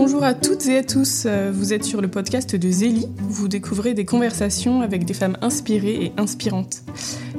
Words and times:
Bonjour 0.00 0.22
à 0.22 0.32
toutes 0.32 0.66
et 0.66 0.78
à 0.78 0.84
tous, 0.84 1.24
euh, 1.26 1.50
vous 1.52 1.72
êtes 1.72 1.82
sur 1.82 2.00
le 2.00 2.06
podcast 2.06 2.54
de 2.54 2.70
Zélie. 2.70 3.08
Vous 3.18 3.48
découvrez 3.48 3.94
des 3.94 4.04
conversations 4.04 4.80
avec 4.80 5.04
des 5.04 5.12
femmes 5.12 5.36
inspirées 5.42 6.04
et 6.04 6.12
inspirantes. 6.16 6.82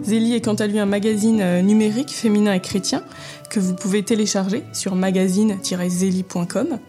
Zélie 0.03 0.35
est 0.35 0.41
quant 0.41 0.55
à 0.55 0.67
lui 0.67 0.77
un 0.77 0.85
magazine 0.85 1.39
euh, 1.39 1.61
numérique 1.61 2.09
féminin 2.09 2.51
et 2.51 2.59
chrétien 2.59 3.01
que 3.49 3.61
vous 3.61 3.75
pouvez 3.75 4.03
télécharger 4.03 4.65
sur 4.73 4.95
magazine-zélie.com. 4.95 6.79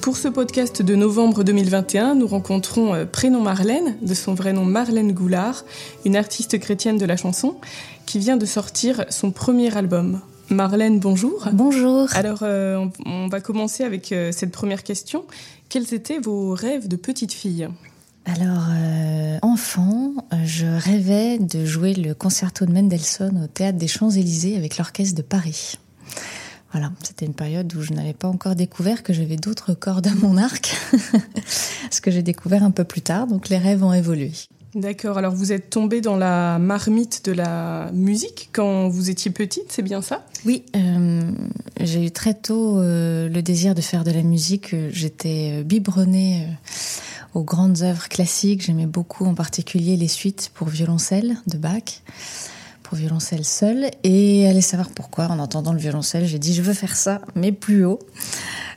Pour 0.00 0.16
ce 0.16 0.28
podcast 0.28 0.80
de 0.80 0.94
novembre 0.94 1.42
2021, 1.42 2.14
nous 2.14 2.28
rencontrons 2.28 2.94
euh, 2.94 3.04
Prénom 3.04 3.40
Marlène, 3.40 3.96
de 4.00 4.14
son 4.14 4.34
vrai 4.34 4.52
nom 4.52 4.64
Marlène 4.64 5.10
Goulard, 5.10 5.64
une 6.04 6.14
artiste 6.14 6.56
chrétienne 6.60 6.98
de 6.98 7.04
la 7.04 7.16
chanson, 7.16 7.56
qui 8.06 8.20
vient 8.20 8.36
de 8.36 8.46
sortir 8.46 9.06
son 9.08 9.32
premier 9.32 9.76
album, 9.76 10.20
Marlène, 10.50 10.98
bonjour. 10.98 11.46
Bonjour. 11.52 12.08
Alors, 12.14 12.38
euh, 12.42 12.86
on, 13.04 13.28
va 13.28 13.40
commencer 13.40 13.84
avec 13.84 14.12
euh, 14.12 14.32
cette 14.32 14.50
première 14.50 14.82
question. 14.82 15.24
Quels 15.68 15.92
étaient 15.92 16.18
vos 16.18 16.54
rêves 16.54 16.88
de 16.88 16.96
petite 16.96 17.32
fille? 17.32 17.68
Alors, 18.24 18.66
euh, 18.70 19.38
enfant, 19.42 20.14
je 20.44 20.66
rêvais 20.66 21.38
de 21.38 21.66
jouer 21.66 21.92
le 21.92 22.14
concerto 22.14 22.64
de 22.64 22.72
Mendelssohn 22.72 23.44
au 23.44 23.46
théâtre 23.46 23.76
des 23.76 23.88
Champs-Élysées 23.88 24.56
avec 24.56 24.78
l'orchestre 24.78 25.14
de 25.16 25.22
Paris. 25.22 25.78
Voilà, 26.72 26.92
c'était 27.02 27.26
une 27.26 27.34
période 27.34 27.74
où 27.74 27.82
je 27.82 27.92
n'avais 27.92 28.14
pas 28.14 28.28
encore 28.28 28.54
découvert 28.54 29.02
que 29.02 29.12
j'avais 29.12 29.36
d'autres 29.36 29.74
cordes 29.74 30.06
à 30.06 30.14
mon 30.14 30.36
arc, 30.36 30.74
ce 31.90 32.00
que 32.00 32.10
j'ai 32.10 32.22
découvert 32.22 32.62
un 32.62 32.70
peu 32.70 32.84
plus 32.84 33.00
tard, 33.00 33.26
donc 33.26 33.48
les 33.48 33.56
rêves 33.56 33.82
ont 33.82 33.92
évolué. 33.92 34.32
D'accord, 34.74 35.16
alors 35.16 35.34
vous 35.34 35.50
êtes 35.50 35.70
tombée 35.70 36.02
dans 36.02 36.16
la 36.16 36.58
marmite 36.58 37.24
de 37.24 37.32
la 37.32 37.90
musique 37.94 38.50
quand 38.52 38.88
vous 38.88 39.08
étiez 39.08 39.30
petite, 39.30 39.72
c'est 39.72 39.82
bien 39.82 40.02
ça? 40.02 40.26
Oui, 40.44 40.64
euh, 40.76 41.32
j'ai 41.80 42.04
eu 42.04 42.10
très 42.10 42.34
tôt 42.34 42.78
euh, 42.78 43.28
le 43.28 43.42
désir 43.42 43.74
de 43.74 43.80
faire 43.80 44.04
de 44.04 44.10
la 44.10 44.22
musique. 44.22 44.74
J'étais 44.90 45.64
biberonnée 45.64 46.42
euh, 46.42 47.38
aux 47.40 47.42
grandes 47.42 47.82
œuvres 47.82 48.08
classiques. 48.08 48.62
J'aimais 48.62 48.86
beaucoup 48.86 49.26
en 49.26 49.34
particulier 49.34 49.96
les 49.96 50.08
suites 50.08 50.50
pour 50.54 50.68
violoncelle 50.68 51.36
de 51.48 51.58
Bach, 51.58 52.02
pour 52.84 52.96
violoncelle 52.96 53.44
seul. 53.44 53.90
Et 54.04 54.48
allez 54.48 54.60
savoir 54.60 54.90
pourquoi, 54.90 55.26
en 55.26 55.40
entendant 55.40 55.72
le 55.72 55.80
violoncelle, 55.80 56.26
j'ai 56.26 56.38
dit 56.38 56.54
je 56.54 56.62
veux 56.62 56.74
faire 56.74 56.96
ça, 56.96 57.20
mais 57.34 57.50
plus 57.50 57.84
haut. 57.84 57.98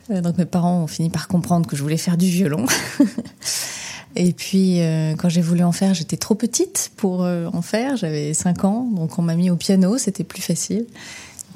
Donc 0.10 0.38
mes 0.40 0.46
parents 0.46 0.82
ont 0.82 0.88
fini 0.88 1.10
par 1.10 1.28
comprendre 1.28 1.68
que 1.68 1.76
je 1.76 1.84
voulais 1.84 1.98
faire 1.98 2.18
du 2.18 2.28
violon. 2.28 2.66
Et 4.18 4.34
puis, 4.34 4.82
quand 5.20 5.30
j'ai 5.30 5.40
voulu 5.40 5.64
en 5.64 5.72
faire, 5.72 5.94
j'étais 5.94 6.18
trop 6.18 6.36
petite 6.36 6.92
pour 6.98 7.22
en 7.22 7.62
faire. 7.62 7.96
J'avais 7.96 8.34
5 8.34 8.66
ans, 8.66 8.90
donc 8.92 9.18
on 9.18 9.22
m'a 9.22 9.36
mis 9.36 9.50
au 9.50 9.56
piano, 9.56 9.98
c'était 9.98 10.26
plus 10.26 10.42
facile. 10.42 10.86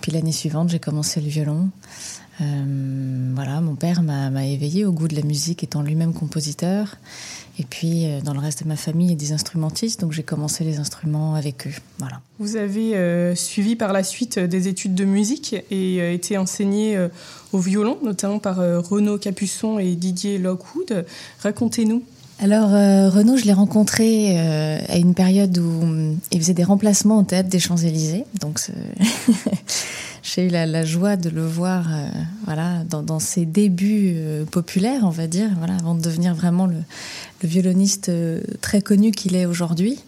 Puis 0.02 0.12
l'année 0.12 0.32
suivante, 0.32 0.70
j'ai 0.70 0.80
commencé 0.80 1.22
le 1.22 1.28
violon. 1.28 1.70
Euh, 2.42 3.32
voilà, 3.34 3.62
mon 3.62 3.76
père 3.76 4.02
m'a 4.02 4.46
éveillé 4.46 4.86
au 4.86 4.92
goût 4.92 5.08
de 5.08 5.16
la 5.16 5.22
musique, 5.22 5.64
étant 5.64 5.82
lui-même 5.82 6.14
compositeur. 6.14 6.98
Et 7.58 7.64
puis, 7.64 8.06
dans 8.24 8.34
le 8.34 8.40
reste 8.40 8.64
de 8.64 8.68
ma 8.68 8.76
famille, 8.76 9.08
il 9.08 9.12
y 9.12 9.14
a 9.14 9.18
des 9.18 9.32
instrumentistes, 9.32 10.02
donc 10.02 10.12
j'ai 10.12 10.24
commencé 10.24 10.66
les 10.66 10.78
instruments 10.78 11.36
avec 11.36 11.68
eux. 11.68 11.74
Voilà. 12.00 12.20
Vous 12.38 12.58
avez 12.58 13.34
suivi 13.34 13.78
par 13.78 13.94
la 13.94 14.04
suite 14.04 14.38
des 14.38 14.68
études 14.68 14.94
de 14.94 15.06
musique 15.06 15.56
et 15.72 16.14
été 16.14 16.38
enseigné 16.38 17.00
au 17.54 17.60
violon, 17.60 17.98
notamment 18.04 18.40
par 18.40 18.58
Renaud 18.58 19.18
Capuçon 19.18 19.80
et 19.80 19.96
Didier 19.96 20.38
Lockwood. 20.38 21.06
Racontez-nous 21.40 22.04
alors 22.40 22.74
euh, 22.74 23.10
Renaud, 23.10 23.38
je 23.38 23.46
l'ai 23.46 23.54
rencontré 23.54 24.38
euh, 24.38 24.80
à 24.90 24.98
une 24.98 25.14
période 25.14 25.58
où 25.58 25.84
euh, 25.84 26.14
il 26.32 26.42
faisait 26.42 26.54
des 26.54 26.66
remplacements 26.66 27.20
au 27.20 27.24
théâtre 27.24 27.48
des 27.48 27.60
Champs-Élysées. 27.60 28.26
Donc 28.42 28.60
j'ai 30.22 30.48
eu 30.48 30.50
la, 30.50 30.84
joie 30.84 31.16
de 31.16 31.30
le 31.30 31.46
voir 31.46 31.88
voilà, 32.46 32.84
dans, 32.90 33.20
ses 33.20 33.46
débuts 33.46 34.18
populaires, 34.52 35.02
on 35.04 35.10
va 35.10 35.28
dire, 35.28 35.50
voilà, 35.58 35.76
avant 35.76 35.96
de 35.96 36.02
devenir 36.02 36.36
vraiment 36.36 36.66
le, 36.66 36.78
violoniste 37.44 38.12
très 38.60 38.82
connu 38.82 39.12
qu'il 39.12 39.36
est 39.36 39.46
aujourd'hui. 39.46 40.00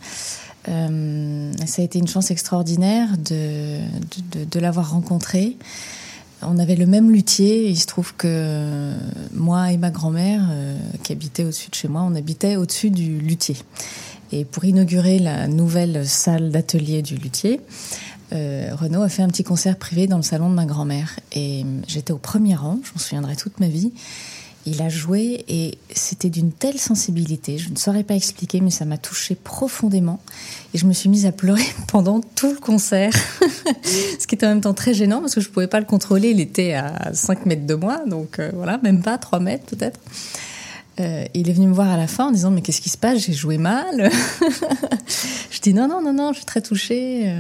ça 0.66 0.72
a 0.74 1.82
été 1.82 2.00
une 2.00 2.08
chance 2.08 2.32
extraordinaire 2.32 3.10
de, 3.18 3.80
de 4.34 4.60
l'avoir 4.60 4.92
rencontré. 4.92 5.56
On 6.44 6.60
avait 6.60 6.76
le 6.76 6.86
même 6.86 7.12
luthier. 7.12 7.68
Il 7.68 7.78
se 7.78 7.88
trouve 7.88 8.14
que 8.16 8.94
moi 9.34 9.72
et 9.72 9.78
ma 9.78 9.90
grand-mère, 9.90 10.48
euh, 10.50 10.78
qui 11.04 11.12
habitait 11.12 11.44
au-dessus 11.44 11.70
de 11.70 11.76
chez 11.76 11.88
moi, 11.88 12.04
on 12.04 12.16
habitait 12.16 12.56
au-dessus 12.56 12.92
du 12.92 13.20
luthier. 13.20 13.58
Et 14.32 14.46
pour 14.46 14.66
inaugurer 14.66 15.20
la 15.20 15.48
nouvelle 15.48 16.06
salle 16.06 16.52
d'atelier 16.52 17.02
du 17.02 17.16
luthier, 17.16 17.62
euh, 18.34 18.72
Renaud 18.74 19.02
a 19.02 19.10
fait 19.10 19.24
un 19.24 19.30
petit 19.30 19.44
concert 19.44 19.78
privé 19.78 20.06
dans 20.06 20.18
le 20.18 20.24
salon 20.24 20.50
de 20.50 20.56
ma 20.56 20.66
grand-mère. 20.66 21.18
Et 21.34 21.66
j'étais 21.88 22.12
au 22.12 22.18
premier 22.18 22.56
rang, 22.56 22.80
je 22.84 22.92
m'en 22.92 23.00
souviendrai 23.00 23.36
toute 23.36 23.60
ma 23.60 23.68
vie. 23.68 23.92
Il 24.70 24.82
a 24.82 24.90
joué 24.90 25.46
et 25.48 25.78
c'était 25.96 26.30
d'une 26.30 26.52
telle 26.52 26.78
sensibilité, 26.78 27.58
je 27.58 27.70
ne 27.70 27.78
saurais 27.78 28.04
pas 28.04 28.16
expliquer, 28.16 28.60
mais 28.60 28.70
ça 28.70 28.84
m'a 28.84 28.98
touchée 28.98 29.34
profondément. 29.34 30.20
Et 30.74 30.78
je 30.78 30.86
me 30.86 30.92
suis 30.92 31.08
mise 31.08 31.26
à 31.26 31.32
pleurer 31.32 31.64
pendant 31.88 32.20
tout 32.20 32.52
le 32.52 32.60
concert, 32.60 33.14
ce 34.20 34.28
qui 34.28 34.36
était 34.36 34.46
en 34.46 34.50
même 34.50 34.62
temps 34.62 34.74
très 34.74 34.94
gênant 34.94 35.22
parce 35.22 35.36
que 35.36 35.42
je 35.42 35.48
ne 35.48 35.54
pouvais 35.54 35.68
pas 35.68 35.80
le 35.80 35.86
contrôler. 35.86 36.32
Il 36.32 36.42
était 36.42 36.74
à 36.74 37.14
5 37.14 37.46
mètres 37.46 37.66
de 37.66 37.76
moi, 37.76 38.02
donc 38.06 38.40
euh, 38.40 38.52
voilà, 38.54 38.78
même 38.84 39.02
pas 39.02 39.18
3 39.18 39.40
mètres 39.40 39.64
peut-être. 39.68 40.02
Euh, 41.00 41.24
il 41.34 41.50
est 41.50 41.54
venu 41.54 41.68
me 41.68 41.74
voir 41.74 41.90
à 41.90 41.96
la 41.96 42.08
fin 42.08 42.26
en 42.26 42.32
disant 42.32 42.52
mais 42.52 42.62
qu'est-ce 42.62 42.82
qui 42.82 42.90
se 42.90 42.98
passe? 42.98 43.20
J'ai 43.20 43.34
joué 43.34 43.58
mal. 43.58 44.10
je 45.50 45.62
dis 45.62 45.74
non 45.74 45.88
non 45.88 46.02
non 46.02 46.12
non, 46.12 46.34
je 46.34 46.40
suis 46.40 46.46
très 46.46 46.62
touchée. 46.62 47.34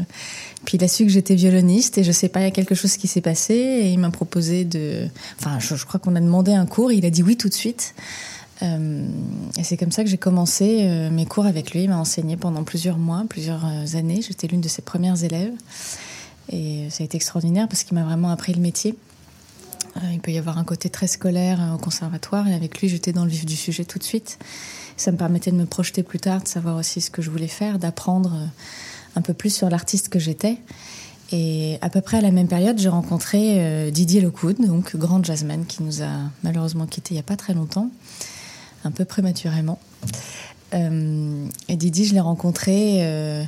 Puis 0.65 0.77
il 0.77 0.83
a 0.83 0.87
su 0.87 1.05
que 1.05 1.11
j'étais 1.11 1.35
violoniste 1.35 1.97
et 1.97 2.03
je 2.03 2.11
sais 2.11 2.29
pas, 2.29 2.41
il 2.41 2.43
y 2.43 2.47
a 2.47 2.51
quelque 2.51 2.75
chose 2.75 2.97
qui 2.97 3.07
s'est 3.07 3.21
passé 3.21 3.53
et 3.53 3.89
il 3.89 3.99
m'a 3.99 4.09
proposé 4.09 4.65
de. 4.65 5.07
Enfin, 5.39 5.59
je, 5.59 5.85
crois 5.85 5.99
qu'on 5.99 6.15
a 6.15 6.19
demandé 6.19 6.53
un 6.53 6.65
cours. 6.65 6.91
il 6.91 7.05
a 7.05 7.09
dit 7.09 7.23
oui 7.23 7.37
tout 7.37 7.49
de 7.49 7.53
suite. 7.53 7.93
Euh, 8.63 9.07
et 9.57 9.63
c'est 9.63 9.77
comme 9.77 9.91
ça 9.91 10.03
que 10.03 10.09
j'ai 10.09 10.17
commencé 10.17 10.81
euh, 10.81 11.09
mes 11.11 11.25
cours 11.25 11.45
avec 11.45 11.71
lui. 11.71 11.83
Il 11.83 11.89
m'a 11.89 11.97
enseigné 11.97 12.37
pendant 12.37 12.63
plusieurs 12.63 12.97
mois, 12.97 13.23
plusieurs 13.29 13.65
euh, 13.65 13.97
années. 13.97 14.21
J'étais 14.21 14.47
l'une 14.47 14.61
de 14.61 14.67
ses 14.67 14.81
premières 14.81 15.23
élèves. 15.23 15.53
Et 16.51 16.87
ça 16.89 17.03
a 17.03 17.05
été 17.05 17.17
extraordinaire 17.17 17.67
parce 17.67 17.83
qu'il 17.83 17.95
m'a 17.95 18.03
vraiment 18.03 18.29
appris 18.29 18.53
le 18.53 18.61
métier. 18.61 18.95
il 20.11 20.19
peut 20.19 20.31
y 20.31 20.37
avoir 20.37 20.57
un 20.57 20.63
côté 20.63 20.89
très 20.89 21.07
scolaire 21.07 21.73
au 21.75 21.77
conservatoire 21.77 22.47
et 22.47 22.53
avec 22.53 22.79
lui, 22.79 22.87
j'étais 22.87 23.11
dans 23.11 23.25
le 23.25 23.29
vif 23.29 23.45
du 23.45 23.57
sujet 23.57 23.83
tout 23.83 23.99
de 23.99 24.03
suite. 24.03 24.39
Ça 24.95 25.11
me 25.11 25.17
permettait 25.17 25.51
de 25.51 25.57
me 25.57 25.65
projeter 25.65 26.03
plus 26.03 26.19
tard, 26.19 26.41
de 26.41 26.47
savoir 26.47 26.77
aussi 26.77 27.01
ce 27.01 27.11
que 27.11 27.21
je 27.21 27.29
voulais 27.29 27.49
faire, 27.49 27.79
d'apprendre 27.79 28.49
un 29.17 29.21
peu 29.21 29.33
plus 29.33 29.53
sur 29.53 29.69
l'artiste 29.69 30.09
que 30.09 30.19
j'étais. 30.19 30.57
Et 31.31 31.77
à 31.81 31.89
peu 31.89 31.99
près 32.01 32.17
à 32.17 32.21
la 32.21 32.31
même 32.31 32.47
période, 32.47 32.77
j'ai 32.79 32.87
rencontré 32.87 33.55
euh, 33.57 33.91
Didier 33.91 34.21
Lockwood, 34.21 34.65
donc 34.65 34.95
grand 34.95 35.23
jazzman 35.23 35.65
qui 35.65 35.83
nous 35.83 36.01
a 36.01 36.31
malheureusement 36.43 36.85
quittés 36.85 37.15
il 37.15 37.15
n'y 37.15 37.19
a 37.19 37.23
pas 37.23 37.35
très 37.35 37.53
longtemps, 37.53 37.89
un 38.85 38.91
peu 38.91 39.03
prématurément. 39.03 39.79
Euh, 40.73 41.45
et 41.67 41.75
Didier, 41.75 42.05
je 42.05 42.13
l'ai 42.13 42.21
rencontré. 42.21 42.99
Euh, 43.01 43.43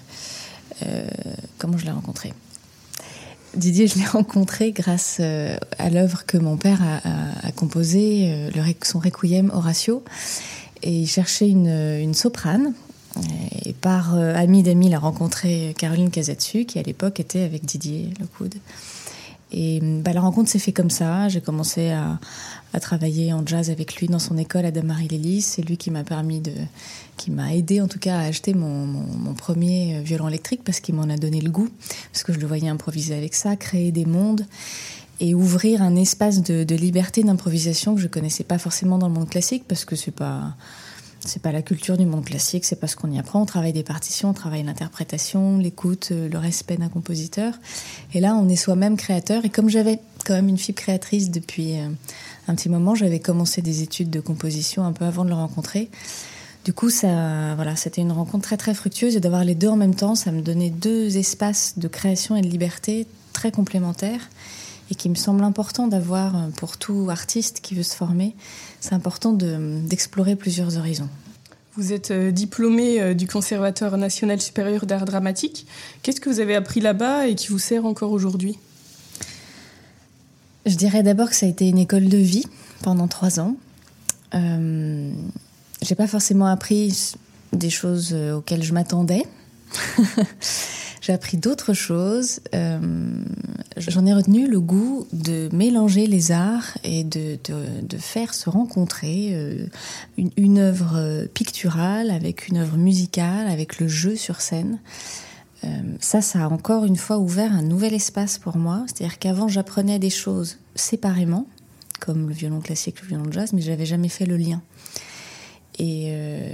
comment 1.58 1.78
je 1.78 1.86
l'ai 1.86 1.92
rencontré? 1.92 2.34
Didier, 3.56 3.88
je 3.88 3.96
l'ai 3.98 4.06
rencontré 4.18 4.72
grâce 4.72 5.20
à 5.20 5.90
l'œuvre 5.90 6.26
que 6.26 6.38
mon 6.38 6.58
père 6.58 6.82
a, 6.82 7.52
composée, 7.52 8.50
son 8.84 9.00
Requiem 9.00 9.52
Horatio. 9.54 10.04
Et 10.82 10.92
il 10.92 11.08
cherchait 11.08 11.50
une, 11.50 11.68
une 11.68 12.14
soprane 12.14 12.74
et 13.66 13.74
par 13.74 14.16
euh, 14.16 14.36
ami 14.36 14.64
d'amis, 14.64 14.88
il 14.88 14.94
a 14.94 15.00
rencontré 15.00 15.74
Caroline 15.78 16.12
Casatsu, 16.12 16.66
qui 16.66 16.80
à 16.80 16.84
l'époque 16.84 17.20
était 17.20 17.42
avec 17.42 17.66
Didier 17.66 18.10
Lockwood. 18.20 18.56
Et 19.52 19.80
bah, 19.82 20.14
la 20.14 20.22
rencontre 20.22 20.50
s'est 20.50 20.60
faite 20.60 20.76
comme 20.76 20.92
ça. 20.92 21.28
J'ai 21.28 21.42
commencé 21.42 21.90
à, 21.90 22.20
travailler 22.80 23.34
en 23.34 23.44
jazz 23.46 23.72
avec 23.72 23.96
lui 23.96 24.08
dans 24.08 24.20
son 24.20 24.38
école 24.38 24.64
à 24.64 24.72
Damary-Lélis. 24.72 25.42
C'est 25.42 25.64
lui 25.64 25.76
qui 25.76 25.90
m'a 25.90 26.04
permis 26.04 26.40
de, 26.40 26.52
qui 27.18 27.32
m'a 27.32 27.56
aidé 27.56 27.82
en 27.82 27.88
tout 27.88 27.98
cas 27.98 28.20
à 28.20 28.22
acheter 28.22 28.54
mon, 28.54 28.86
mon, 28.86 29.34
premier 29.34 29.98
euh, 29.98 30.02
violon 30.02 30.28
électrique 30.28 30.62
parce 30.64 30.80
qu'il 30.80 30.94
m'en 30.94 31.10
a 31.10 31.18
donné 31.18 31.42
le 31.42 31.50
goût, 31.50 31.70
parce 32.14 32.24
que 32.24 32.32
je 32.32 32.40
le 32.40 32.46
voyais 32.46 32.70
improviser 32.70 33.16
avec 33.16 33.34
ça, 33.34 33.56
créer 33.56 33.92
des 33.92 34.06
mondes 34.06 34.46
et 35.20 35.34
ouvrir 35.34 35.82
un 35.82 35.96
espace 35.96 36.44
de, 36.44 36.64
de 36.64 36.76
liberté 36.76 37.24
d'improvisation 37.24 37.96
que 37.96 38.02
je 38.02 38.08
connaissais 38.08 38.44
pas 38.44 38.60
forcément 38.60 39.00
dans 39.00 39.08
le 39.08 39.14
monde 39.14 39.30
classique 39.30 39.64
parce 39.68 39.84
que 39.84 39.96
c'est 39.96 40.12
pas 40.12 40.56
c'est 41.26 41.42
pas 41.42 41.52
la 41.52 41.62
culture 41.62 41.98
du 41.98 42.06
monde 42.06 42.26
classique, 42.26 42.66
c'est 42.66 42.80
pas 42.80 42.88
ce 42.88 42.96
qu'on 42.96 43.12
y 43.12 43.20
apprend. 43.20 43.42
On 43.42 43.46
travaille 43.46 43.74
des 43.74 43.84
partitions, 43.84 44.30
on 44.30 44.34
travaille 44.34 44.64
l'interprétation, 44.64 45.58
l'écoute, 45.58 46.10
euh, 46.12 46.30
le 46.30 46.38
respect 46.38 46.78
d'un 46.78 46.90
compositeur. 46.90 47.54
Et 48.14 48.20
là, 48.20 48.36
on 48.36 48.48
est 48.48 48.56
soi-même 48.56 48.98
créateur. 48.98 49.46
Et 49.46 49.50
comme 49.50 49.70
j'avais 49.70 50.00
quand 50.26 50.34
même 50.34 50.50
une 50.50 50.58
fibre 50.58 50.80
créatrice 50.80 51.32
depuis 51.32 51.78
euh, 51.78 51.88
un 52.48 52.56
petit 52.56 52.70
moment, 52.70 52.96
j'avais 52.96 53.20
commencé 53.20 53.62
des 53.62 53.82
études 53.84 54.10
de 54.10 54.20
composition 54.20 54.84
un 54.84 54.94
peu 54.94 55.06
avant 55.06 55.24
de 55.24 55.30
le 55.30 55.36
rencontrer. 55.36 55.90
Du 56.66 56.74
coup, 56.74 56.90
ça, 56.90 57.56
voilà, 57.56 57.76
c'était 57.76 58.02
une 58.02 58.12
rencontre 58.12 58.44
très 58.44 58.58
très 58.58 58.74
fructueuse 58.74 59.16
et 59.16 59.20
d'avoir 59.20 59.44
les 59.44 59.56
deux 59.56 59.70
en 59.70 59.78
même 59.78 59.96
temps, 59.96 60.14
ça 60.16 60.32
me 60.32 60.42
donnait 60.42 60.70
deux 60.70 61.18
espaces 61.18 61.78
de 61.78 61.88
création 61.88 62.36
et 62.36 62.42
de 62.42 62.48
liberté 62.48 63.08
très 63.34 63.52
complémentaires 63.52 64.30
et 64.92 64.96
qui 64.96 65.10
me 65.10 65.16
semble 65.16 65.44
important 65.44 65.88
d'avoir 65.88 66.36
euh, 66.36 66.50
pour 66.58 66.78
tout 66.78 67.08
artiste 67.10 67.60
qui 67.62 67.76
veut 67.76 67.84
se 67.84 67.96
former. 67.96 68.36
C'est 68.80 68.94
important 68.94 69.34
d'explorer 69.34 70.36
plusieurs 70.36 70.78
horizons. 70.78 71.10
Vous 71.76 71.94
êtes 71.94 72.12
euh, 72.12 72.32
diplômé 72.32 73.00
euh, 73.00 73.14
du 73.14 73.28
Conservatoire 73.28 73.98
national 73.98 74.42
supérieur 74.42 74.86
d'art 74.86 75.06
dramatique. 75.06 75.66
Qu'est-ce 76.02 76.20
que 76.20 76.30
vous 76.30 76.40
avez 76.40 76.56
appris 76.56 76.82
là-bas 76.82 77.28
et 77.28 77.36
qui 77.36 77.48
vous 77.48 77.60
sert 77.60 77.86
encore 77.86 78.12
aujourd'hui? 78.12 78.58
Je 80.66 80.76
dirais 80.76 81.04
d'abord 81.04 81.30
que 81.30 81.36
ça 81.36 81.46
a 81.46 81.50
été 81.50 81.70
une 81.70 81.78
école 81.78 82.10
de 82.10 82.18
vie 82.18 82.46
pendant 82.82 83.08
trois 83.08 83.40
ans. 83.40 83.56
Euh, 84.36 85.12
j'ai 85.82 85.96
pas 85.96 86.08
forcément 86.08 86.48
appris 86.48 87.14
des 87.54 87.70
choses 87.70 88.14
auxquelles 88.14 88.64
je 88.64 88.74
m'attendais. 88.74 89.24
j'ai 91.10 91.16
appris 91.16 91.38
d'autres 91.38 91.74
choses. 91.74 92.40
Euh, 92.54 92.80
j'en 93.78 94.06
ai 94.06 94.14
retenu 94.14 94.48
le 94.48 94.60
goût 94.60 95.08
de 95.12 95.50
mélanger 95.52 96.06
les 96.06 96.32
arts 96.32 96.78
et 96.84 97.04
de, 97.04 97.40
de, 97.44 97.98
faire 97.98 98.36
se 98.36 98.48
rencontrer 98.48 99.30
euh, 99.32 99.66
une, 100.38 100.60
œuvre 100.60 101.26
picturale 101.34 102.12
avec 102.12 102.48
une 102.48 102.58
œuvre 102.58 102.78
musicale, 102.78 103.48
avec 103.48 103.80
le 103.80 103.88
jeu 103.88 104.16
sur 104.16 104.40
scène. 104.40 104.78
Euh, 105.64 105.68
ça, 106.00 106.22
ça 106.22 106.46
a 106.46 106.48
encore 106.48 106.86
une 106.86 106.96
fois 106.96 107.18
ouvert 107.18 107.54
un 107.54 107.64
nouvel 107.64 107.96
espace 107.96 108.38
pour 108.38 108.58
moi. 108.58 108.86
C'est-à-dire 108.86 109.18
qu'avant, 109.18 109.48
j'apprenais 109.48 109.98
des 109.98 110.12
choses 110.12 110.60
séparément, 110.76 111.48
comme 112.00 112.30
le 112.30 112.36
violon 112.36 112.60
classique, 112.60 113.02
le 113.02 113.08
violon 113.08 113.32
jazz, 113.32 113.52
mais 113.52 113.62
je 113.62 113.72
n'avais 113.72 113.88
jamais 113.88 114.10
fait 114.10 114.28
le 114.28 114.38
lien. 114.38 114.62
Euh, 115.82 116.52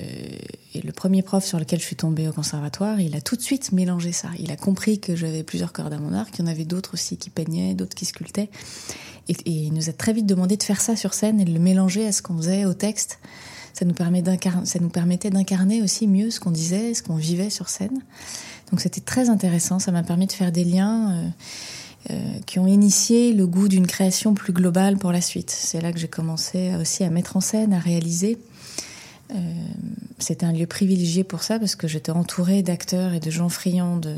et, 0.75 0.81
le 0.81 0.91
premier 0.91 1.21
prof 1.21 1.43
sur 1.43 1.57
lequel 1.57 1.79
je 1.79 1.85
suis 1.85 1.95
tombée 1.95 2.27
au 2.27 2.31
conservatoire, 2.31 2.99
il 2.99 3.15
a 3.15 3.21
tout 3.21 3.35
de 3.35 3.41
suite 3.41 3.71
mélangé 3.71 4.11
ça. 4.11 4.29
Il 4.39 4.51
a 4.51 4.55
compris 4.55 4.99
que 4.99 5.15
j'avais 5.15 5.43
plusieurs 5.43 5.73
cordes 5.73 5.93
à 5.93 5.97
mon 5.97 6.13
arc, 6.13 6.31
qu'il 6.31 6.45
y 6.45 6.47
en 6.47 6.51
avait 6.51 6.65
d'autres 6.65 6.93
aussi 6.93 7.17
qui 7.17 7.29
peignaient, 7.29 7.73
d'autres 7.73 7.95
qui 7.95 8.05
sculptaient. 8.05 8.49
Et, 9.27 9.35
il 9.45 9.73
nous 9.73 9.89
a 9.89 9.93
très 9.93 10.13
vite 10.13 10.25
demandé 10.25 10.57
de 10.57 10.63
faire 10.63 10.81
ça 10.81 10.95
sur 10.95 11.13
scène 11.13 11.39
et 11.39 11.45
de 11.45 11.53
le 11.53 11.59
mélanger 11.59 12.05
à 12.05 12.11
ce 12.11 12.21
qu'on 12.21 12.37
faisait 12.37 12.65
au 12.65 12.73
texte. 12.73 13.19
Ça 13.73 13.83
nous, 13.83 13.93
permet 13.93 14.23
ça 14.63 14.79
nous 14.79 14.89
permettait 14.89 15.31
d'incarner 15.31 15.81
aussi 15.81 16.07
mieux 16.07 16.31
ce 16.31 16.39
qu'on 16.39 16.51
disait, 16.51 16.93
ce 16.93 17.03
qu'on 17.03 17.17
vivait 17.17 17.49
sur 17.49 17.67
scène. 17.67 17.99
Donc 18.71 18.79
c'était 18.79 19.01
très 19.01 19.29
intéressant, 19.29 19.79
ça 19.79 19.91
m'a 19.91 20.03
permis 20.03 20.27
de 20.27 20.31
faire 20.31 20.51
des 20.51 20.63
liens. 20.63 21.11
Euh, 21.11 21.29
euh, 22.11 22.37
qui 22.45 22.59
ont 22.59 22.67
initié 22.67 23.33
le 23.33 23.47
goût 23.47 23.67
d'une 23.67 23.87
création 23.87 24.35
plus 24.35 24.53
globale 24.53 24.95
pour 24.95 25.11
la 25.11 25.21
suite. 25.21 25.49
C'est 25.49 25.81
là 25.81 25.91
que 25.91 25.97
j'ai 25.97 26.07
commencé 26.07 26.75
aussi 26.79 27.03
à 27.03 27.09
mettre 27.09 27.35
en 27.35 27.41
scène, 27.41 27.73
à 27.73 27.79
réaliser. 27.79 28.37
Euh, 29.35 29.39
c'était 30.19 30.45
un 30.45 30.53
lieu 30.53 30.65
privilégié 30.65 31.23
pour 31.23 31.43
ça 31.43 31.59
parce 31.59 31.75
que 31.75 31.87
j'étais 31.87 32.11
entourée 32.11 32.63
d'acteurs 32.63 33.13
et 33.13 33.19
de 33.19 33.29
gens 33.29 33.49
friands 33.49 33.97
de, 33.97 34.15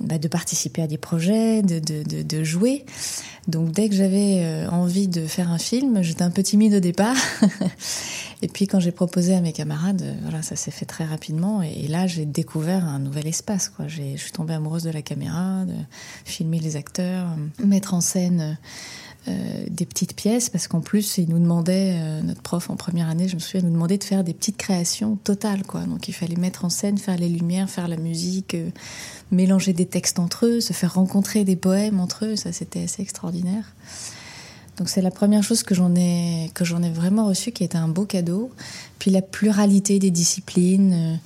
bah, 0.00 0.16
participer 0.30 0.82
à 0.82 0.86
des 0.86 0.98
projets, 0.98 1.62
de, 1.62 2.44
jouer. 2.44 2.84
Donc 3.48 3.72
dès 3.72 3.88
que 3.88 3.94
j'avais 3.94 4.42
euh, 4.44 4.68
envie 4.68 5.08
de 5.08 5.26
faire 5.26 5.50
un 5.50 5.58
film, 5.58 6.02
j'étais 6.02 6.22
un 6.22 6.30
peu 6.30 6.42
timide 6.42 6.74
au 6.74 6.80
départ. 6.80 7.16
et 8.42 8.48
puis 8.48 8.66
quand 8.66 8.78
j'ai 8.78 8.90
proposé 8.92 9.34
à 9.34 9.40
mes 9.40 9.52
camarades, 9.52 10.02
euh, 10.02 10.12
voilà, 10.22 10.42
ça 10.42 10.54
s'est 10.54 10.70
fait 10.70 10.84
très 10.84 11.04
rapidement. 11.04 11.62
Et, 11.62 11.88
là, 11.88 12.06
j'ai 12.06 12.26
découvert 12.26 12.84
un 12.84 12.98
nouvel 12.98 13.26
espace. 13.26 13.70
Quoi. 13.70 13.88
Je 13.88 14.16
suis 14.16 14.32
tombée 14.32 14.52
amoureuse 14.52 14.82
de 14.82 14.90
la 14.90 15.02
caméra, 15.02 15.64
de 15.64 15.74
filmer 16.24 16.58
les 16.58 16.76
acteurs, 16.76 17.28
mettre 17.64 17.94
en 17.94 18.02
scène 18.02 18.58
des 19.26 19.86
petites 19.86 20.14
pièces 20.14 20.48
parce 20.48 20.68
qu'en 20.68 20.80
plus 20.80 21.18
il 21.18 21.28
nous 21.28 21.38
demandait 21.38 21.94
euh, 21.96 22.22
notre 22.22 22.42
prof 22.42 22.70
en 22.70 22.76
première 22.76 23.08
année 23.08 23.28
je 23.28 23.34
me 23.34 23.40
souviens 23.40 23.62
nous 23.62 23.72
demandait 23.72 23.98
de 23.98 24.04
faire 24.04 24.22
des 24.22 24.32
petites 24.32 24.56
créations 24.56 25.16
totales 25.16 25.64
quoi. 25.64 25.82
Donc 25.82 26.08
il 26.08 26.12
fallait 26.12 26.36
mettre 26.36 26.64
en 26.64 26.68
scène 26.68 26.96
faire 26.96 27.16
les 27.16 27.28
lumières 27.28 27.68
faire 27.68 27.88
la 27.88 27.96
musique 27.96 28.54
euh, 28.54 28.70
mélanger 29.32 29.72
des 29.72 29.86
textes 29.86 30.18
entre 30.18 30.46
eux 30.46 30.60
se 30.60 30.72
faire 30.72 30.94
rencontrer 30.94 31.44
des 31.44 31.56
poèmes 31.56 31.98
entre 32.00 32.24
eux. 32.24 32.36
Ça 32.36 32.52
c'était 32.52 32.84
assez 32.84 33.02
extraordinaire. 33.02 33.74
Donc 34.78 34.88
c'est 34.88 35.02
la 35.02 35.10
première 35.10 35.42
chose 35.42 35.62
que 35.62 35.74
j'en 35.74 35.94
ai 35.96 36.50
que 36.54 36.64
j'en 36.64 36.82
ai 36.82 36.90
vraiment 36.90 37.26
reçu 37.26 37.50
qui 37.50 37.64
était 37.64 37.78
un 37.78 37.88
beau 37.88 38.04
cadeau. 38.04 38.50
Puis 38.98 39.10
la 39.10 39.22
pluralité 39.22 39.98
des 39.98 40.10
disciplines 40.10 41.18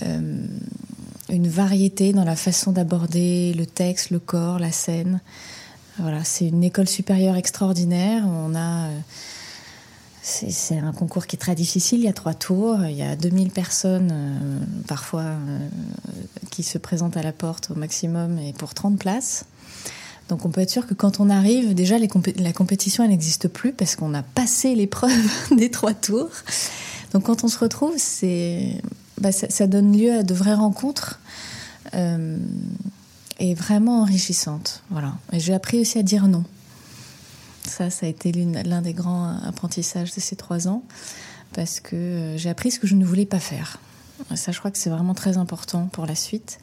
une 0.00 1.48
variété 1.48 2.12
dans 2.12 2.24
la 2.24 2.36
façon 2.36 2.72
d'aborder 2.72 3.54
le 3.54 3.66
texte 3.66 4.10
le 4.10 4.18
corps 4.18 4.58
la 4.58 4.70
scène 4.70 5.20
c'est 6.24 6.48
une 6.48 6.64
école 6.64 6.88
supérieure 6.88 7.36
extraordinaire. 7.36 8.24
On 8.26 8.54
a, 8.54 8.86
euh, 8.86 8.98
c'est 10.22 10.78
un 10.78 10.92
concours 10.92 11.26
qui 11.26 11.36
est 11.36 11.38
très 11.38 11.54
difficile. 11.54 12.00
Il 12.00 12.04
y 12.04 12.08
a 12.08 12.12
trois 12.12 12.34
tours. 12.34 12.84
Il 12.84 12.96
y 12.96 13.02
a 13.02 13.16
2000 13.16 13.50
personnes, 13.50 14.10
euh, 14.12 14.58
parfois, 14.86 15.22
euh, 15.22 15.58
qui 16.50 16.62
se 16.62 16.78
présentent 16.78 17.16
à 17.16 17.22
la 17.22 17.32
porte 17.32 17.70
au 17.70 17.74
maximum 17.74 18.38
et 18.38 18.52
pour 18.52 18.74
30 18.74 18.98
places. 18.98 19.44
Donc 20.28 20.46
on 20.46 20.50
peut 20.50 20.60
être 20.60 20.70
sûr 20.70 20.86
que 20.86 20.94
quand 20.94 21.20
on 21.20 21.28
arrive, 21.28 21.74
déjà 21.74 21.96
la 21.98 22.52
compétition 22.52 23.06
n'existe 23.06 23.48
plus 23.48 23.72
parce 23.72 23.96
qu'on 23.96 24.14
a 24.14 24.22
passé 24.22 24.74
l'épreuve 24.74 25.12
des 25.56 25.70
trois 25.70 25.94
tours. 25.94 26.30
Donc 27.12 27.24
quand 27.24 27.44
on 27.44 27.48
se 27.48 27.58
retrouve, 27.58 27.94
bah, 29.20 29.32
ça, 29.32 29.66
donne 29.66 29.96
lieu 29.96 30.12
à 30.12 30.22
de 30.22 30.32
vraies 30.32 30.54
rencontres 30.54 31.20
est 33.38 33.54
vraiment 33.54 34.02
enrichissante. 34.02 34.82
Voilà. 34.90 35.14
Et 35.32 35.40
j'ai 35.40 35.54
appris 35.54 35.80
aussi 35.80 35.98
à 35.98 36.02
dire 36.02 36.28
non. 36.28 36.44
Ça, 37.64 37.90
ça 37.90 38.06
a 38.06 38.08
été 38.08 38.32
l'un 38.32 38.82
des 38.82 38.92
grands 38.92 39.36
apprentissages 39.44 40.14
de 40.14 40.20
ces 40.20 40.36
trois 40.36 40.66
ans, 40.68 40.82
parce 41.52 41.80
que 41.80 41.96
euh, 41.96 42.36
j'ai 42.36 42.50
appris 42.50 42.72
ce 42.72 42.80
que 42.80 42.86
je 42.86 42.96
ne 42.96 43.04
voulais 43.04 43.26
pas 43.26 43.38
faire. 43.38 43.78
ça, 44.34 44.52
je 44.52 44.58
crois 44.58 44.70
que 44.70 44.78
c'est 44.78 44.90
vraiment 44.90 45.14
très 45.14 45.36
important 45.36 45.86
pour 45.92 46.06
la 46.06 46.16
suite, 46.16 46.58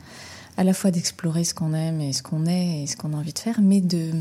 à 0.58 0.64
la 0.64 0.74
fois 0.74 0.92
d'explorer 0.92 1.46
ce 1.46 1.54
qu'on 1.54 1.74
aime 1.74 2.02
et 2.02 2.12
ce 2.12 2.22
qu'on 2.22 2.46
est 2.46 2.84
et 2.84 2.88
ce 2.88 2.98
qu'on 2.98 3.14
a 3.14 3.18
envie 3.18 3.34
de 3.34 3.40
faire, 3.40 3.62
mais 3.62 3.80
de, 3.80 4.12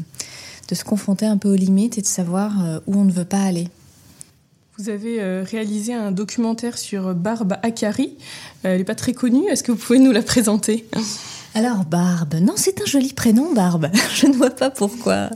de 0.69 0.75
se 0.75 0.85
confronter 0.85 1.27
un 1.27 1.37
peu 1.37 1.53
aux 1.53 1.57
limites 1.57 1.99
et 1.99 2.03
de 2.03 2.07
savoir 2.07 2.65
euh, 2.65 2.79
où 2.87 2.97
on 2.97 3.05
ne 3.05 3.13
veut 3.13 3.25
pas 3.25 3.43
aller. 3.43 3.69
Vous 4.79 4.89
avez 4.89 5.21
euh, 5.21 5.45
réalisé 5.45 5.93
un 5.93 6.13
documentaire 6.13 6.79
sur 6.79 7.13
Barbe 7.13 7.55
Akari. 7.65 8.17
Elle 8.63 8.79
n'est 8.79 8.85
pas 8.85 8.95
très 8.95 9.13
connue. 9.13 9.49
Est-ce 9.49 9.65
que 9.65 9.73
vous 9.73 9.79
pouvez 9.79 9.99
nous 9.99 10.13
la 10.13 10.23
présenter? 10.23 10.87
Alors, 11.55 11.85
Barbe. 11.85 12.35
Non, 12.35 12.55
c'est 12.57 12.81
un 12.81 12.85
joli 12.85 13.13
prénom, 13.13 13.53
Barbe. 13.53 13.91
Je 14.15 14.27
ne 14.27 14.35
vois 14.35 14.51
pas 14.51 14.71
pourquoi. 14.71 15.31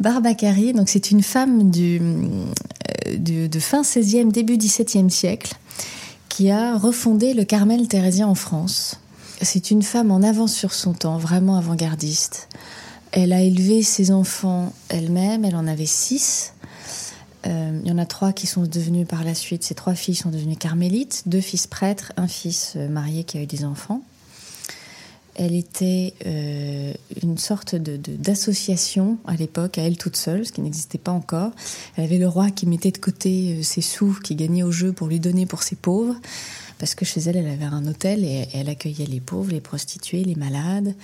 Barbe 0.00 0.26
Akari, 0.26 0.72
donc 0.72 0.88
c'est 0.88 1.10
une 1.10 1.22
femme 1.22 1.70
du, 1.70 2.00
euh, 2.00 3.16
de 3.18 3.58
fin 3.60 3.82
16e, 3.82 4.32
début 4.32 4.56
17e 4.56 5.08
siècle, 5.08 5.54
qui 6.28 6.50
a 6.50 6.76
refondé 6.76 7.32
le 7.32 7.44
Carmel 7.44 7.86
thérésien 7.86 8.26
en 8.26 8.34
France. 8.34 8.98
C'est 9.40 9.70
une 9.70 9.82
femme 9.82 10.10
en 10.10 10.22
avance 10.22 10.54
sur 10.54 10.72
son 10.72 10.94
temps, 10.94 11.18
vraiment 11.18 11.56
avant-gardiste. 11.56 12.48
Elle 13.12 13.32
a 13.32 13.40
élevé 13.40 13.82
ses 13.82 14.10
enfants 14.10 14.72
elle-même, 14.88 15.44
elle 15.44 15.56
en 15.56 15.66
avait 15.66 15.86
six. 15.86 16.52
Euh, 17.46 17.78
il 17.84 17.88
y 17.88 17.92
en 17.92 17.98
a 17.98 18.06
trois 18.06 18.32
qui 18.32 18.46
sont 18.46 18.62
devenus 18.62 19.06
par 19.06 19.22
la 19.22 19.34
suite, 19.34 19.62
ces 19.64 19.74
trois 19.74 19.94
filles 19.94 20.14
sont 20.14 20.30
devenues 20.30 20.56
carmélites, 20.56 21.24
deux 21.26 21.40
fils 21.40 21.66
prêtres, 21.66 22.12
un 22.16 22.26
fils 22.26 22.72
euh, 22.76 22.88
marié 22.88 23.24
qui 23.24 23.38
a 23.38 23.42
eu 23.42 23.46
des 23.46 23.64
enfants. 23.64 24.02
Elle 25.34 25.56
était 25.56 26.14
euh, 26.26 26.92
une 27.22 27.38
sorte 27.38 27.74
d'association 27.74 29.18
à 29.26 29.34
l'époque, 29.34 29.78
à 29.78 29.82
elle 29.82 29.98
toute 29.98 30.16
seule, 30.16 30.46
ce 30.46 30.52
qui 30.52 30.60
n'existait 30.60 30.98
pas 30.98 31.10
encore. 31.10 31.50
Elle 31.96 32.04
avait 32.04 32.18
le 32.18 32.28
roi 32.28 32.50
qui 32.50 32.66
mettait 32.66 32.92
de 32.92 32.98
côté 32.98 33.56
euh, 33.58 33.62
ses 33.62 33.80
sous 33.80 34.14
qu'il 34.22 34.36
gagnait 34.36 34.62
au 34.62 34.70
jeu 34.70 34.92
pour 34.92 35.08
lui 35.08 35.18
donner 35.18 35.44
pour 35.44 35.64
ses 35.64 35.74
pauvres, 35.74 36.14
parce 36.78 36.94
que 36.94 37.04
chez 37.04 37.20
elle, 37.20 37.36
elle 37.36 37.48
avait 37.48 37.64
un 37.64 37.84
hôtel 37.86 38.24
et 38.24 38.46
elle 38.54 38.68
accueillait 38.68 39.06
les 39.06 39.20
pauvres, 39.20 39.50
les 39.50 39.60
prostituées, 39.60 40.22
les 40.22 40.36
malades, 40.36 40.94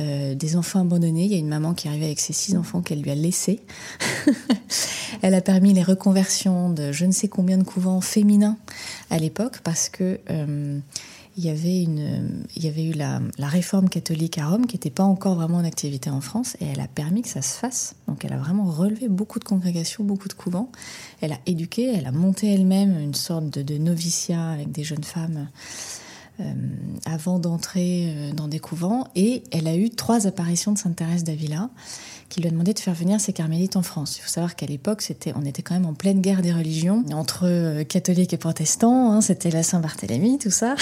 euh, 0.00 0.34
des 0.34 0.56
enfants 0.56 0.80
abandonnés. 0.80 1.24
Il 1.24 1.32
y 1.32 1.36
a 1.36 1.38
une 1.38 1.48
maman 1.48 1.72
qui 1.74 1.86
arrivait 1.86 2.06
avec 2.06 2.20
ses 2.20 2.32
six 2.32 2.56
enfants 2.56 2.80
qu'elle 2.80 3.02
lui 3.02 3.10
a 3.10 3.14
laissés. 3.14 3.60
elle 5.22 5.34
a 5.34 5.40
permis 5.40 5.74
les 5.74 5.84
reconversions 5.84 6.70
de 6.70 6.90
je 6.90 7.04
ne 7.04 7.12
sais 7.12 7.28
combien 7.28 7.58
de 7.58 7.64
couvents 7.64 8.00
féminins 8.00 8.56
à 9.10 9.18
l'époque, 9.18 9.58
parce 9.62 9.88
que 9.88 10.18
il 11.36 11.44
y 11.44 11.50
avait, 11.50 11.82
une, 11.82 12.44
il 12.56 12.64
y 12.64 12.68
avait 12.68 12.84
eu 12.84 12.92
la, 12.92 13.20
réforme 13.38 13.88
catholique 13.88 14.38
à 14.38 14.48
Rome 14.48 14.66
qui 14.66 14.76
n'était 14.76 14.90
pas 14.90 15.02
encore 15.02 15.34
vraiment 15.34 15.58
en 15.58 15.64
activité 15.64 16.08
en 16.08 16.20
France 16.20 16.56
et 16.60 16.66
elle 16.66 16.80
a 16.80 16.88
permis 16.88 17.22
que 17.22 17.28
ça 17.28 17.42
se 17.42 17.58
fasse. 17.58 17.94
Donc 18.08 18.24
elle 18.24 18.32
a 18.32 18.38
vraiment 18.38 18.64
relevé 18.64 19.08
beaucoup 19.08 19.38
de 19.38 19.44
congrégations, 19.44 20.02
beaucoup 20.02 20.28
de 20.28 20.34
couvents. 20.34 20.70
Elle 21.20 21.32
a 21.32 21.38
éduqué, 21.46 21.92
elle 21.94 22.06
a 22.06 22.12
monté 22.12 22.52
elle-même 22.52 22.98
une 22.98 23.14
sorte 23.14 23.50
de, 23.50 23.76
noviciat 23.76 24.50
avec 24.50 24.72
des 24.72 24.84
jeunes 24.84 25.04
femmes 25.04 25.48
avant 27.04 27.38
d'entrer 27.38 28.08
euh, 28.08 28.32
dans 28.32 28.48
des 28.48 28.58
couvents. 28.58 29.08
Et 29.14 29.42
elle 29.52 29.68
a 29.68 29.76
eu 29.76 29.90
trois 29.90 30.26
apparitions 30.26 30.72
de 30.72 30.78
Sainte 30.78 30.96
Thérèse 30.96 31.24
d'Avila 31.24 31.70
qui 32.28 32.40
lui 32.40 32.48
a 32.48 32.50
demandé 32.50 32.74
de 32.74 32.80
faire 32.80 32.94
venir 32.94 33.20
ses 33.20 33.32
carmélites 33.32 33.76
en 33.76 33.82
France. 33.82 34.18
Il 34.18 34.22
faut 34.22 34.28
savoir 34.28 34.56
qu'à 34.56 34.66
l'époque, 34.66 35.00
on 35.36 35.44
était 35.44 35.62
quand 35.62 35.74
même 35.74 35.86
en 35.86 35.94
pleine 35.94 36.20
guerre 36.20 36.42
des 36.42 36.52
religions 36.52 37.04
entre 37.12 37.44
euh, 37.44 37.84
catholiques 37.84 38.32
et 38.32 38.36
protestants. 38.36 39.12
Hein, 39.12 39.20
c'était 39.20 39.50
la 39.50 39.62
Saint-Barthélemy, 39.62 40.38
tout 40.38 40.50
ça. 40.50 40.74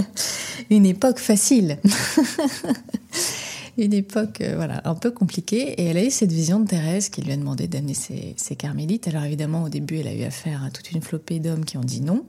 Une 0.70 0.86
époque 0.86 1.18
facile. 1.18 1.78
Une 3.78 3.92
époque 3.92 4.42
voilà 4.56 4.82
un 4.84 4.94
peu 4.94 5.10
compliquée 5.10 5.72
et 5.74 5.84
elle 5.84 5.96
a 5.96 6.04
eu 6.04 6.10
cette 6.10 6.32
vision 6.32 6.60
de 6.60 6.66
Thérèse 6.66 7.08
qui 7.08 7.22
lui 7.22 7.32
a 7.32 7.36
demandé 7.36 7.68
d'amener 7.68 7.94
ses, 7.94 8.34
ses 8.36 8.56
carmélites. 8.56 9.06
Alors 9.08 9.22
évidemment 9.22 9.62
au 9.62 9.68
début 9.68 9.98
elle 9.98 10.08
a 10.08 10.14
eu 10.14 10.24
affaire 10.24 10.64
à 10.64 10.70
toute 10.70 10.90
une 10.90 11.00
flopée 11.00 11.38
d'hommes 11.38 11.64
qui 11.64 11.78
ont 11.78 11.84
dit 11.84 12.00
non. 12.00 12.24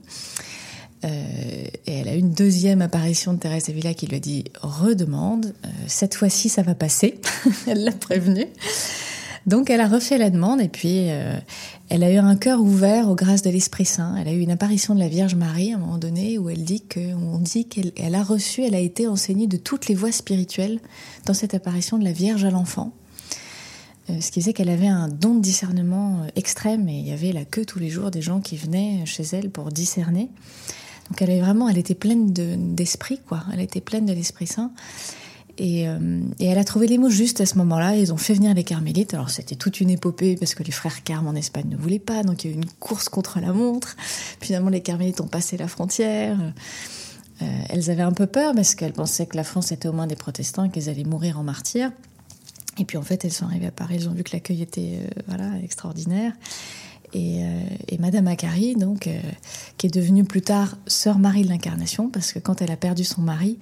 Euh, 1.04 1.64
et 1.86 1.92
elle 1.98 2.08
a 2.08 2.14
eu 2.14 2.18
une 2.18 2.32
deuxième 2.32 2.80
apparition 2.80 3.32
de 3.32 3.38
Thérèse 3.38 3.68
Avila 3.68 3.94
qui 3.94 4.06
lui 4.06 4.16
a 4.16 4.20
dit 4.20 4.44
redemande. 4.60 5.54
Euh, 5.64 5.68
cette 5.86 6.14
fois-ci, 6.14 6.48
ça 6.48 6.62
va 6.62 6.74
passer. 6.74 7.20
elle 7.66 7.84
l'a 7.84 7.92
prévenu. 7.92 8.46
Donc 9.44 9.70
elle 9.70 9.80
a 9.80 9.88
refait 9.88 10.18
la 10.18 10.30
demande 10.30 10.60
et 10.60 10.68
puis 10.68 11.10
euh, 11.10 11.36
elle 11.88 12.04
a 12.04 12.12
eu 12.12 12.16
un 12.16 12.36
cœur 12.36 12.60
ouvert 12.60 13.08
aux 13.08 13.16
grâces 13.16 13.42
de 13.42 13.50
l'Esprit 13.50 13.84
Saint. 13.84 14.14
Elle 14.16 14.28
a 14.28 14.32
eu 14.32 14.38
une 14.38 14.52
apparition 14.52 14.94
de 14.94 15.00
la 15.00 15.08
Vierge 15.08 15.34
Marie 15.34 15.72
à 15.72 15.76
un 15.76 15.80
moment 15.80 15.98
donné 15.98 16.38
où 16.38 16.48
elle 16.48 16.62
dit 16.62 16.82
que, 16.82 17.14
on 17.14 17.40
dit 17.40 17.66
qu'elle 17.66 18.14
a 18.14 18.22
reçu, 18.22 18.62
elle 18.62 18.76
a 18.76 18.80
été 18.80 19.08
enseignée 19.08 19.48
de 19.48 19.56
toutes 19.56 19.88
les 19.88 19.96
voies 19.96 20.12
spirituelles 20.12 20.78
dans 21.26 21.34
cette 21.34 21.54
apparition 21.54 21.98
de 21.98 22.04
la 22.04 22.12
Vierge 22.12 22.44
à 22.44 22.50
l'enfant. 22.50 22.92
ce 24.08 24.30
qui 24.30 24.40
faisait 24.40 24.52
qu'elle 24.52 24.68
avait 24.68 24.86
un 24.86 25.08
don 25.08 25.34
de 25.34 25.40
discernement 25.40 26.24
extrême 26.36 26.88
et 26.88 27.00
il 27.00 27.08
y 27.08 27.12
avait 27.12 27.32
la 27.32 27.44
queue 27.44 27.64
tous 27.64 27.80
les 27.80 27.90
jours 27.90 28.12
des 28.12 28.22
gens 28.22 28.40
qui 28.40 28.56
venaient 28.56 29.04
chez 29.06 29.24
elle 29.32 29.50
pour 29.50 29.72
discerner. 29.72 30.30
Donc 31.10 31.20
elle, 31.20 31.30
est 31.30 31.40
vraiment, 31.40 31.68
elle 31.68 31.78
était 31.78 31.94
pleine 31.94 32.32
d'esprit, 32.32 33.20
quoi. 33.26 33.44
Elle 33.52 33.60
était 33.60 33.80
pleine 33.80 34.06
de 34.06 34.12
l'Esprit 34.12 34.46
Saint. 34.46 34.72
Euh, 35.60 36.22
et, 36.38 36.46
elle 36.46 36.58
a 36.58 36.64
trouvé 36.64 36.86
les 36.86 36.98
mots 36.98 37.10
justes 37.10 37.40
à 37.40 37.46
ce 37.46 37.56
moment-là. 37.58 37.96
Ils 37.96 38.12
ont 38.12 38.16
fait 38.16 38.34
venir 38.34 38.54
les 38.54 38.64
carmélites. 38.64 39.14
Alors 39.14 39.30
c'était 39.30 39.54
toute 39.54 39.80
une 39.80 39.90
épopée 39.90 40.36
parce 40.36 40.54
que 40.54 40.62
les 40.62 40.72
frères 40.72 41.02
Carmes 41.04 41.28
en 41.28 41.34
Espagne 41.34 41.68
ne 41.68 41.76
voulaient 41.76 41.98
pas. 41.98 42.22
Donc 42.22 42.44
il 42.44 42.50
y 42.50 42.52
a 42.52 42.56
eu 42.56 42.58
une 42.58 42.70
course 42.80 43.08
contre 43.08 43.40
la 43.40 43.52
montre. 43.52 43.96
Finalement, 44.40 44.70
les 44.70 44.80
carmélites 44.80 45.20
ont 45.20 45.26
passé 45.26 45.56
la 45.56 45.68
frontière. 45.68 46.38
Euh, 47.42 47.44
elles 47.68 47.90
avaient 47.90 48.02
un 48.02 48.12
peu 48.12 48.26
peur 48.26 48.54
parce 48.54 48.74
qu'elles 48.74 48.92
pensaient 48.92 49.26
que 49.26 49.36
la 49.36 49.44
France 49.44 49.72
était 49.72 49.88
au 49.88 49.92
moins 49.92 50.06
des 50.06 50.16
protestants 50.16 50.64
et 50.64 50.70
qu'elles 50.70 50.88
allaient 50.88 51.04
mourir 51.04 51.38
en 51.38 51.42
martyrs. 51.42 51.90
Et 52.78 52.84
puis 52.84 52.96
en 52.96 53.02
fait, 53.02 53.24
elles 53.24 53.32
sont 53.32 53.44
arrivées 53.44 53.66
à 53.66 53.72
Paris. 53.72 53.96
Elles 53.98 54.08
ont 54.08 54.14
vu 54.14 54.22
que 54.22 54.32
l'accueil 54.32 54.62
était 54.62 55.00
euh, 55.00 55.22
voilà 55.26 55.50
extraordinaire. 55.62 56.32
Et, 57.14 57.98
Madame 57.98 58.26
Acari, 58.26 58.74
donc, 58.74 59.08
qui 59.78 59.86
est 59.86 59.94
devenue 59.94 60.24
plus 60.24 60.42
tard 60.42 60.76
sœur 60.88 61.18
Marie 61.18 61.44
de 61.44 61.48
l'Incarnation, 61.48 62.08
parce 62.08 62.32
que 62.32 62.38
quand 62.40 62.62
elle 62.62 62.70
a 62.72 62.76
perdu 62.76 63.04
son 63.04 63.20
mari, 63.20 63.58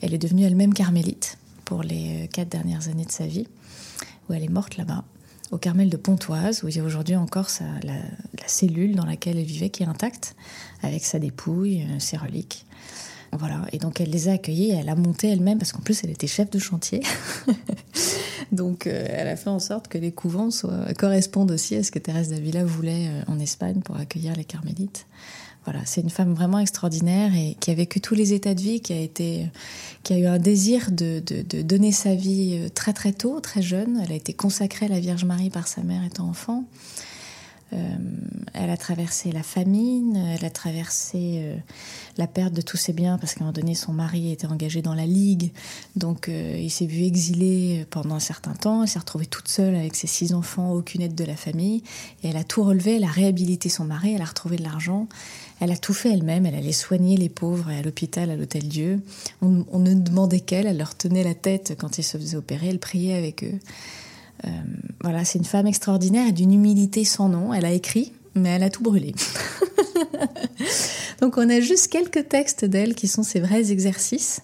elle 0.00 0.14
est 0.14 0.18
devenue 0.18 0.44
elle-même 0.44 0.74
carmélite 0.74 1.38
pour 1.64 1.82
les 1.82 2.24
euh, 2.24 2.26
quatre 2.26 2.50
dernières 2.50 2.88
années 2.88 3.04
de 3.04 3.10
sa 3.10 3.26
vie, 3.26 3.46
où 4.28 4.32
elle 4.32 4.44
est 4.44 4.48
morte 4.48 4.76
là-bas, 4.76 5.04
au 5.50 5.58
Carmel 5.58 5.88
de 5.88 5.96
Pontoise, 5.96 6.62
où 6.62 6.68
il 6.68 6.76
y 6.76 6.80
a 6.80 6.84
aujourd'hui 6.84 7.16
encore 7.16 7.48
la, 7.82 7.94
cellule 8.46 8.94
dans 8.94 9.06
laquelle 9.06 9.38
elle 9.38 9.44
vivait 9.44 9.70
qui 9.70 9.82
est 9.82 9.86
intacte, 9.86 10.36
avec 10.82 11.04
sa 11.04 11.18
dépouille, 11.18 11.82
euh, 11.82 11.98
ses 11.98 12.16
reliques. 12.16 12.66
Voilà, 13.38 13.62
et 13.72 13.78
donc 13.78 14.00
elle 14.00 14.10
les 14.10 14.28
a 14.28 14.32
accueillis, 14.32 14.70
elle 14.70 14.88
a 14.88 14.94
monté 14.94 15.28
elle-même, 15.28 15.58
parce 15.58 15.72
qu'en 15.72 15.80
plus 15.80 16.04
elle 16.04 16.10
était 16.10 16.26
chef 16.26 16.50
de 16.50 16.58
chantier. 16.58 17.02
donc 18.52 18.86
euh, 18.86 19.06
elle 19.08 19.28
a 19.28 19.36
fait 19.36 19.50
en 19.50 19.58
sorte 19.58 19.88
que 19.88 19.98
les 19.98 20.12
couvents 20.12 20.50
correspondent 20.98 21.50
aussi 21.50 21.74
à 21.76 21.82
ce 21.82 21.90
que 21.90 21.98
Thérèse 21.98 22.30
d'Avila 22.30 22.64
voulait 22.64 23.08
en 23.26 23.38
Espagne 23.38 23.80
pour 23.80 23.96
accueillir 23.96 24.34
les 24.36 24.44
carmélites. 24.44 25.06
Voilà, 25.64 25.80
c'est 25.86 26.02
une 26.02 26.10
femme 26.10 26.34
vraiment 26.34 26.58
extraordinaire 26.58 27.34
et 27.34 27.56
qui 27.58 27.70
a 27.70 27.74
vécu 27.74 28.00
tous 28.00 28.14
les 28.14 28.34
états 28.34 28.54
de 28.54 28.60
vie, 28.60 28.80
qui 28.80 28.92
a 28.92 29.00
été, 29.00 29.46
qui 30.02 30.12
a 30.12 30.18
eu 30.18 30.26
un 30.26 30.38
désir 30.38 30.90
de, 30.90 31.20
de, 31.20 31.62
donner 31.62 31.90
sa 31.90 32.14
vie 32.14 32.58
euh, 32.60 32.68
très 32.68 32.92
très 32.92 33.12
tôt, 33.12 33.40
très 33.40 33.62
jeune. 33.62 33.98
Elle 34.04 34.12
a 34.12 34.14
été 34.14 34.34
consacrée 34.34 34.86
à 34.86 34.88
la 34.90 35.00
Vierge 35.00 35.24
Marie 35.24 35.48
par 35.48 35.66
sa 35.66 35.82
mère 35.82 36.04
étant 36.04 36.28
enfant. 36.28 36.64
Euh, 37.74 37.96
elle 38.54 38.70
a 38.70 38.76
traversé 38.76 39.32
la 39.32 39.42
famine, 39.42 40.16
elle 40.16 40.44
a 40.44 40.50
traversé 40.50 41.40
euh, 41.42 41.56
la 42.16 42.26
perte 42.26 42.52
de 42.52 42.60
tous 42.60 42.76
ses 42.76 42.92
biens 42.92 43.18
parce 43.18 43.34
qu'à 43.34 43.40
un 43.40 43.46
moment 43.46 43.52
donné 43.52 43.74
son 43.74 43.92
mari 43.92 44.30
était 44.30 44.46
engagé 44.46 44.80
dans 44.80 44.94
la 44.94 45.06
ligue, 45.06 45.50
donc 45.96 46.28
il 46.28 46.70
s'est 46.70 46.86
vu 46.86 47.02
exilé 47.02 47.84
pendant 47.90 48.14
un 48.14 48.20
certain 48.20 48.54
temps. 48.54 48.82
Elle 48.82 48.88
s'est 48.88 48.98
retrouvée 48.98 49.26
toute 49.26 49.48
seule 49.48 49.74
avec 49.74 49.96
ses 49.96 50.06
six 50.06 50.34
enfants, 50.34 50.72
aucune 50.72 51.02
aide 51.02 51.14
de 51.14 51.24
la 51.24 51.36
famille, 51.36 51.82
et 52.22 52.28
elle 52.28 52.36
a 52.36 52.44
tout 52.44 52.62
relevé. 52.62 52.96
Elle 52.96 53.04
a 53.04 53.08
réhabilité 53.08 53.68
son 53.68 53.84
mari, 53.84 54.14
elle 54.14 54.22
a 54.22 54.26
retrouvé 54.26 54.56
de 54.56 54.62
l'argent 54.62 55.08
elle 55.60 55.72
a 55.72 55.76
tout 55.76 55.94
fait 55.94 56.12
elle-même, 56.12 56.46
elle 56.46 56.54
allait 56.54 56.72
soigner 56.72 57.16
les 57.16 57.28
pauvres 57.28 57.70
à 57.70 57.80
l'hôpital, 57.82 58.30
à 58.30 58.36
l'hôtel 58.36 58.68
Dieu. 58.68 59.00
On, 59.40 59.78
ne 59.78 59.94
demandait 59.94 60.40
qu'elle, 60.40 60.66
elle 60.66 60.78
leur 60.78 60.94
tenait 60.94 61.24
la 61.24 61.34
tête 61.34 61.74
quand 61.78 61.98
ils 61.98 62.02
se 62.02 62.18
faisaient 62.18 62.36
opérer, 62.36 62.68
elle 62.68 62.78
priait 62.78 63.14
avec 63.14 63.44
eux. 63.44 63.58
Euh, 64.44 64.50
voilà, 65.02 65.24
c'est 65.24 65.38
une 65.38 65.44
femme 65.44 65.66
extraordinaire 65.66 66.28
et 66.28 66.32
d'une 66.32 66.52
humilité 66.52 67.04
sans 67.04 67.28
nom. 67.28 67.52
Elle 67.52 67.64
a 67.64 67.72
écrit, 67.72 68.12
mais 68.34 68.50
elle 68.50 68.62
a 68.62 68.70
tout 68.70 68.82
brûlé. 68.82 69.14
Donc 71.20 71.38
on 71.38 71.48
a 71.48 71.60
juste 71.60 71.88
quelques 71.88 72.28
textes 72.28 72.64
d'elle 72.64 72.94
qui 72.94 73.08
sont 73.08 73.22
ses 73.22 73.40
vrais 73.40 73.70
exercices. 73.70 74.40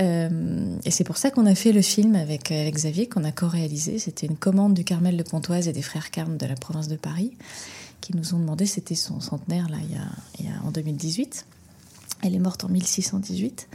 Euh, 0.00 0.76
et 0.84 0.90
c'est 0.90 1.04
pour 1.04 1.16
ça 1.16 1.30
qu'on 1.30 1.46
a 1.46 1.54
fait 1.54 1.70
le 1.70 1.82
film 1.82 2.16
avec, 2.16 2.50
avec 2.50 2.74
Xavier, 2.74 3.08
qu'on 3.08 3.24
a 3.24 3.30
co-réalisé. 3.30 3.98
C'était 3.98 4.26
une 4.26 4.36
commande 4.36 4.74
du 4.74 4.82
Carmel 4.82 5.16
de 5.16 5.22
Pontoise 5.22 5.68
et 5.68 5.72
des 5.72 5.82
frères 5.82 6.10
Carmes 6.10 6.36
de 6.36 6.46
la 6.46 6.56
province 6.56 6.88
de 6.88 6.96
Paris 6.96 7.32
qui 8.04 8.14
nous 8.14 8.34
ont 8.34 8.38
demandé, 8.38 8.66
c'était 8.66 8.94
son 8.94 9.18
centenaire 9.20 9.66
là, 9.70 9.78
il 10.38 10.44
y, 10.44 10.48
a, 10.48 10.62
en 10.62 10.70
2018. 10.70 11.46
Elle 12.22 12.34
est 12.34 12.38
morte 12.38 12.62
en 12.64 12.68
1618. 12.68 13.66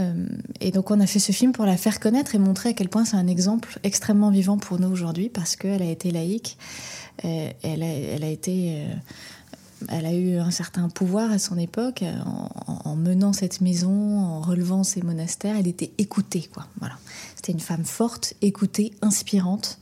Euh, 0.00 0.26
et 0.60 0.70
donc 0.70 0.90
on 0.90 1.00
a 1.00 1.06
fait 1.06 1.18
ce 1.18 1.32
film 1.32 1.52
pour 1.52 1.66
la 1.66 1.76
faire 1.76 2.00
connaître 2.00 2.34
et 2.34 2.38
montrer 2.38 2.70
à 2.70 2.72
quel 2.72 2.88
point 2.88 3.04
c'est 3.04 3.16
un 3.16 3.26
exemple 3.26 3.78
extrêmement 3.82 4.30
vivant 4.30 4.56
pour 4.56 4.78
nous 4.80 4.90
aujourd'hui 4.90 5.28
parce 5.28 5.56
qu'elle 5.56 5.82
a 5.82 5.90
été 5.90 6.10
laïque, 6.10 6.56
euh, 7.24 7.50
elle, 7.62 7.82
a, 7.82 8.28
été, 8.28 8.76
euh, 8.76 8.94
elle 9.88 10.06
a 10.06 10.14
eu 10.14 10.38
un 10.38 10.50
certain 10.50 10.88
pouvoir 10.88 11.30
à 11.30 11.38
son 11.38 11.58
époque 11.58 12.04
en, 12.24 12.96
menant 12.96 13.32
cette 13.32 13.60
maison, 13.60 14.18
en 14.18 14.40
relevant 14.40 14.82
ses 14.84 15.02
monastères. 15.02 15.56
Elle 15.56 15.68
était 15.68 15.92
écoutée, 15.98 16.48
quoi. 16.52 16.66
Voilà, 16.78 16.96
c'était 17.36 17.52
une 17.52 17.60
femme 17.60 17.84
forte, 17.84 18.34
écoutée, 18.40 18.92
inspirante 19.02 19.78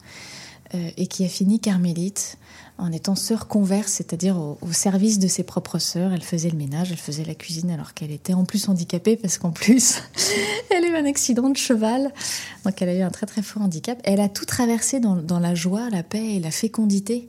et 0.72 1.08
qui 1.08 1.24
a 1.24 1.28
fini 1.28 1.58
carmélite 1.58 2.38
en 2.80 2.92
étant 2.92 3.14
sœur 3.14 3.46
converse, 3.46 3.92
c'est-à-dire 3.92 4.38
au, 4.38 4.58
service 4.72 5.18
de 5.18 5.28
ses 5.28 5.42
propres 5.42 5.78
sœurs. 5.78 6.12
Elle 6.12 6.22
faisait 6.22 6.50
le 6.50 6.56
ménage, 6.56 6.90
elle 6.90 6.98
faisait 6.98 7.24
la 7.24 7.34
cuisine 7.34 7.70
alors 7.70 7.94
qu'elle 7.94 8.10
était 8.10 8.34
en 8.34 8.44
plus 8.44 8.68
handicapée 8.68 9.16
parce 9.16 9.38
qu'en 9.38 9.50
plus, 9.50 10.02
elle 10.70 10.84
a 10.84 10.88
eu 10.88 10.96
un 10.96 11.06
accident 11.06 11.50
de 11.50 11.56
cheval. 11.56 12.12
Donc 12.64 12.80
elle 12.80 12.88
a 12.88 12.94
eu 12.94 13.02
un 13.02 13.10
très 13.10 13.26
très 13.26 13.42
fort 13.42 13.62
handicap. 13.62 14.00
Elle 14.04 14.20
a 14.20 14.28
tout 14.28 14.46
traversé 14.46 15.00
dans, 15.00 15.38
la 15.38 15.54
joie, 15.54 15.90
la 15.90 16.02
paix 16.02 16.36
et 16.36 16.40
la 16.40 16.50
fécondité. 16.50 17.28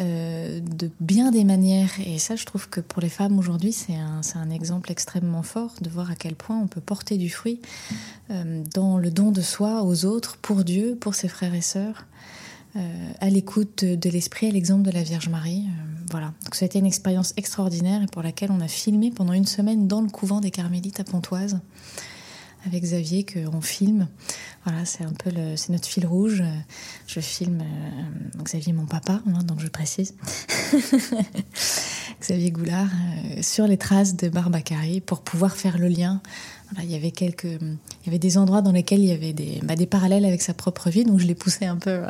Euh, 0.00 0.60
de 0.60 0.90
bien 1.00 1.30
des 1.30 1.44
manières. 1.44 1.90
Et 2.06 2.18
ça, 2.18 2.34
je 2.34 2.46
trouve 2.46 2.66
que 2.70 2.80
pour 2.80 3.02
les 3.02 3.10
femmes 3.10 3.38
aujourd'hui, 3.38 3.74
c'est 3.74 3.94
un, 3.94 4.50
exemple 4.50 4.90
extrêmement 4.90 5.42
fort 5.42 5.74
de 5.82 5.90
voir 5.90 6.10
à 6.10 6.14
quel 6.14 6.34
point 6.34 6.58
on 6.58 6.66
peut 6.66 6.80
porter 6.80 7.18
du 7.18 7.28
fruit 7.28 7.60
euh, 8.30 8.62
dans 8.72 8.96
le 8.96 9.10
don 9.10 9.32
de 9.32 9.42
soi 9.42 9.82
aux 9.82 10.06
autres, 10.06 10.38
pour 10.38 10.64
Dieu, 10.64 10.96
pour 10.98 11.14
ses 11.14 11.28
frères 11.28 11.52
et 11.52 11.60
sœurs. 11.60 12.06
Euh, 12.74 13.12
à 13.20 13.28
l'écoute 13.28 13.84
de, 13.84 14.08
l'esprit, 14.08 14.48
à 14.48 14.50
l'exemple 14.50 14.82
de 14.82 14.90
la 14.90 15.02
Vierge 15.02 15.28
Marie. 15.28 15.66
Euh, 15.66 16.04
voilà. 16.10 16.32
Donc 16.44 16.54
ça 16.54 16.64
a 16.64 16.66
été 16.66 16.78
une 16.78 16.86
expérience 16.86 17.34
extraordinaire 17.36 18.02
et 18.02 18.06
pour 18.06 18.22
laquelle 18.22 18.50
on 18.50 18.60
a 18.60 18.68
filmé 18.68 19.10
pendant 19.10 19.34
une 19.34 19.46
semaine 19.46 19.86
dans 19.88 20.00
le 20.00 20.08
couvent 20.08 20.40
des 20.40 20.50
Carmélites 20.50 20.98
à 20.98 21.04
Pontoise 21.04 21.60
avec 22.64 22.82
Xavier 22.82 23.26
qu'on 23.26 23.60
filme. 23.60 24.08
Voilà, 24.64 24.84
c'est 24.86 25.04
un 25.04 25.12
peu 25.12 25.30
c'est 25.56 25.70
notre 25.70 25.86
fil 25.86 26.06
rouge. 26.06 26.42
Je 27.06 27.20
filme 27.20 27.60
euh, 27.60 28.42
Xavier, 28.42 28.72
mon 28.72 28.86
papa, 28.86 29.20
hein, 29.26 29.42
donc 29.42 29.60
je 29.60 29.68
précise. 29.68 30.14
Xavier 32.20 32.52
Goulard 32.52 32.88
sur 33.42 33.66
les 33.66 33.76
traces 33.76 34.16
de 34.16 34.28
Barbacari 34.28 35.00
pour 35.00 35.22
pouvoir 35.22 35.56
faire 35.56 35.76
le 35.76 35.88
lien 35.88 36.22
il 36.82 36.90
y 36.90 36.94
avait 36.94 37.10
quelques, 37.10 37.44
il 37.44 38.06
y 38.06 38.08
avait 38.08 38.18
des 38.18 38.38
endroits 38.38 38.62
dans 38.62 38.72
lesquels 38.72 39.00
il 39.00 39.08
y 39.08 39.12
avait 39.12 39.32
des, 39.32 39.60
bah, 39.62 39.74
des 39.74 39.86
parallèles 39.86 40.24
avec 40.24 40.42
sa 40.42 40.54
propre 40.54 40.90
vie, 40.90 41.04
donc 41.04 41.18
je 41.18 41.26
l'ai 41.26 41.34
poussé 41.34 41.66
un 41.66 41.76
peu. 41.76 42.02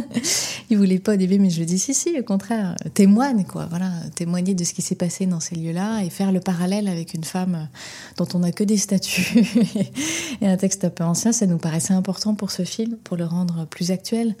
il 0.70 0.78
voulait 0.78 0.98
pas 0.98 1.14
au 1.14 1.16
début, 1.16 1.38
mais 1.38 1.50
je 1.50 1.58
lui 1.58 1.66
dit 1.66 1.78
si, 1.78 1.94
si, 1.94 2.18
au 2.18 2.22
contraire, 2.22 2.76
témoigne 2.94 3.44
quoi, 3.44 3.66
voilà, 3.66 3.90
témoigner 4.14 4.54
de 4.54 4.64
ce 4.64 4.72
qui 4.72 4.82
s'est 4.82 4.94
passé 4.94 5.26
dans 5.26 5.40
ces 5.40 5.56
lieux-là 5.56 6.02
et 6.02 6.10
faire 6.10 6.32
le 6.32 6.40
parallèle 6.40 6.88
avec 6.88 7.14
une 7.14 7.24
femme 7.24 7.68
dont 8.16 8.28
on 8.34 8.40
n'a 8.40 8.52
que 8.52 8.64
des 8.64 8.78
statuts 8.78 9.44
et 10.40 10.46
un 10.46 10.56
texte 10.56 10.84
un 10.84 10.90
peu 10.90 11.04
ancien, 11.04 11.32
ça 11.32 11.46
nous 11.46 11.58
paraissait 11.58 11.94
important 11.94 12.34
pour 12.34 12.50
ce 12.50 12.64
film, 12.64 12.96
pour 13.04 13.16
le 13.16 13.24
rendre 13.24 13.66
plus 13.66 13.90
actuel 13.90 14.36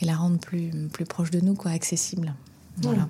et 0.00 0.04
la 0.04 0.14
rendre 0.14 0.38
plus, 0.38 0.70
plus 0.92 1.04
proche 1.04 1.30
de 1.30 1.40
nous, 1.40 1.54
quoi, 1.54 1.70
accessible. 1.70 2.34
Voilà. 2.78 3.08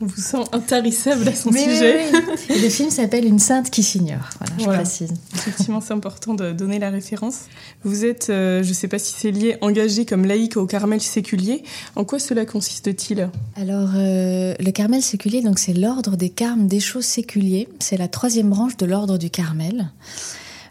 On 0.00 0.06
vous 0.06 0.20
sent 0.20 0.44
intarissable 0.52 1.26
à 1.28 1.34
son 1.34 1.52
sujet. 1.52 2.10
le 2.48 2.68
film 2.68 2.90
s'appelle 2.90 3.24
Une 3.24 3.38
sainte 3.38 3.70
qui 3.70 3.82
s'ignore. 3.82 4.30
Voilà, 4.38 4.54
je 4.58 4.64
précise. 4.64 5.14
Effectivement, 5.34 5.80
c'est 5.80 5.92
important 5.92 6.34
de 6.34 6.52
donner 6.52 6.78
la 6.78 6.90
référence. 6.90 7.42
Vous 7.84 8.04
êtes, 8.04 8.30
euh, 8.30 8.62
je 8.62 8.68
ne 8.68 8.74
sais 8.74 8.88
pas 8.88 8.98
si 8.98 9.14
c'est 9.16 9.30
lié, 9.30 9.56
engagé 9.60 10.04
comme 10.04 10.24
laïque 10.24 10.56
au 10.56 10.66
Carmel 10.66 11.00
séculier. 11.00 11.62
En 11.96 12.04
quoi 12.04 12.18
cela 12.18 12.44
consiste-t-il? 12.44 13.30
Alors, 13.56 13.90
euh, 13.96 14.54
le 14.58 14.70
Carmel 14.70 15.02
séculier, 15.02 15.42
donc 15.42 15.58
c'est 15.58 15.74
l'ordre 15.74 16.16
des 16.16 16.30
Carmes 16.30 16.66
des 16.66 16.80
choses 16.80 17.04
séculiers. 17.04 17.68
C'est 17.78 17.96
la 17.96 18.08
troisième 18.08 18.50
branche 18.50 18.76
de 18.76 18.86
l'ordre 18.86 19.18
du 19.18 19.30
Carmel. 19.30 19.90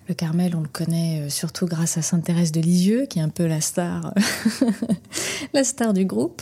Le 0.10 0.14
Carmel, 0.14 0.56
on 0.56 0.62
le 0.62 0.68
connaît 0.68 1.22
euh, 1.22 1.30
surtout 1.30 1.66
grâce 1.66 1.98
à 1.98 2.02
Sainte 2.02 2.26
Thérèse 2.26 2.52
de 2.52 2.60
Lisieux, 2.60 3.06
qui 3.06 3.20
est 3.20 3.22
un 3.22 3.30
peu 3.30 3.46
la 3.46 3.62
star, 3.62 4.14
la 5.54 5.64
star 5.64 5.94
du 5.94 6.04
groupe. 6.06 6.42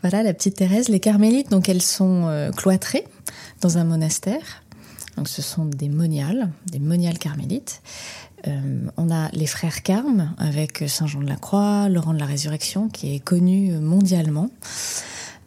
Voilà, 0.00 0.22
la 0.22 0.32
petite 0.32 0.56
Thérèse. 0.56 0.88
Les 0.88 1.00
Carmélites, 1.00 1.50
donc 1.50 1.68
elles 1.68 1.82
sont 1.82 2.28
euh, 2.28 2.50
cloîtrées 2.50 3.04
dans 3.60 3.76
un 3.76 3.84
monastère. 3.84 4.62
Donc 5.16 5.28
ce 5.28 5.42
sont 5.42 5.66
des 5.66 5.90
moniales, 5.90 6.50
des 6.66 6.78
moniales 6.78 7.18
carmélites. 7.18 7.82
Euh, 8.46 8.86
on 8.96 9.10
a 9.10 9.28
les 9.32 9.46
frères 9.46 9.82
Carmes 9.82 10.34
avec 10.38 10.84
Saint 10.88 11.06
Jean 11.06 11.20
de 11.20 11.28
la 11.28 11.36
Croix, 11.36 11.88
Laurent 11.90 12.14
de 12.14 12.18
la 12.18 12.26
Résurrection, 12.26 12.88
qui 12.88 13.14
est 13.14 13.20
connu 13.20 13.72
mondialement. 13.72 14.50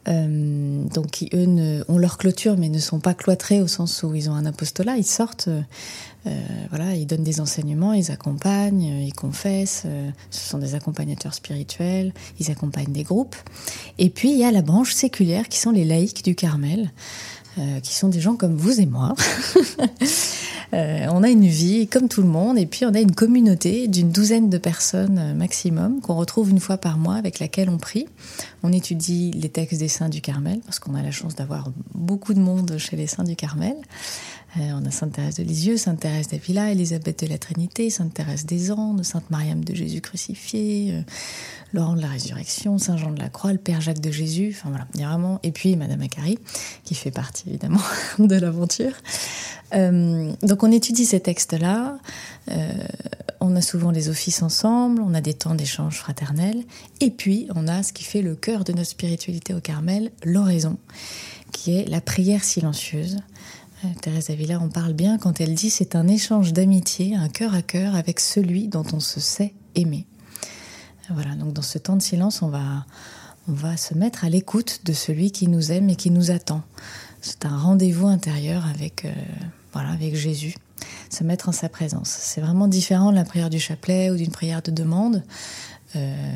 Euh, 0.08 0.84
donc 0.94 1.08
qui 1.08 1.30
eux 1.34 1.84
ont 1.90 1.98
leur 1.98 2.18
clôture 2.18 2.56
mais 2.58 2.70
ne 2.70 2.80
sont 2.80 3.00
pas 3.00 3.14
cloîtrés 3.14 3.62
au 3.62 3.68
sens 3.68 4.04
où 4.04 4.16
ils 4.16 4.30
ont 4.30 4.34
un 4.34 4.46
apostolat, 4.46 4.98
ils 4.98 5.06
sortent, 5.06 5.50
euh, 6.28 6.32
voilà, 6.70 6.96
ils 6.96 7.06
donnent 7.06 7.24
des 7.24 7.42
enseignements, 7.42 7.94
ils 7.94 8.12
accompagnent, 8.12 8.84
ils 8.84 9.14
confessent, 9.14 9.84
euh, 9.86 10.10
ce 10.32 10.50
sont 10.50 10.60
des 10.60 10.76
accompagnateurs 10.76 11.34
spirituels, 11.34 12.14
ils 12.40 12.52
accompagnent 12.52 12.92
des 12.92 13.04
groupes. 13.04 13.36
Et 13.98 14.10
puis 14.10 14.32
il 14.32 14.38
y 14.38 14.46
a 14.46 14.52
la 14.52 14.62
branche 14.62 14.94
séculière 14.94 15.50
qui 15.50 15.60
sont 15.60 15.72
les 15.72 15.84
laïcs 15.84 16.24
du 16.24 16.36
Carmel. 16.36 16.92
Qui 17.84 17.94
sont 17.96 18.10
des 18.10 18.20
gens 18.20 18.36
comme 18.36 18.56
vous 18.56 18.80
et 18.80 18.86
moi. 18.86 19.16
on 20.74 21.24
a 21.24 21.30
une 21.30 21.48
vie 21.48 21.88
comme 21.88 22.08
tout 22.10 22.22
le 22.22 22.28
monde 22.28 22.58
et 22.58 22.66
puis 22.66 22.86
on 22.86 22.94
a 22.94 23.00
une 23.00 23.14
communauté 23.14 23.88
d'une 23.88 24.12
douzaine 24.12 24.50
de 24.50 24.58
personnes 24.58 25.34
maximum 25.36 26.02
qu'on 26.02 26.16
retrouve 26.16 26.50
une 26.50 26.60
fois 26.60 26.78
par 26.78 26.98
mois 26.98 27.16
avec 27.16 27.40
laquelle 27.40 27.70
on 27.70 27.78
prie. 27.78 28.08
On 28.64 28.72
étudie 28.72 29.32
les 29.32 29.50
textes 29.50 29.80
des 29.80 29.88
saints 29.88 30.10
du 30.10 30.22
Carmel 30.22 30.60
parce 30.66 30.80
qu'on 30.80 30.96
a 30.96 31.02
la 31.02 31.12
chance 31.12 31.36
d'avoir 31.36 31.72
beaucoup 31.94 32.34
de 32.34 32.40
monde 32.40 32.78
chez 32.78 32.96
les 32.96 33.08
saints 33.08 33.24
du 33.24 33.36
Carmel. 33.36 33.76
Euh, 34.58 34.72
on 34.82 34.86
a 34.86 34.92
Sainte 34.92 35.14
Thérèse 35.14 35.36
de 35.36 35.44
Lisieux, 35.44 35.78
Sainte 35.78 36.00
Thérèse 36.00 36.30
d'Avila, 36.30 36.72
Élisabeth 36.72 37.24
de 37.24 37.28
la 37.30 37.38
Trinité, 37.38 37.90
Sainte 37.90 38.14
Thérèse 38.14 38.46
des 38.46 38.72
Andes, 38.72 39.04
Sainte 39.04 39.30
Mariam 39.30 39.64
de 39.64 39.76
Jésus 39.76 40.02
crucifié, 40.02 40.94
euh, 40.94 41.02
Laurent 41.74 41.96
de 41.96 42.02
la 42.02 42.08
Résurrection, 42.08 42.78
Saint 42.78 42.98
Jean 42.98 43.12
de 43.12 43.20
la 43.20 43.30
Croix, 43.30 43.52
le 43.52 43.58
Père 43.58 43.82
Jacques 43.82 44.00
de 44.00 44.12
Jésus. 44.12 44.56
Enfin 44.58 44.70
voilà, 44.70 44.88
il 44.96 45.02
y 45.02 45.04
a 45.04 45.10
vraiment. 45.10 45.40
Et 45.44 45.52
puis 45.52 45.76
Madame 45.76 46.02
Acari, 46.02 46.40
qui 46.84 46.96
fait 46.96 47.12
partie 47.12 47.50
évidemment 47.50 47.82
de 48.20 48.36
l'aventure. 48.36 48.94
Euh, 49.74 50.32
donc 50.44 50.64
on 50.64 50.72
étudie 50.72 51.06
ces 51.06 51.20
textes-là. 51.20 51.98
on 53.42 53.56
a 53.56 53.62
souvent 53.62 53.92
les 53.92 54.10
offices 54.10 54.42
ensemble, 54.42 55.02
on 55.02 55.14
a 55.14 55.22
des 55.22 55.34
temps 55.34 55.56
d'échange 55.56 55.98
fraternel, 55.98 56.64
et 57.02 57.12
puis 57.12 57.48
on 57.56 57.68
a 57.68 57.84
ce 57.84 57.92
qui 57.92 58.04
fait 58.04 58.22
le 58.22 58.36
cœur 58.36 58.64
de 58.64 58.72
notre 58.72 58.90
spiritualité 58.90 59.54
au 59.54 59.60
Carmel, 59.60 60.12
l'oraison, 60.24 60.78
qui 61.52 61.78
est 61.78 61.88
la 61.90 62.02
prière 62.02 62.44
silencieuse. 62.44 63.18
Euh, 63.86 63.88
Thérèse 64.02 64.30
Avila 64.30 64.60
en 64.60 64.70
parle 64.70 64.94
bien 64.94 65.18
quand 65.18 65.40
elle 65.40 65.54
dit 65.54 65.70
c'est 65.70 65.96
un 65.96 66.08
échange 66.08 66.54
d'amitié, 66.54 67.16
un 67.16 67.30
cœur 67.30 67.54
à 67.54 67.62
cœur 67.62 67.96
avec 67.96 68.20
celui 68.20 68.68
dont 68.68 68.86
on 68.94 69.00
se 69.00 69.20
sait 69.20 69.54
aimer. 69.76 70.06
Voilà, 71.10 71.36
donc 71.36 71.54
dans 71.54 71.62
ce 71.62 71.78
temps 71.78 71.96
de 71.96 72.02
silence, 72.02 72.42
on 72.42 72.50
va, 72.50 72.86
on 73.48 73.54
va 73.54 73.78
se 73.78 73.94
mettre 73.94 74.26
à 74.26 74.30
l'écoute 74.30 74.82
de 74.86 74.94
celui 74.94 75.32
qui 75.32 75.48
nous 75.48 75.72
aime 75.72 75.90
et 75.90 75.96
qui 75.96 76.12
nous 76.12 76.32
attend. 76.32 76.64
C'est 77.22 77.46
un 77.46 77.58
rendez-vous 77.58 78.08
intérieur 78.08 78.66
avec, 78.68 79.06
euh, 79.06 79.12
voilà, 79.74 79.90
avec 79.90 80.16
Jésus, 80.16 80.56
se 81.10 81.24
mettre 81.24 81.50
en 81.50 81.52
sa 81.52 81.70
présence. 81.70 82.10
C'est 82.10 82.42
vraiment 82.42 82.68
différent 82.68 83.12
de 83.12 83.16
la 83.16 83.26
prière 83.26 83.50
du 83.50 83.60
chapelet 83.60 84.10
ou 84.10 84.18
d'une 84.18 84.32
prière 84.32 84.62
de 84.62 84.72
demande. 84.72 85.24
Euh, 85.96 86.36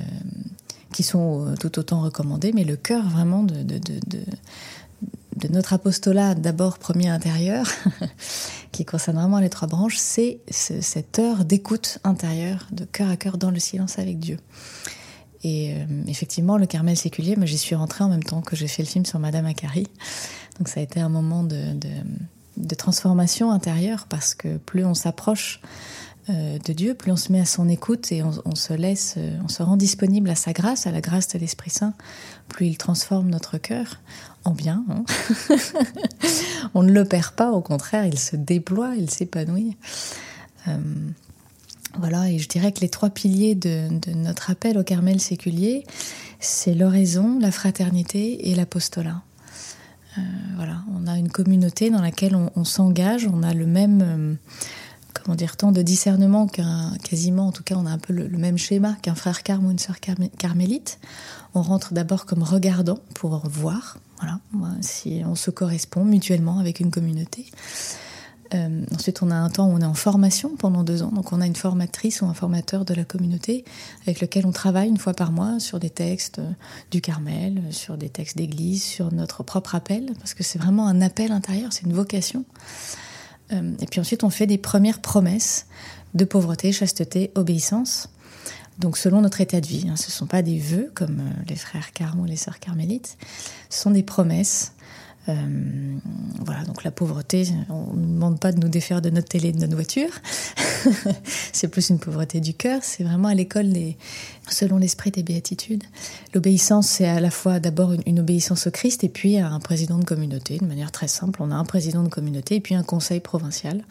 qui 0.93 1.03
sont 1.03 1.55
tout 1.57 1.79
autant 1.79 2.01
recommandées, 2.01 2.51
mais 2.51 2.65
le 2.65 2.75
cœur 2.75 3.07
vraiment 3.07 3.43
de 3.43 3.63
notre 5.49 5.73
apostolat, 5.73 6.35
d'abord 6.35 6.77
premier 6.77 7.09
intérieur, 7.09 7.67
qui 8.71 8.85
concerne 8.85 9.17
vraiment 9.17 9.39
les 9.39 9.49
trois 9.49 9.67
branches, 9.67 9.97
c'est 9.97 10.39
cette 10.49 11.19
heure 11.19 11.45
d'écoute 11.45 11.99
intérieure, 12.03 12.67
de 12.71 12.85
cœur 12.85 13.09
à 13.09 13.17
cœur 13.17 13.37
dans 13.37 13.51
le 13.51 13.59
silence 13.59 13.99
avec 13.99 14.19
Dieu. 14.19 14.37
Et 15.43 15.73
euh, 15.73 15.85
effectivement, 16.07 16.57
le 16.57 16.67
Carmel 16.67 16.95
séculier, 16.95 17.35
j'y 17.43 17.57
suis 17.57 17.75
rentrée 17.75 18.03
en 18.03 18.09
même 18.09 18.23
temps 18.23 18.41
que 18.41 18.55
j'ai 18.55 18.67
fait 18.67 18.83
le 18.83 18.87
film 18.87 19.05
sur 19.05 19.19
Madame 19.19 19.45
Akari. 19.45 19.87
Donc 20.59 20.67
ça 20.67 20.79
a 20.79 20.83
été 20.83 20.99
un 20.99 21.09
moment 21.09 21.43
de, 21.43 21.73
de 22.57 22.75
transformation 22.75 23.51
intérieure 23.51 24.05
parce 24.07 24.35
que 24.35 24.57
plus 24.57 24.85
on 24.85 24.93
s'approche 24.93 25.59
de 26.31 26.73
Dieu, 26.73 26.93
plus 26.93 27.11
on 27.11 27.15
se 27.15 27.31
met 27.31 27.39
à 27.39 27.45
son 27.45 27.67
écoute 27.67 28.11
et 28.11 28.23
on, 28.23 28.55
se 28.55 28.73
laisse, 28.73 29.15
euh, 29.17 29.37
on 29.43 29.47
se 29.47 29.63
rend 29.63 29.77
disponible 29.77 30.29
à 30.29 30.35
sa 30.35 30.53
grâce, 30.53 30.87
à 30.87 30.91
la 30.91 31.01
grâce 31.01 31.27
de 31.29 31.39
l'Esprit 31.39 31.69
Saint, 31.69 31.93
plus 32.47 32.67
il 32.67 32.77
transforme 32.77 33.29
notre 33.29 33.57
cœur 33.57 33.99
en 34.43 34.51
bien. 34.51 34.83
Hein. 34.89 35.03
on 36.73 36.83
ne 36.83 36.91
le 36.91 37.05
perd 37.05 37.31
pas, 37.31 37.51
au 37.51 37.61
contraire, 37.61 38.05
il 38.05 38.19
se 38.19 38.35
déploie, 38.35 38.95
il 38.97 39.09
s'épanouit. 39.09 39.75
Euh, 40.67 40.77
voilà, 41.97 42.29
et 42.29 42.39
je 42.39 42.47
dirais 42.47 42.71
que 42.71 42.79
les 42.81 42.89
trois 42.89 43.09
piliers 43.09 43.55
de, 43.55 43.89
notre 44.13 44.49
appel 44.49 44.77
au 44.77 44.83
Carmel 44.83 45.19
séculier, 45.19 45.85
c'est 46.39 46.73
l'oraison, 46.73 47.39
la 47.39 47.51
fraternité 47.51 48.49
et 48.49 48.55
l'apostolat. 48.55 49.21
voilà, 50.55 50.83
on 50.95 51.07
a 51.07 51.17
une 51.17 51.29
communauté 51.29 51.89
dans 51.89 52.01
laquelle 52.01 52.35
on, 52.35 52.63
s'engage, 52.63 53.27
on 53.31 53.43
a 53.43 53.53
le 53.53 53.65
même 53.65 54.37
comment 55.23 55.35
dire, 55.35 55.57
tant 55.57 55.71
de 55.71 55.81
discernement 55.81 56.47
qu'un, 56.47 56.93
quasiment, 57.03 57.47
en 57.47 57.51
tout 57.51 57.63
cas, 57.63 57.75
on 57.77 57.85
a 57.85 57.91
un 57.91 57.97
peu 57.97 58.13
le, 58.13 58.29
même 58.37 58.57
schéma 58.57 58.95
qu'un 59.01 59.15
frère 59.15 59.43
carme 59.43 59.67
ou 59.67 59.71
une 59.71 59.79
sœur 59.79 59.97
carmélite. 59.99 60.99
On 61.53 61.61
rentre 61.61 61.93
d'abord 61.93 62.25
comme 62.25 62.43
regardant 62.43 62.99
pour 63.13 63.41
voir, 63.47 63.97
voilà, 64.19 64.39
si 64.81 65.21
on 65.25 65.35
se 65.35 65.51
correspond 65.51 66.05
mutuellement 66.05 66.59
avec 66.59 66.79
une 66.79 66.91
communauté. 66.91 67.45
Euh, 68.53 68.83
ensuite, 68.93 69.21
on 69.21 69.31
a 69.31 69.35
un 69.35 69.49
temps 69.49 69.67
où 69.67 69.73
on 69.73 69.79
est 69.79 69.85
en 69.85 69.93
formation 69.93 70.55
pendant 70.57 70.83
deux 70.83 71.03
ans. 71.03 71.11
Donc, 71.11 71.31
on 71.31 71.41
a 71.41 71.45
une 71.45 71.55
formatrice 71.55 72.21
ou 72.21 72.25
un 72.25 72.33
formateur 72.33 72.85
de 72.85 72.93
la 72.93 73.05
communauté 73.05 73.63
avec 74.03 74.19
lequel 74.19 74.45
on 74.45 74.51
travaille 74.51 74.89
une 74.89 74.97
fois 74.97 75.13
par 75.13 75.31
mois 75.31 75.59
sur 75.59 75.79
des 75.79 75.89
textes 75.89 76.39
euh, 76.39 76.51
du 76.91 77.01
Carmel, 77.01 77.61
sur 77.71 77.97
des 77.97 78.09
textes 78.09 78.37
d'église, 78.37 78.83
sur 78.83 79.13
notre 79.13 79.43
propre 79.43 79.75
appel, 79.75 80.11
parce 80.19 80.33
que 80.33 80.43
c'est 80.43 80.59
vraiment 80.59 80.87
un 80.87 81.01
appel 81.01 81.31
intérieur, 81.31 81.71
c'est 81.71 81.83
une 81.83 81.93
vocation. 81.93 82.43
Euh, 83.51 83.73
et 83.79 83.85
puis 83.85 83.99
ensuite, 83.99 84.23
on 84.23 84.29
fait 84.29 84.47
des 84.47 84.57
premières 84.57 84.99
promesses 84.99 85.67
de 86.13 86.25
pauvreté, 86.25 86.71
chasteté, 86.71 87.31
obéissance. 87.35 88.09
Donc 88.79 88.97
selon 88.97 89.21
notre 89.21 89.41
état 89.41 89.61
de 89.61 89.67
vie, 89.67 89.87
hein. 89.89 89.95
ce 89.95 90.07
ne 90.07 90.11
sont 90.11 90.25
pas 90.25 90.41
des 90.41 90.57
vœux 90.57 90.91
comme 90.95 91.19
euh, 91.19 91.43
les 91.47 91.55
frères 91.55 91.91
Carmes 91.91 92.21
ou 92.21 92.25
les 92.25 92.35
sœurs 92.35 92.59
carmélites, 92.59 93.17
ce 93.69 93.81
sont 93.81 93.91
des 93.91 94.03
promesses 94.03 94.73
euh, 95.29 95.33
voilà, 96.43 96.63
donc 96.63 96.83
la 96.83 96.91
pauvreté, 96.91 97.47
on 97.69 97.93
ne 97.93 98.07
demande 98.07 98.39
pas 98.39 98.51
de 98.51 98.59
nous 98.59 98.69
défaire 98.69 99.01
de 99.01 99.09
notre 99.11 99.27
télé 99.27 99.51
de 99.51 99.59
notre 99.59 99.75
voiture. 99.75 100.09
c'est 101.53 101.67
plus 101.67 101.89
une 101.89 101.99
pauvreté 101.99 102.39
du 102.39 102.53
cœur. 102.53 102.79
C'est 102.81 103.03
vraiment 103.03 103.27
à 103.27 103.35
l'école 103.35 103.67
selon 104.49 104.77
l'esprit 104.77 105.11
des 105.11 105.21
béatitudes. 105.21 105.83
L'obéissance, 106.33 106.87
c'est 106.87 107.07
à 107.07 107.19
la 107.19 107.29
fois 107.29 107.59
d'abord 107.59 107.93
une, 108.05 108.19
obéissance 108.19 108.67
au 108.67 108.71
Christ 108.71 109.03
et 109.03 109.09
puis 109.09 109.37
à 109.37 109.49
un 109.49 109.59
président 109.59 109.99
de 109.99 110.05
communauté. 110.05 110.57
De 110.57 110.65
manière 110.65 110.91
très 110.91 111.07
simple, 111.07 111.41
on 111.43 111.51
a 111.51 111.55
un 111.55 111.65
président 111.65 112.03
de 112.03 112.09
communauté 112.09 112.55
et 112.55 112.59
puis 112.59 112.75
un 112.75 112.83
conseil 112.83 113.19
provincial. 113.19 113.83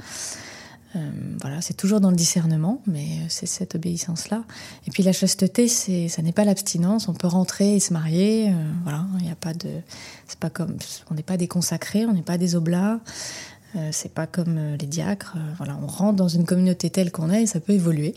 Euh, 0.96 1.11
voilà, 1.40 1.61
c'est 1.61 1.74
toujours 1.74 2.00
dans 2.00 2.11
le 2.11 2.16
discernement, 2.16 2.83
mais 2.87 3.05
euh, 3.05 3.26
c'est 3.29 3.46
cette 3.46 3.76
obéissance-là. 3.76 4.42
Et 4.87 4.90
puis 4.90 5.03
la 5.03 5.12
chasteté, 5.12 5.68
c'est, 5.68 6.09
ça 6.09 6.20
n'est 6.22 6.33
pas 6.33 6.44
l'abstinence. 6.44 7.09
On 7.09 7.14
peut 7.14 7.29
rentrer 7.29 7.76
et 7.76 7.81
se 7.81 7.92
marier. 7.92 8.50
Euh, 8.50 8.72
voilà, 8.83 9.07
il 9.18 9.24
n'y 9.24 9.31
a 9.31 9.37
pas 9.37 9.55
de, 9.55 9.68
c'est 10.26 10.38
pas 10.38 10.50
comme, 10.50 10.76
on 11.11 11.14
n'est 11.14 11.22
pas 11.22 11.37
des 11.37 11.46
consacrés, 11.46 12.07
on 12.07 12.12
n'est 12.12 12.22
pas 12.22 12.38
des 12.38 12.57
oblats. 12.57 13.00
c'est 13.92 14.12
pas 14.12 14.26
comme 14.26 14.74
les 14.81 14.87
diacres. 14.87 15.37
voilà, 15.59 15.79
on 15.81 15.87
rentre 15.87 16.16
dans 16.16 16.29
une 16.29 16.44
communauté 16.44 16.90
telle 16.90 17.12
qu'on 17.12 17.31
est 17.31 17.42
et 17.42 17.46
ça 17.46 17.61
peut 17.61 17.72
évoluer. 17.72 18.16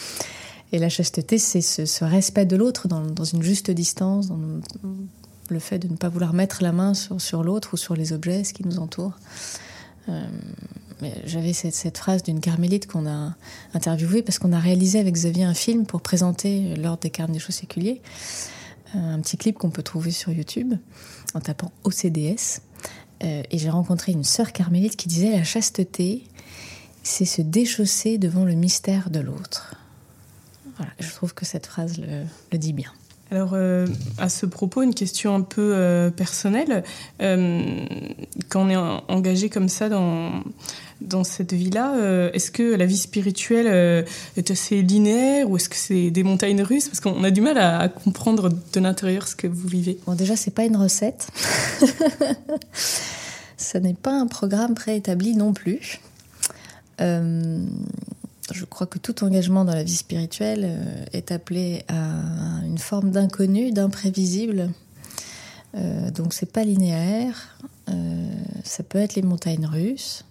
et 0.72 0.78
la 0.78 0.88
chasteté, 0.88 1.36
c'est 1.36 1.60
ce, 1.60 2.04
respect 2.04 2.46
de 2.46 2.56
l'autre 2.56 2.88
dans, 2.88 3.24
une 3.24 3.42
juste 3.42 3.70
distance, 3.70 4.28
dans 4.28 4.40
le 5.50 5.58
fait 5.58 5.78
de 5.78 5.88
ne 5.88 5.96
pas 5.96 6.08
vouloir 6.08 6.32
mettre 6.32 6.62
la 6.62 6.72
main 6.72 6.94
sur, 6.94 7.20
sur 7.20 7.44
l'autre 7.44 7.74
ou 7.74 7.76
sur 7.76 7.94
les 7.96 8.14
objets, 8.14 8.44
ce 8.44 8.54
qui 8.54 8.64
nous 8.64 8.78
entoure. 8.78 9.12
J'avais 11.24 11.52
cette, 11.52 11.96
phrase 11.96 12.22
d'une 12.22 12.40
carmélite 12.40 12.86
qu'on 12.86 13.06
a 13.06 13.34
interviewée 13.74 14.22
parce 14.22 14.38
qu'on 14.38 14.52
a 14.52 14.58
réalisé 14.58 14.98
avec 14.98 15.14
Xavier 15.14 15.44
un 15.44 15.54
film 15.54 15.86
pour 15.86 16.00
présenter 16.00 16.74
l'ordre 16.76 17.00
des 17.00 17.10
carmes 17.10 17.32
des 17.32 17.38
choses 17.38 17.54
séculiers. 17.56 18.00
Euh, 18.96 19.14
un 19.14 19.20
petit 19.20 19.36
clip 19.36 19.58
qu'on 19.58 19.70
peut 19.70 19.82
trouver 19.82 20.10
sur 20.10 20.32
YouTube 20.32 20.74
en 21.34 21.40
tapant 21.40 21.72
OCDS. 21.84 22.62
Euh, 23.22 23.42
et 23.50 23.58
j'ai 23.58 23.70
rencontré 23.70 24.12
une 24.12 24.24
sœur 24.24 24.52
carmélite 24.52 24.96
qui 24.96 25.08
disait 25.08 25.30
La 25.30 25.44
chasteté, 25.44 26.24
c'est 27.02 27.24
se 27.24 27.42
déchausser 27.42 28.18
devant 28.18 28.44
le 28.44 28.54
mystère 28.54 29.10
de 29.10 29.20
l'autre. 29.20 29.74
Voilà, 30.76 30.92
je 31.00 31.10
trouve 31.10 31.34
que 31.34 31.44
cette 31.44 31.66
phrase 31.66 32.00
le 32.52 32.58
dit 32.58 32.72
bien. 32.72 32.92
Alors, 33.30 33.50
euh, 33.52 33.86
à 34.16 34.30
ce 34.30 34.46
propos, 34.46 34.82
une 34.82 34.94
question 34.94 35.34
un 35.34 35.42
peu 35.42 36.10
personnelle. 36.16 36.82
Quand 37.18 38.62
on 38.62 38.70
est 38.70 38.76
engagé 38.76 39.50
comme 39.50 39.68
ça 39.68 39.88
dans, 39.88 40.42
dans 41.00 41.24
cette 41.24 41.52
vie-là, 41.52 42.30
est-ce 42.32 42.50
que 42.50 42.74
la 42.74 42.86
vie 42.86 42.96
spirituelle 42.96 44.04
est 44.36 44.50
assez 44.50 44.82
linéaire 44.82 45.48
ou 45.48 45.56
est-ce 45.56 45.68
que 45.68 45.76
c'est 45.76 46.10
des 46.10 46.22
montagnes 46.22 46.62
russes? 46.62 46.88
Parce 46.88 47.00
qu'on 47.00 47.22
a 47.22 47.30
du 47.30 47.40
mal 47.40 47.56
à, 47.58 47.88
comprendre 47.88 48.48
de 48.48 48.80
l'intérieur 48.80 49.28
ce 49.28 49.36
que 49.36 49.46
vous 49.46 49.68
vivez. 49.68 49.98
Bon, 50.06 50.14
déjà, 50.14 50.34
c'est 50.36 50.50
pas 50.50 50.64
une 50.64 50.76
recette. 50.76 51.28
Ce 53.56 53.76
n'est 53.78 53.94
pas 53.94 54.12
un 54.12 54.26
programme 54.26 54.74
préétabli 54.74 55.36
non 55.36 55.52
plus 55.52 56.00
je 58.52 58.64
crois 58.64 58.86
que 58.86 58.98
tout 58.98 59.24
engagement 59.24 59.64
dans 59.64 59.74
la 59.74 59.82
vie 59.82 59.96
spirituelle 59.96 60.64
euh, 60.64 61.04
est 61.12 61.32
appelé 61.32 61.84
à 61.88 62.64
une 62.64 62.78
forme 62.78 63.10
d'inconnu, 63.10 63.72
d'imprévisible. 63.72 64.70
Euh, 65.74 66.10
donc 66.10 66.32
c'est 66.32 66.50
pas 66.50 66.64
linéaire. 66.64 67.58
Euh, 67.88 68.30
ça 68.64 68.82
peut 68.82 68.98
être 68.98 69.14
les 69.14 69.22
montagnes 69.22 69.66
russes. 69.66 70.24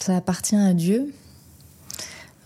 Ça 0.00 0.16
appartient 0.16 0.56
à 0.56 0.72
Dieu. 0.72 1.12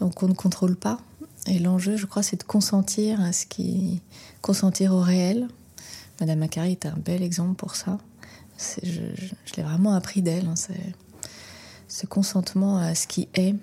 Donc 0.01 0.23
on 0.23 0.29
ne 0.29 0.35
contrôle 0.35 0.77
pas. 0.77 0.99
Et 1.47 1.59
l'enjeu, 1.59 1.97
je 1.97 2.07
crois, 2.07 2.23
c'est 2.23 2.41
de 2.41 2.45
consentir 2.45 3.21
à 3.21 3.33
ce 3.33 3.47
qui, 3.47 4.03
consentir 4.43 4.93
au 4.93 5.01
réel. 5.01 5.47
Madame 6.21 6.41
Macari 6.41 6.73
est 6.73 6.87
un 6.87 6.97
bel 6.97 7.23
exemple 7.23 7.55
pour 7.55 7.77
ça. 7.77 7.99
Je, 8.83 9.01
l'ai 9.57 9.63
vraiment 9.63 9.95
appris 9.95 10.21
d'elle. 10.21 10.47
Hein, 10.47 10.55
ce 11.87 12.07
consentement 12.07 12.79
à 12.79 12.95
ce 12.95 13.07
qui 13.07 13.29
est 13.35 13.55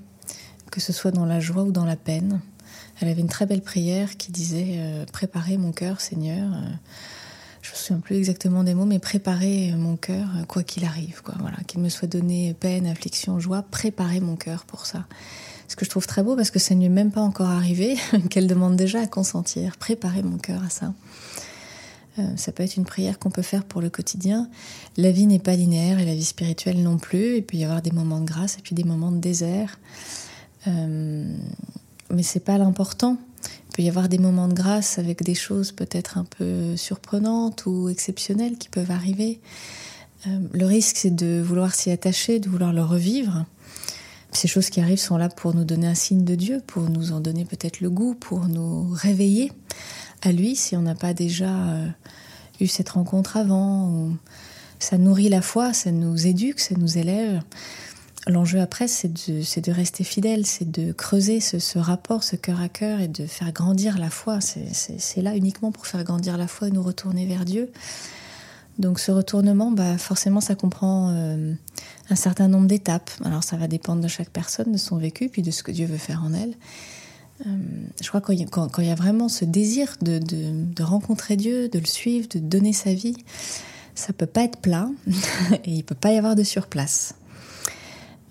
que 0.71 0.79
ce 0.79 0.93
soit 0.93 1.11
dans 1.11 1.25
la 1.25 1.41
joie 1.41 1.63
ou 1.63 1.71
dans 1.71 1.83
la 1.83 1.97
peine. 1.97 2.39
Elle 3.01 3.09
avait 3.09 3.19
une 3.19 3.27
très 3.27 3.45
belle 3.45 3.61
prière 3.61 4.15
qui 4.15 4.31
disait 4.31 4.75
euh, 4.77 5.05
Préparez 5.11 5.57
mon 5.57 5.73
cœur, 5.73 5.99
Seigneur, 5.99 6.49
euh, 6.53 6.69
souviens 7.81 7.99
plus 7.99 8.15
exactement 8.15 8.63
des 8.63 8.73
mots, 8.73 8.85
mais 8.85 8.99
préparer 8.99 9.73
mon 9.75 9.95
cœur, 9.95 10.27
quoi 10.47 10.63
qu'il 10.63 10.85
arrive, 10.85 11.21
quoi. 11.23 11.35
Voilà, 11.39 11.57
qu'il 11.67 11.81
me 11.81 11.89
soit 11.89 12.07
donné 12.07 12.53
peine, 12.53 12.87
affliction, 12.87 13.39
joie, 13.39 13.63
préparer 13.63 14.19
mon 14.19 14.35
cœur 14.35 14.65
pour 14.65 14.85
ça. 14.85 15.05
Ce 15.67 15.75
que 15.75 15.85
je 15.85 15.89
trouve 15.89 16.05
très 16.05 16.21
beau 16.21 16.35
parce 16.35 16.51
que 16.51 16.59
ça 16.59 16.75
ne 16.75 16.79
lui 16.79 16.87
est 16.87 16.89
même 16.89 17.11
pas 17.11 17.21
encore 17.21 17.49
arrivé, 17.49 17.97
qu'elle 18.29 18.47
demande 18.47 18.75
déjà 18.75 19.01
à 19.01 19.07
consentir, 19.07 19.77
préparer 19.77 20.21
mon 20.21 20.37
cœur 20.37 20.63
à 20.63 20.69
ça. 20.69 20.93
Euh, 22.19 22.23
ça 22.35 22.51
peut 22.51 22.63
être 22.63 22.75
une 22.75 22.85
prière 22.85 23.19
qu'on 23.19 23.31
peut 23.31 23.41
faire 23.41 23.63
pour 23.63 23.81
le 23.81 23.89
quotidien. 23.89 24.49
La 24.97 25.11
vie 25.11 25.27
n'est 25.27 25.39
pas 25.39 25.55
linéaire 25.55 25.99
et 25.99 26.05
la 26.05 26.13
vie 26.13 26.25
spirituelle 26.25 26.81
non 26.83 26.97
plus. 26.97 27.37
Il 27.37 27.43
peut 27.43 27.57
y 27.57 27.63
avoir 27.63 27.81
des 27.81 27.91
moments 27.91 28.19
de 28.19 28.25
grâce 28.25 28.57
et 28.57 28.61
puis 28.61 28.75
des 28.75 28.83
moments 28.83 29.11
de 29.11 29.19
désert. 29.19 29.79
Euh, 30.67 31.35
mais 32.09 32.23
c'est 32.23 32.43
pas 32.43 32.57
l'important. 32.57 33.17
Il 33.71 33.75
peut 33.75 33.83
y 33.83 33.89
avoir 33.89 34.09
des 34.09 34.17
moments 34.17 34.49
de 34.49 34.53
grâce 34.53 34.99
avec 34.99 35.23
des 35.23 35.33
choses 35.33 35.71
peut-être 35.71 36.17
un 36.17 36.25
peu 36.25 36.75
surprenantes 36.75 37.65
ou 37.65 37.87
exceptionnelles 37.87 38.57
qui 38.57 38.67
peuvent 38.67 38.91
arriver. 38.91 39.39
Euh, 40.27 40.39
le 40.51 40.65
risque, 40.65 40.97
c'est 40.97 41.15
de 41.15 41.41
vouloir 41.41 41.73
s'y 41.73 41.89
attacher, 41.89 42.41
de 42.41 42.49
vouloir 42.49 42.73
le 42.73 42.83
revivre. 42.83 43.45
Ces 44.33 44.49
choses 44.49 44.69
qui 44.69 44.81
arrivent 44.81 44.99
sont 44.99 45.15
là 45.15 45.29
pour 45.29 45.55
nous 45.55 45.63
donner 45.63 45.87
un 45.87 45.95
signe 45.95 46.25
de 46.25 46.35
Dieu, 46.35 46.61
pour 46.67 46.89
nous 46.89 47.13
en 47.13 47.21
donner 47.21 47.45
peut-être 47.45 47.79
le 47.79 47.89
goût, 47.89 48.13
pour 48.13 48.49
nous 48.49 48.89
réveiller 48.91 49.53
à 50.21 50.33
lui 50.33 50.57
si 50.57 50.75
on 50.75 50.81
n'a 50.81 50.95
pas 50.95 51.13
déjà 51.13 51.49
euh, 51.49 51.87
eu 52.59 52.67
cette 52.67 52.89
rencontre 52.89 53.37
avant. 53.37 54.09
Ça 54.79 54.97
nourrit 54.97 55.29
la 55.29 55.41
foi, 55.41 55.71
ça 55.71 55.93
nous 55.93 56.27
éduque, 56.27 56.59
ça 56.59 56.75
nous 56.77 56.97
élève. 56.97 57.41
L'enjeu 58.27 58.59
après, 58.59 58.87
c'est 58.87 59.11
de, 59.11 59.71
rester 59.71 60.03
fidèle, 60.03 60.45
c'est 60.45 60.69
de 60.69 60.91
creuser 60.91 61.39
ce, 61.39 61.79
rapport, 61.79 62.23
ce 62.23 62.35
cœur 62.35 62.61
à 62.61 62.69
cœur 62.69 62.99
et 62.99 63.07
de 63.07 63.25
faire 63.25 63.51
grandir 63.51 63.97
la 63.97 64.11
foi. 64.11 64.39
C'est 64.41 65.21
là 65.21 65.35
uniquement 65.35 65.71
pour 65.71 65.87
faire 65.87 66.03
grandir 66.03 66.37
la 66.37 66.47
foi 66.47 66.67
et 66.67 66.71
nous 66.71 66.83
retourner 66.83 67.25
vers 67.25 67.45
Dieu. 67.45 67.71
Donc 68.77 68.99
ce 68.99 69.11
retournement, 69.11 69.71
bah, 69.71 69.97
forcément, 69.97 70.39
ça 70.39 70.55
comprend 70.55 71.11
euh, 71.13 71.53
un 72.09 72.15
certain 72.15 72.47
nombre 72.47 72.67
d'étapes. 72.67 73.11
Alors 73.23 73.43
ça 73.43 73.57
va 73.57 73.67
dépendre 73.67 74.01
de 74.01 74.07
chaque 74.07 74.29
personne, 74.29 74.71
de 74.71 74.77
son 74.77 74.97
vécu, 74.97 75.27
puis 75.27 75.41
de 75.41 75.51
ce 75.51 75.63
que 75.63 75.71
Dieu 75.71 75.87
veut 75.87 75.97
faire 75.97 76.23
en 76.23 76.33
elle. 76.33 76.53
Euh, 77.45 77.49
je 78.01 78.07
crois 78.07 78.21
qu'il 78.21 78.47
quand, 78.49 78.69
il 78.77 78.85
y 78.85 78.91
a 78.91 78.95
vraiment 78.95 79.29
ce 79.29 79.45
désir 79.45 79.97
de, 80.01 80.19
de, 80.19 80.83
rencontrer 80.83 81.37
Dieu, 81.37 81.69
de 81.69 81.79
le 81.79 81.85
suivre, 81.85 82.27
de 82.29 82.39
donner 82.39 82.73
sa 82.73 82.93
vie, 82.93 83.17
ça 83.95 84.13
peut 84.13 84.27
pas 84.27 84.43
être 84.43 84.59
plein 84.59 84.93
et 85.65 85.71
il 85.71 85.83
peut 85.83 85.95
pas 85.95 86.11
y 86.11 86.17
avoir 86.17 86.35
de 86.35 86.43
surplace. 86.43 87.15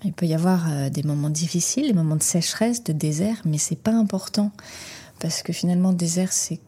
Il 0.03 0.13
peut 0.13 0.25
y 0.25 0.33
avoir 0.33 0.71
euh, 0.71 0.89
des 0.89 1.03
moments 1.03 1.29
difficiles, 1.29 1.87
des 1.87 1.93
moments 1.93 2.15
de 2.15 2.23
sécheresse, 2.23 2.83
de 2.83 2.93
désert, 2.93 3.41
mais 3.45 3.57
c'est 3.57 3.77
pas 3.77 3.93
important 3.93 4.51
parce 5.19 5.43
que 5.43 5.53
finalement, 5.53 5.91
le 5.91 5.97
désert, 5.97 6.31
c'est 6.33 6.59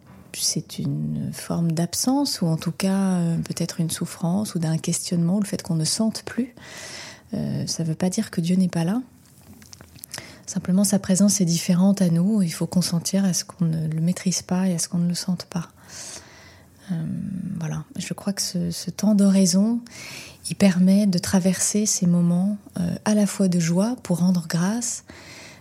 une 0.80 1.32
forme 1.34 1.72
d'absence 1.72 2.42
ou 2.42 2.48
en 2.48 2.58
tout 2.58 2.72
cas 2.72 3.14
euh, 3.14 3.38
peut-être 3.38 3.80
une 3.80 3.90
souffrance 3.90 4.56
ou 4.56 4.60
d'un 4.60 4.78
questionnement, 4.78 5.40
le 5.40 5.46
fait 5.46 5.62
qu'on 5.62 5.76
ne 5.76 5.86
sente 5.86 6.24
plus. 6.24 6.54
ça 7.32 7.84
ne 7.84 7.88
veut 7.88 7.96
pas 7.96 8.10
dire 8.10 8.30
que 8.30 8.42
Dieu 8.42 8.56
n'est 8.56 8.68
pas 8.68 8.84
là. 8.84 9.02
Simplement, 10.46 10.84
sa 10.84 11.00
présence 11.00 11.42
est 11.42 11.46
différente 11.46 12.02
à 12.04 12.10
nous. 12.10 12.44
Il 12.44 12.52
faut 12.54 12.68
consentir 12.68 13.26
à 13.26 13.34
ce 13.34 13.44
qu'on 13.44 13.66
ne 13.66 13.88
le 13.88 14.02
maîtrise 14.02 14.44
pas 14.44 14.68
et 14.68 14.76
à 14.76 14.78
ce 14.78 14.88
qu'on 14.88 15.00
ne 15.00 15.08
le 15.08 15.16
sente 15.16 15.46
pas. 15.46 15.70
Euh, 16.92 16.96
voilà. 17.60 17.84
Je 17.98 18.14
crois 18.14 18.34
que 18.34 18.42
ce, 18.42 18.90
temps 18.92 19.16
d'oraison, 19.16 19.80
il 20.50 20.56
permet 20.56 21.08
de 21.08 21.18
traverser 21.18 21.86
ces 21.86 22.06
moments 22.06 22.58
euh, 22.80 22.96
à 23.06 23.14
la 23.14 23.26
fois 23.26 23.48
de 23.48 23.60
joie 23.60 23.96
pour 24.04 24.20
rendre 24.20 24.46
grâce. 24.48 25.04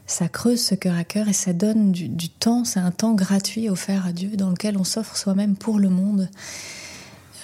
Ça 0.07 0.29
creuse 0.29 0.61
ce 0.61 0.75
cœur 0.75 0.97
à 0.97 1.05
cœur 1.05 1.29
et 1.29 1.33
ça 1.33 1.53
donne 1.53 1.92
du, 1.92 2.29
temps. 2.29 2.64
C'est 2.64 2.81
un 2.81 2.90
temps 2.90 3.14
gratuit 3.14 3.71
offert 3.71 4.07
à 4.07 4.12
Dieu 4.12 4.37
dans 4.37 4.51
lequel 4.51 4.77
on 4.77 4.85
s'offre 4.85 5.16
soi-même 5.16 5.57
pour 5.57 5.79
le 5.79 5.88
monde. 5.88 6.29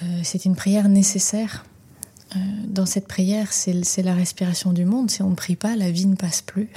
Euh, 0.03 0.19
c'est 0.23 0.45
une 0.45 0.55
prière 0.55 0.89
nécessaire 0.89 1.65
euh, 2.35 2.39
dans 2.67 2.85
cette 2.85 3.07
prière, 3.07 3.51
c'est 3.51 4.03
la 4.03 4.13
respiration 4.13 4.71
du 4.71 4.85
monde. 4.85 5.09
Si 5.09 5.23
on 5.23 5.31
ne 5.31 5.35
prie 5.35 5.55
pas, 5.55 5.75
la 5.75 5.89
vie 5.89 6.05
ne 6.05 6.15
passe 6.15 6.41
plus. 6.41 6.69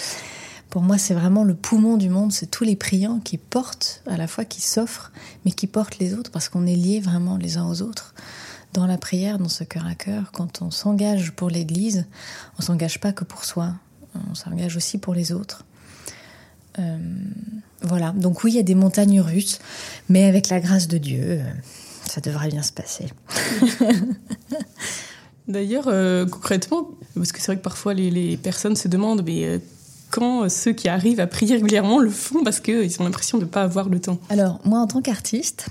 Pour 0.70 0.82
moi, 0.82 0.98
c'est 0.98 1.14
vraiment 1.14 1.44
le 1.44 1.54
poumon 1.54 1.96
du 1.96 2.08
monde. 2.08 2.32
C'est 2.32 2.50
tous 2.50 2.64
les 2.64 2.76
priants 2.76 3.20
qui 3.20 3.38
portent, 3.38 4.02
à 4.06 4.16
la 4.16 4.26
fois 4.26 4.44
qui 4.44 4.60
s'offrent, 4.60 5.12
mais 5.44 5.52
qui 5.52 5.66
portent 5.66 5.98
les 5.98 6.14
autres, 6.14 6.30
parce 6.30 6.48
qu'on 6.48 6.66
est 6.66 6.76
liés 6.76 7.00
vraiment 7.00 7.36
les 7.36 7.56
uns 7.56 7.68
aux 7.68 7.82
autres. 7.82 8.14
Dans 8.74 8.86
la 8.86 8.98
prière, 8.98 9.38
dans 9.38 9.48
ce 9.48 9.62
cœur 9.62 9.86
à 9.86 9.94
cœur, 9.94 10.32
quand 10.32 10.60
on 10.60 10.72
s'engage 10.72 11.30
pour 11.30 11.48
l'Église, 11.48 12.06
on 12.58 12.62
s'engage 12.62 12.98
pas 13.00 13.12
que 13.12 13.22
pour 13.22 13.44
soi, 13.44 13.72
on 14.30 14.34
s'engage 14.34 14.76
aussi 14.76 14.98
pour 14.98 15.14
les 15.14 15.32
autres. 15.32 15.64
Euh, 16.80 16.98
voilà, 17.82 18.10
donc 18.10 18.42
oui, 18.42 18.50
il 18.50 18.56
y 18.56 18.58
a 18.58 18.64
des 18.64 18.74
montagnes 18.74 19.20
russes, 19.20 19.60
mais 20.08 20.24
avec 20.24 20.48
la 20.48 20.58
grâce 20.58 20.88
de 20.88 20.98
Dieu, 20.98 21.22
euh, 21.22 21.44
ça 22.04 22.20
devrait 22.20 22.48
bien 22.48 22.62
se 22.62 22.72
passer. 22.72 23.06
D'ailleurs, 25.48 25.84
euh, 25.86 26.26
concrètement, 26.26 26.90
parce 27.14 27.30
que 27.30 27.38
c'est 27.38 27.46
vrai 27.46 27.56
que 27.56 27.62
parfois 27.62 27.94
les, 27.94 28.36
personnes 28.36 28.74
se 28.74 28.88
demandent, 28.88 29.22
mais 29.24 29.60
quand 30.10 30.48
ceux 30.48 30.72
qui 30.72 30.88
arrivent 30.88 31.20
à 31.20 31.26
prier 31.26 31.56
régulièrement 31.56 31.98
le 31.98 32.10
font 32.10 32.44
parce 32.44 32.60
qu'ils 32.60 33.00
ont 33.00 33.04
l'impression 33.04 33.38
de 33.38 33.44
ne 33.44 33.48
pas 33.48 33.62
avoir 33.62 33.88
le 33.88 34.00
temps 34.00 34.18
Alors, 34.30 34.60
moi, 34.64 34.80
en 34.80 34.86
tant 34.86 35.02
qu'artiste, 35.02 35.66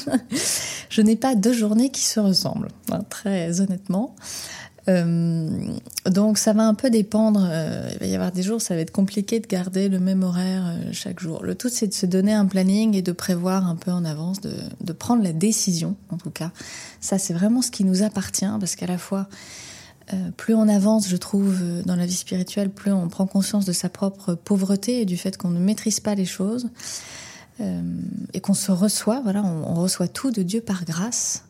je 0.88 1.02
n'ai 1.02 1.16
pas 1.16 1.34
deux 1.34 1.52
journées 1.52 1.90
qui 1.90 2.02
se 2.02 2.20
ressemblent, 2.20 2.68
hein, 2.92 3.02
très 3.08 3.60
honnêtement. 3.60 4.14
Euh, 4.88 5.48
donc 6.06 6.38
ça 6.38 6.52
va 6.52 6.66
un 6.66 6.74
peu 6.74 6.90
dépendre. 6.90 7.46
Euh, 7.50 7.88
il 7.92 7.98
va 7.98 8.06
y 8.06 8.14
avoir 8.14 8.32
des 8.32 8.42
jours, 8.42 8.60
ça 8.60 8.74
va 8.74 8.80
être 8.80 8.90
compliqué 8.90 9.40
de 9.40 9.46
garder 9.46 9.88
le 9.88 10.00
même 10.00 10.22
horaire 10.22 10.64
euh, 10.66 10.90
chaque 10.92 11.20
jour. 11.20 11.42
Le 11.42 11.54
tout, 11.54 11.68
c'est 11.68 11.86
de 11.86 11.92
se 11.92 12.06
donner 12.06 12.32
un 12.32 12.46
planning 12.46 12.94
et 12.94 13.02
de 13.02 13.12
prévoir 13.12 13.66
un 13.66 13.76
peu 13.76 13.90
en 13.90 14.04
avance, 14.04 14.40
de 14.40 14.92
prendre 14.92 15.22
la 15.22 15.32
décision, 15.32 15.96
en 16.10 16.16
tout 16.16 16.30
cas. 16.30 16.50
Ça, 17.00 17.18
c'est 17.18 17.34
vraiment 17.34 17.62
ce 17.62 17.70
qui 17.70 17.84
nous 17.84 18.02
appartient, 18.02 18.50
parce 18.58 18.76
qu'à 18.76 18.86
la 18.86 18.98
fois, 18.98 19.28
plus 20.36 20.54
on 20.54 20.68
avance, 20.68 21.08
je 21.08 21.16
trouve, 21.16 21.62
dans 21.84 21.96
la 21.96 22.06
vie 22.06 22.14
spirituelle, 22.14 22.70
plus 22.70 22.92
on 22.92 23.08
prend 23.08 23.26
conscience 23.26 23.64
de 23.64 23.72
sa 23.72 23.88
propre 23.88 24.34
pauvreté 24.34 25.00
et 25.00 25.04
du 25.04 25.16
fait 25.16 25.36
qu'on 25.36 25.50
ne 25.50 25.60
maîtrise 25.60 26.00
pas 26.00 26.14
les 26.14 26.24
choses. 26.24 26.68
et 27.60 28.40
qu'on 28.40 28.54
se 28.54 28.72
reçoit, 28.72 29.20
voilà, 29.20 29.42
on, 29.44 29.74
reçoit 29.74 30.08
tout 30.08 30.30
de 30.30 30.42
Dieu 30.42 30.60
par 30.60 30.84
grâce. 30.84 31.44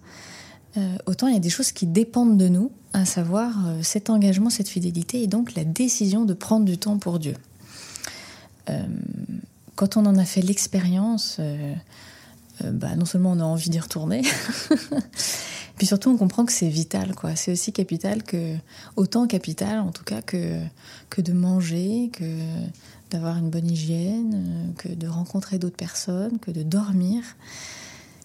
Euh, 0.77 0.97
autant 1.07 1.27
il 1.27 1.35
y 1.35 1.37
a 1.37 1.41
des 1.41 1.51
choses 1.51 1.73
qui 1.73 1.87
dépendent 1.87 2.39
de 2.39 2.49
nous, 2.49 2.71
à 2.93 3.05
savoir 3.05 3.53
euh, 3.67 3.83
cet 3.83 4.09
engagement, 4.09 4.51
cette 4.51 4.69
fidélité 4.69 5.23
et 5.23 5.27
donc 5.27 5.55
la 5.55 5.65
décision 5.65 6.25
de 6.25 6.33
prendre 6.33 6.65
du 6.65 6.79
temps 6.79 6.99
pour 6.99 7.19
Dieu. 7.19 7.35
Euh, 8.69 8.87
quand 9.75 9.97
on 9.97 10.07
en 10.07 10.17
a 10.17 10.25
fait 10.25 10.43
l'expérience, 10.43 11.41
bah, 12.63 12.95
non 12.97 13.07
seulement 13.07 13.33
on 13.33 13.41
a 13.41 13.45
envie 13.45 13.71
d'y 13.71 13.81
retourner, 13.81 14.21
puis 15.81 15.87
surtout 15.87 16.11
on 16.11 16.19
comprend 16.19 16.45
que 16.45 16.53
c'est 16.53 16.69
vital, 16.69 17.15
quoi. 17.15 17.37
C'est 17.37 17.53
aussi 17.53 17.73
capital 17.73 18.23
que, 18.23 18.55
autant 18.97 19.27
capital 19.27 19.79
en 19.79 19.93
tout 19.93 20.05
cas 20.05 20.21
que, 20.21 20.61
que 21.09 21.23
de 21.23 21.33
manger, 21.33 22.11
que 22.13 22.27
d'avoir 23.11 23.39
une 23.39 23.49
bonne 23.49 23.67
hygiène, 23.67 24.75
que 24.77 24.91
de 24.91 25.09
rencontrer 25.09 25.59
d'autres 25.59 25.79
personnes, 25.79 26.39
que 26.39 26.51
de 26.51 26.63
dormir 26.63 27.23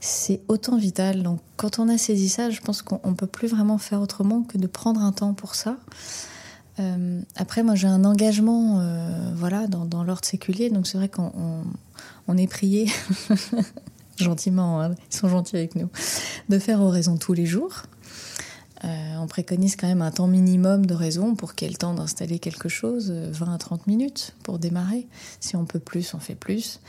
c'est 0.01 0.41
autant 0.49 0.75
vital. 0.75 1.23
Donc 1.23 1.39
quand 1.55 1.79
on 1.79 1.87
a 1.87 1.97
saisi 1.97 2.27
ça, 2.27 2.49
je 2.49 2.59
pense 2.59 2.81
qu'on 2.81 3.09
ne 3.09 3.15
peut 3.15 3.25
plus 3.25 3.47
vraiment 3.47 3.77
faire 3.77 4.01
autrement 4.01 4.43
que 4.43 4.57
de 4.57 4.67
prendre 4.67 5.01
un 5.01 5.13
temps 5.13 5.33
pour 5.33 5.55
ça. 5.55 5.77
Euh, 6.79 7.21
après, 7.37 7.63
moi 7.63 7.75
j'ai 7.75 7.87
un 7.87 8.03
engagement 8.03 8.81
euh, 8.81 9.31
voilà, 9.33 9.65
dans, 9.67 10.03
l'ordre 10.03 10.25
séculier, 10.25 10.69
donc 10.69 10.87
c'est 10.87 10.97
vrai 10.97 11.07
qu'on 11.07 11.63
on, 12.27 12.37
est 12.37 12.47
prié, 12.47 12.91
gentiment, 14.17 14.81
hein, 14.81 14.95
ils 15.11 15.15
sont 15.15 15.29
gentils 15.29 15.55
avec 15.55 15.75
nous, 15.75 15.89
de 16.49 16.59
faire 16.59 16.81
oraison 16.81 17.17
tous 17.17 17.33
les 17.33 17.45
jours. 17.45 17.83
Euh, 18.83 19.15
on 19.19 19.27
préconise 19.27 19.75
quand 19.75 19.87
même 19.87 20.01
un 20.01 20.11
temps 20.11 20.27
minimum 20.27 20.85
de 20.85 20.93
raison 20.93 21.35
pour 21.35 21.55
qu'il 21.55 21.67
y 21.67 21.69
ait 21.69 21.73
le 21.73 21.77
temps 21.77 21.93
d'installer 21.93 22.39
quelque 22.39 22.69
chose, 22.69 23.11
20 23.11 23.53
à 23.53 23.57
30 23.57 23.87
minutes 23.87 24.35
pour 24.43 24.59
démarrer. 24.59 25.07
Si 25.39 25.55
on 25.55 25.65
peut 25.65 25.79
plus, 25.79 26.13
on 26.13 26.19
fait 26.19 26.35
plus. 26.35 26.79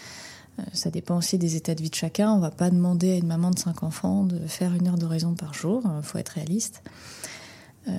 Euh, 0.58 0.62
ça 0.72 0.90
dépend 0.90 1.16
aussi 1.16 1.38
des 1.38 1.56
états 1.56 1.74
de 1.74 1.82
vie 1.82 1.90
de 1.90 1.94
chacun. 1.94 2.32
On 2.32 2.38
va 2.38 2.50
pas 2.50 2.70
demander 2.70 3.12
à 3.12 3.16
une 3.16 3.26
maman 3.26 3.50
de 3.50 3.58
cinq 3.58 3.82
enfants 3.82 4.24
de 4.24 4.38
faire 4.46 4.74
une 4.74 4.88
heure 4.88 4.98
d'oraison 4.98 5.34
par 5.34 5.54
jour. 5.54 5.82
Il 5.84 6.02
faut 6.02 6.18
être 6.18 6.30
réaliste. 6.30 6.82
Euh, 7.88 7.92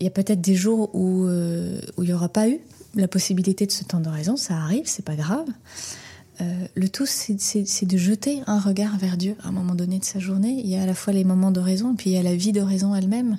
il 0.00 0.04
y 0.04 0.06
a 0.06 0.10
peut-être 0.10 0.40
des 0.40 0.54
jours 0.54 0.94
où, 0.94 1.24
euh, 1.26 1.80
il 1.98 2.04
n'y 2.04 2.12
aura 2.12 2.28
pas 2.28 2.48
eu 2.48 2.60
la 2.94 3.08
possibilité 3.08 3.66
de 3.66 3.72
ce 3.72 3.84
temps 3.84 4.00
d'oraison. 4.00 4.36
Ça 4.36 4.56
arrive, 4.56 4.86
c'est 4.86 5.04
pas 5.04 5.16
grave. 5.16 5.46
Le 6.74 6.88
tout, 6.88 7.06
c'est 7.06 7.86
de 7.86 7.96
jeter 7.96 8.42
un 8.46 8.58
regard 8.58 8.96
vers 8.98 9.16
Dieu 9.16 9.36
à 9.42 9.48
un 9.48 9.52
moment 9.52 9.74
donné 9.74 9.98
de 9.98 10.04
sa 10.04 10.18
journée. 10.18 10.60
Il 10.62 10.68
y 10.68 10.76
a 10.76 10.82
à 10.82 10.86
la 10.86 10.94
fois 10.94 11.12
les 11.12 11.24
moments 11.24 11.50
d'oraison 11.50 11.92
et 11.92 11.96
puis 11.96 12.10
il 12.10 12.12
y 12.14 12.18
a 12.18 12.22
la 12.22 12.34
vie 12.34 12.52
d'oraison 12.52 12.94
elle-même. 12.94 13.38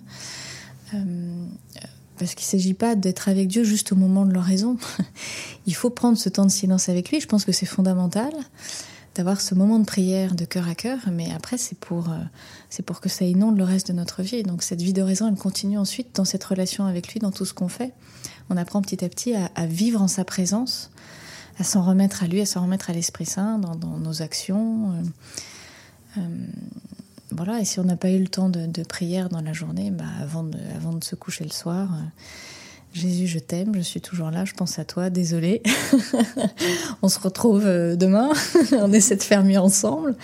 Parce 2.21 2.35
qu'il 2.35 2.45
ne 2.45 2.61
s'agit 2.61 2.75
pas 2.75 2.95
d'être 2.95 3.29
avec 3.29 3.47
Dieu 3.47 3.63
juste 3.63 3.91
au 3.93 3.95
moment 3.95 4.25
de 4.27 4.31
l'oraison. 4.31 4.77
Il 5.65 5.73
faut 5.73 5.89
prendre 5.89 6.19
ce 6.19 6.29
temps 6.29 6.45
de 6.45 6.51
silence 6.51 6.87
avec 6.87 7.09
lui. 7.09 7.19
Je 7.19 7.25
pense 7.25 7.45
que 7.45 7.51
c'est 7.51 7.65
fondamental 7.65 8.31
d'avoir 9.15 9.41
ce 9.41 9.55
moment 9.55 9.79
de 9.79 9.85
prière 9.85 10.35
de 10.35 10.45
cœur 10.45 10.67
à 10.67 10.75
cœur, 10.75 10.99
mais 11.11 11.31
après 11.35 11.57
c'est 11.57 11.77
pour 11.77 12.09
euh, 12.09 12.17
c'est 12.69 12.83
pour 12.83 13.01
que 13.01 13.09
ça 13.09 13.25
inonde 13.25 13.57
le 13.57 13.63
reste 13.63 13.87
de 13.87 13.93
notre 13.93 14.21
vie. 14.21 14.43
donc 14.43 14.61
cette 14.63 14.81
vie 14.81 14.93
d'oraison, 14.93 15.27
elle 15.27 15.35
continue 15.35 15.77
ensuite 15.77 16.15
dans 16.15 16.23
cette 16.23 16.43
relation 16.43 16.85
avec 16.85 17.11
lui, 17.11 17.19
dans 17.19 17.31
tout 17.31 17.43
ce 17.43 17.53
qu'on 17.53 17.67
fait. 17.67 17.91
On 18.51 18.57
apprend 18.57 18.81
petit 18.81 19.03
à 19.03 19.09
petit 19.09 19.33
à, 19.33 19.65
vivre 19.65 20.01
en 20.01 20.07
sa 20.07 20.23
présence, 20.23 20.90
à 21.61 21.63
s'en 21.63 21.83
remettre 21.83 22.23
à 22.23 22.27
lui, 22.27 22.41
à 22.41 22.47
s'en 22.47 22.63
remettre 22.63 22.89
à 22.89 22.93
l'Esprit 22.93 23.27
Saint 23.27 23.59
dans, 23.59 23.99
nos 23.99 24.23
actions. 24.23 24.93
Euh, 24.93 26.17
euh, 26.17 26.21
voilà, 27.29 27.59
et 27.59 27.65
si 27.65 27.79
on 27.79 27.83
n'a 27.83 27.95
pas 27.95 28.09
eu 28.09 28.17
le 28.17 28.27
temps 28.27 28.49
de, 28.49 28.83
prière 28.83 29.29
dans 29.29 29.41
la 29.41 29.53
journée, 29.53 29.91
bah, 29.91 30.05
avant, 30.19 30.43
de, 30.43 30.57
avant 30.75 30.91
de 30.91 31.03
se 31.03 31.13
coucher 31.13 31.43
le 31.43 31.51
soir, 31.51 31.89
Jésus, 32.93 33.27
je 33.27 33.37
t'aime, 33.37 33.75
je 33.75 33.81
suis 33.81 34.01
toujours 34.01 34.31
là, 34.31 34.43
je 34.43 34.53
pense 34.53 34.79
à 34.79 34.85
toi, 34.85 35.11
désolé. 35.11 35.61
on 37.03 37.09
se 37.09 37.19
retrouve 37.19 37.63
demain, 37.63 38.31
on 38.71 38.91
essaie 38.91 39.15
de 39.15 39.23
faire 39.23 39.43
mieux 39.43 39.59
ensemble. 39.59 40.15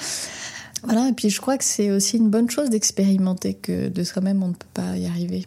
Voilà, 0.85 1.07
et 1.07 1.13
puis 1.13 1.29
je 1.29 1.39
crois 1.39 1.59
que 1.59 1.63
c'est 1.63 1.91
aussi 1.91 2.17
une 2.17 2.31
bonne 2.31 2.49
chose 2.49 2.71
d'expérimenter 2.71 3.53
que 3.53 3.89
de 3.89 4.03
soi-même 4.03 4.41
on 4.41 4.49
ne 4.49 4.53
peut 4.53 4.67
pas 4.73 4.97
y 4.97 5.05
arriver. 5.05 5.45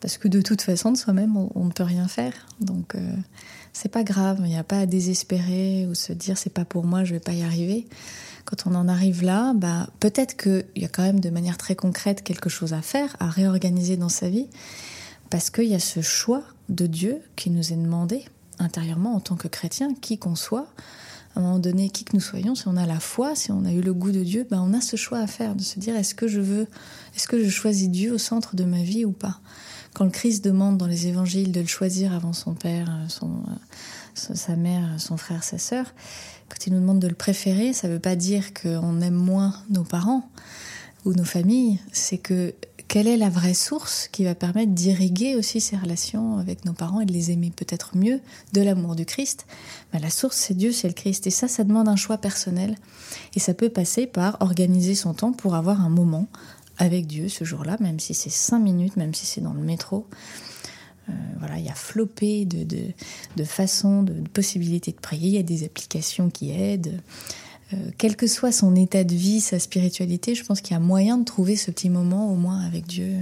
Parce 0.00 0.18
que 0.18 0.26
de 0.26 0.40
toute 0.40 0.62
façon, 0.62 0.92
de 0.92 0.96
soi-même, 0.96 1.36
on, 1.36 1.64
ne 1.64 1.70
peut 1.70 1.84
rien 1.84 2.06
faire. 2.06 2.32
Donc, 2.60 2.94
euh, 2.94 3.00
c'est 3.76 3.90
pas 3.90 4.04
grave. 4.04 4.38
Il 4.40 4.48
n'y 4.48 4.56
a 4.56 4.64
pas 4.64 4.80
à 4.80 4.86
désespérer 4.86 5.86
ou 5.86 5.94
se 5.94 6.14
dire 6.14 6.38
c'est 6.38 6.52
pas 6.52 6.64
pour 6.64 6.84
moi, 6.84 7.04
je 7.04 7.12
vais 7.12 7.20
pas 7.20 7.34
y 7.34 7.42
arriver. 7.42 7.86
Quand 8.46 8.66
on 8.66 8.74
en 8.74 8.88
arrive 8.88 9.22
là, 9.22 9.52
bah, 9.54 9.88
peut-être 10.00 10.36
qu'il 10.36 10.64
y 10.76 10.84
a 10.84 10.88
quand 10.88 11.02
même 11.02 11.20
de 11.20 11.28
manière 11.28 11.58
très 11.58 11.74
concrète 11.74 12.22
quelque 12.22 12.48
chose 12.48 12.72
à 12.72 12.80
faire, 12.80 13.16
à 13.20 13.28
réorganiser 13.28 13.98
dans 13.98 14.08
sa 14.08 14.30
vie. 14.30 14.46
Parce 15.28 15.50
qu'il 15.50 15.64
y 15.64 15.74
a 15.74 15.80
ce 15.80 16.00
choix 16.00 16.42
de 16.70 16.86
Dieu 16.86 17.18
qui 17.34 17.50
nous 17.50 17.72
est 17.72 17.76
demandé 17.76 18.24
intérieurement 18.58 19.14
en 19.14 19.20
tant 19.20 19.36
que 19.36 19.48
chrétien, 19.48 19.92
qui 20.00 20.16
qu'on 20.16 20.36
soit 20.36 20.68
à 21.34 21.40
un 21.40 21.42
moment 21.42 21.58
donné, 21.58 21.90
qui 21.90 22.04
que 22.04 22.16
nous 22.16 22.22
soyons, 22.22 22.54
si 22.54 22.66
on 22.68 22.78
a 22.78 22.86
la 22.86 22.98
foi, 22.98 23.34
si 23.34 23.52
on 23.52 23.66
a 23.66 23.72
eu 23.72 23.82
le 23.82 23.92
goût 23.92 24.10
de 24.10 24.24
Dieu, 24.24 24.46
ben 24.50 24.58
on 24.58 24.72
a 24.72 24.80
ce 24.80 24.96
choix 24.96 25.18
à 25.18 25.26
faire, 25.26 25.54
de 25.54 25.60
se 25.60 25.78
dire 25.78 25.94
est-ce 25.94 26.14
que 26.14 26.28
je 26.28 26.40
veux, 26.40 26.66
est-ce 27.14 27.28
que 27.28 27.44
je 27.44 27.50
choisis 27.50 27.90
Dieu 27.90 28.14
au 28.14 28.18
centre 28.18 28.56
de 28.56 28.64
ma 28.64 28.82
vie 28.82 29.04
ou 29.04 29.12
pas? 29.12 29.38
Quand 29.96 30.04
le 30.04 30.10
Christ 30.10 30.44
demande 30.44 30.76
dans 30.76 30.86
les 30.86 31.06
évangiles 31.06 31.52
de 31.52 31.60
le 31.62 31.66
choisir 31.66 32.12
avant 32.12 32.34
son 32.34 32.52
père, 32.52 32.86
son, 33.08 33.30
sa 34.12 34.54
mère, 34.54 34.82
son 34.98 35.16
frère, 35.16 35.42
sa 35.42 35.56
sœur, 35.56 35.86
quand 36.50 36.66
il 36.66 36.74
nous 36.74 36.80
demande 36.80 36.98
de 36.98 37.08
le 37.08 37.14
préférer, 37.14 37.72
ça 37.72 37.88
ne 37.88 37.94
veut 37.94 37.98
pas 37.98 38.14
dire 38.14 38.52
qu'on 38.52 39.00
aime 39.00 39.14
moins 39.14 39.54
nos 39.70 39.84
parents 39.84 40.28
ou 41.06 41.14
nos 41.14 41.24
familles, 41.24 41.80
c'est 41.92 42.18
que 42.18 42.52
quelle 42.88 43.06
est 43.06 43.16
la 43.16 43.30
vraie 43.30 43.54
source 43.54 44.08
qui 44.12 44.24
va 44.24 44.34
permettre 44.34 44.72
d'irriguer 44.72 45.34
aussi 45.34 45.62
ces 45.62 45.76
relations 45.76 46.36
avec 46.36 46.66
nos 46.66 46.74
parents 46.74 47.00
et 47.00 47.06
de 47.06 47.12
les 47.12 47.30
aimer 47.30 47.50
peut-être 47.56 47.96
mieux 47.96 48.20
de 48.52 48.60
l'amour 48.60 48.96
du 48.96 49.06
Christ? 49.06 49.46
Ben, 49.94 49.98
La 49.98 50.10
source, 50.10 50.36
c'est 50.36 50.54
Dieu, 50.54 50.72
c'est 50.72 50.88
le 50.88 50.94
Christ. 50.94 51.26
Et 51.26 51.30
ça, 51.30 51.48
ça 51.48 51.64
demande 51.64 51.88
un 51.88 51.96
choix 51.96 52.18
personnel. 52.18 52.76
Et 53.34 53.40
ça 53.40 53.54
peut 53.54 53.70
passer 53.70 54.06
par 54.06 54.36
organiser 54.40 54.94
son 54.94 55.14
temps 55.14 55.32
pour 55.32 55.54
avoir 55.54 55.80
un 55.80 55.88
moment 55.88 56.28
avec 56.78 57.06
Dieu 57.06 57.28
ce 57.28 57.44
jour-là, 57.44 57.76
même 57.80 58.00
si 58.00 58.14
c'est 58.14 58.30
cinq 58.30 58.58
minutes, 58.58 58.96
même 58.96 59.14
si 59.14 59.26
c'est 59.26 59.40
dans 59.40 59.54
le 59.54 59.62
métro. 59.62 60.06
Euh, 61.08 61.12
voilà, 61.38 61.58
il 61.58 61.64
y 61.64 61.68
a 61.68 61.74
flopé 61.74 62.44
de, 62.44 62.64
de, 62.64 62.78
de 63.36 63.44
façons, 63.44 64.02
de, 64.02 64.14
possibilités 64.32 64.92
de 64.92 64.96
prier. 64.96 65.28
Il 65.28 65.36
y 65.36 65.38
a 65.38 65.42
des 65.42 65.64
applications 65.64 66.30
qui 66.30 66.50
aident. 66.50 67.00
Euh, 67.72 67.76
quel 67.98 68.16
que 68.16 68.26
soit 68.26 68.52
son 68.52 68.74
état 68.74 69.04
de 69.04 69.14
vie, 69.14 69.40
sa 69.40 69.58
spiritualité, 69.58 70.34
je 70.34 70.44
pense 70.44 70.60
qu'il 70.60 70.72
y 70.72 70.76
a 70.76 70.80
moyen 70.80 71.18
de 71.18 71.24
trouver 71.24 71.56
ce 71.56 71.70
petit 71.70 71.90
moment 71.90 72.30
au 72.32 72.36
moins 72.36 72.60
avec 72.60 72.86
Dieu 72.86 73.12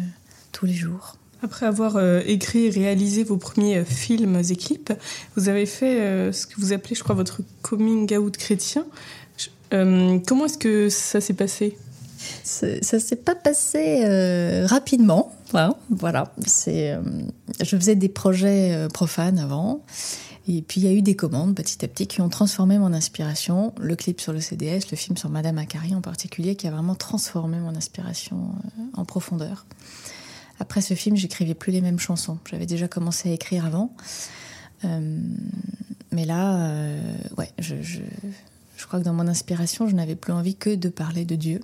tous 0.53 0.67
les 0.67 0.75
jours. 0.75 1.17
Après 1.43 1.67
avoir 1.67 1.97
euh, 1.97 2.23
écrit 2.27 2.67
et 2.67 2.71
réalisé 2.71 3.23
vos 3.23 3.37
premiers 3.37 3.85
films 3.85 4.41
clips, 4.57 4.93
vous 5.37 5.49
avez 5.51 5.67
fait 5.67 6.33
ce 6.33 6.47
que 6.47 6.55
vous 6.59 6.73
appelez, 6.73 6.95
je 6.95 7.03
crois, 7.03 7.15
votre 7.15 7.43
coming 7.61 8.17
out 8.17 8.37
chrétien. 8.37 8.87
comment 9.71 10.47
est-ce 10.47 10.59
que 10.59 10.89
ça 10.89 11.21
s'est 11.21 11.35
passé? 11.35 11.77
Ça 12.45 13.01
s'est 13.01 13.17
pas 13.17 13.35
passé 13.35 14.05
rapidement. 14.67 15.33
Hein, 15.55 15.75
voilà, 15.91 16.33
c'est. 16.47 16.97
je 17.61 17.77
faisais 17.77 17.97
des 17.97 18.09
projets 18.09 18.87
profanes 18.93 19.39
avant, 19.39 19.83
et 20.47 20.61
puis 20.61 20.83
il 20.83 20.85
y 20.85 20.89
a 20.89 20.93
eu 20.93 21.01
des 21.01 21.17
commandes 21.17 21.55
petit 21.55 21.83
à 21.85 21.89
petit 21.89 22.07
qui 22.07 22.21
ont 22.21 22.29
transformé 22.29 22.79
mon 22.79 22.93
inspiration. 22.93 23.75
Le 23.81 23.97
clip 23.97 24.21
sur 24.21 24.33
le 24.33 24.41
CDS, 24.41 24.91
le 24.91 24.97
film 24.97 25.17
sur 25.17 25.31
Madame 25.31 25.57
Akari 25.57 25.95
en 25.95 26.03
particulier, 26.03 26.55
qui 26.55 26.67
a 26.67 26.71
vraiment 26.71 26.95
transformé 26.95 27.59
mon 27.59 27.75
inspiration 27.75 28.51
euh, 28.79 28.83
en 28.95 29.05
profondeur. 29.07 29.65
Après 30.61 30.83
ce 30.83 30.95
film, 30.95 31.17
j'écrivais 31.17 31.55
plus 31.55 31.73
les 31.73 31.81
mêmes 31.81 31.99
chansons. 31.99 32.39
J'avais 32.49 32.67
déjà 32.67 32.89
commencé 32.89 33.31
à 33.31 33.33
écrire 33.33 33.65
avant. 33.65 33.95
Euh, 34.85 35.19
mais 36.13 36.27
là, 36.27 36.69
euh, 36.69 37.15
ouais, 37.39 37.51
je, 37.59 37.75
crois 38.87 39.01
que 39.01 39.05
dans 39.05 39.15
mon 39.15 39.27
inspiration, 39.27 39.89
je 39.89 39.95
n'avais 39.95 40.15
plus 40.15 40.33
envie 40.33 40.57
que 40.57 40.75
de 40.75 40.91
parler 40.91 41.25
de 41.25 41.37
Dieu. 41.37 41.61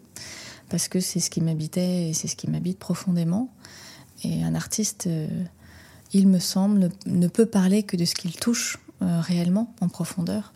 Parce 0.70 0.88
que 0.88 1.00
c'est 1.00 1.20
ce 1.20 1.28
qui 1.28 1.42
m'habitait 1.42 2.08
et 2.08 2.12
c'est 2.14 2.28
ce 2.28 2.36
qui 2.36 2.48
m'habite 2.48 2.78
profondément. 2.78 3.52
Et 4.24 4.42
un 4.42 4.54
artiste 4.54 5.08
il 6.12 6.28
me 6.28 6.38
semble, 6.38 6.90
ne 7.06 7.28
peut 7.28 7.46
parler 7.46 7.82
que 7.82 7.96
de 7.96 8.04
ce 8.04 8.14
qu'il 8.14 8.34
touche 8.34 8.78
euh, 9.02 9.20
réellement 9.20 9.74
en 9.80 9.88
profondeur. 9.88 10.52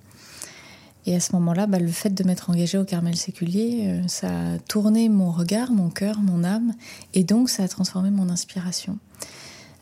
Et 1.07 1.15
à 1.15 1.21
ce 1.21 1.33
moment-là, 1.33 1.67
bah, 1.67 1.79
le 1.79 1.89
fait 1.89 2.11
de 2.11 2.25
m'être 2.25 2.51
engagée 2.51 2.79
au 2.79 2.85
Carmel 2.85 3.17
séculier, 3.17 3.83
euh, 3.85 4.03
ça 4.09 4.29
a 4.29 4.59
tourné 4.59 5.09
mon 5.09 5.31
regard, 5.31 5.71
mon 5.71 5.91
cœur, 5.91 6.21
mon 6.21 6.45
âme, 6.45 6.73
et 7.13 7.25
donc 7.25 7.51
ça 7.51 7.63
a 7.63 7.69
transformé 7.69 8.11
mon 8.11 8.31
inspiration. 8.31 8.99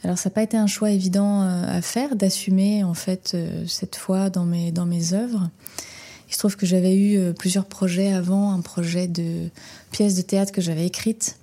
Alors 0.04 0.18
ça 0.18 0.30
n'a 0.30 0.34
pas 0.34 0.42
été 0.42 0.56
un 0.56 0.66
choix 0.66 0.90
évident 0.90 1.42
euh, 1.42 1.78
à 1.78 1.80
faire, 1.80 2.16
d'assumer 2.16 2.82
en 2.82 2.94
fait 2.94 3.36
cette 3.66 3.96
foi 3.96 4.30
dans 4.30 4.44
mes, 4.44 4.72
dans 4.72 4.86
mes 4.86 5.12
œuvres. 5.12 5.48
Il 6.32 6.34
se 6.34 6.38
trouve 6.38 6.56
que 6.56 6.66
j'avais 6.66 6.96
eu 6.96 7.34
plusieurs 7.34 7.66
projets 7.66 8.12
avant, 8.12 8.52
un 8.52 8.62
projet 8.62 9.06
de 9.06 9.48
pièce 9.90 10.14
de 10.14 10.22
théâtre 10.22 10.50
que 10.50 10.62
j'avais 10.62 10.86
écrite 10.86 11.36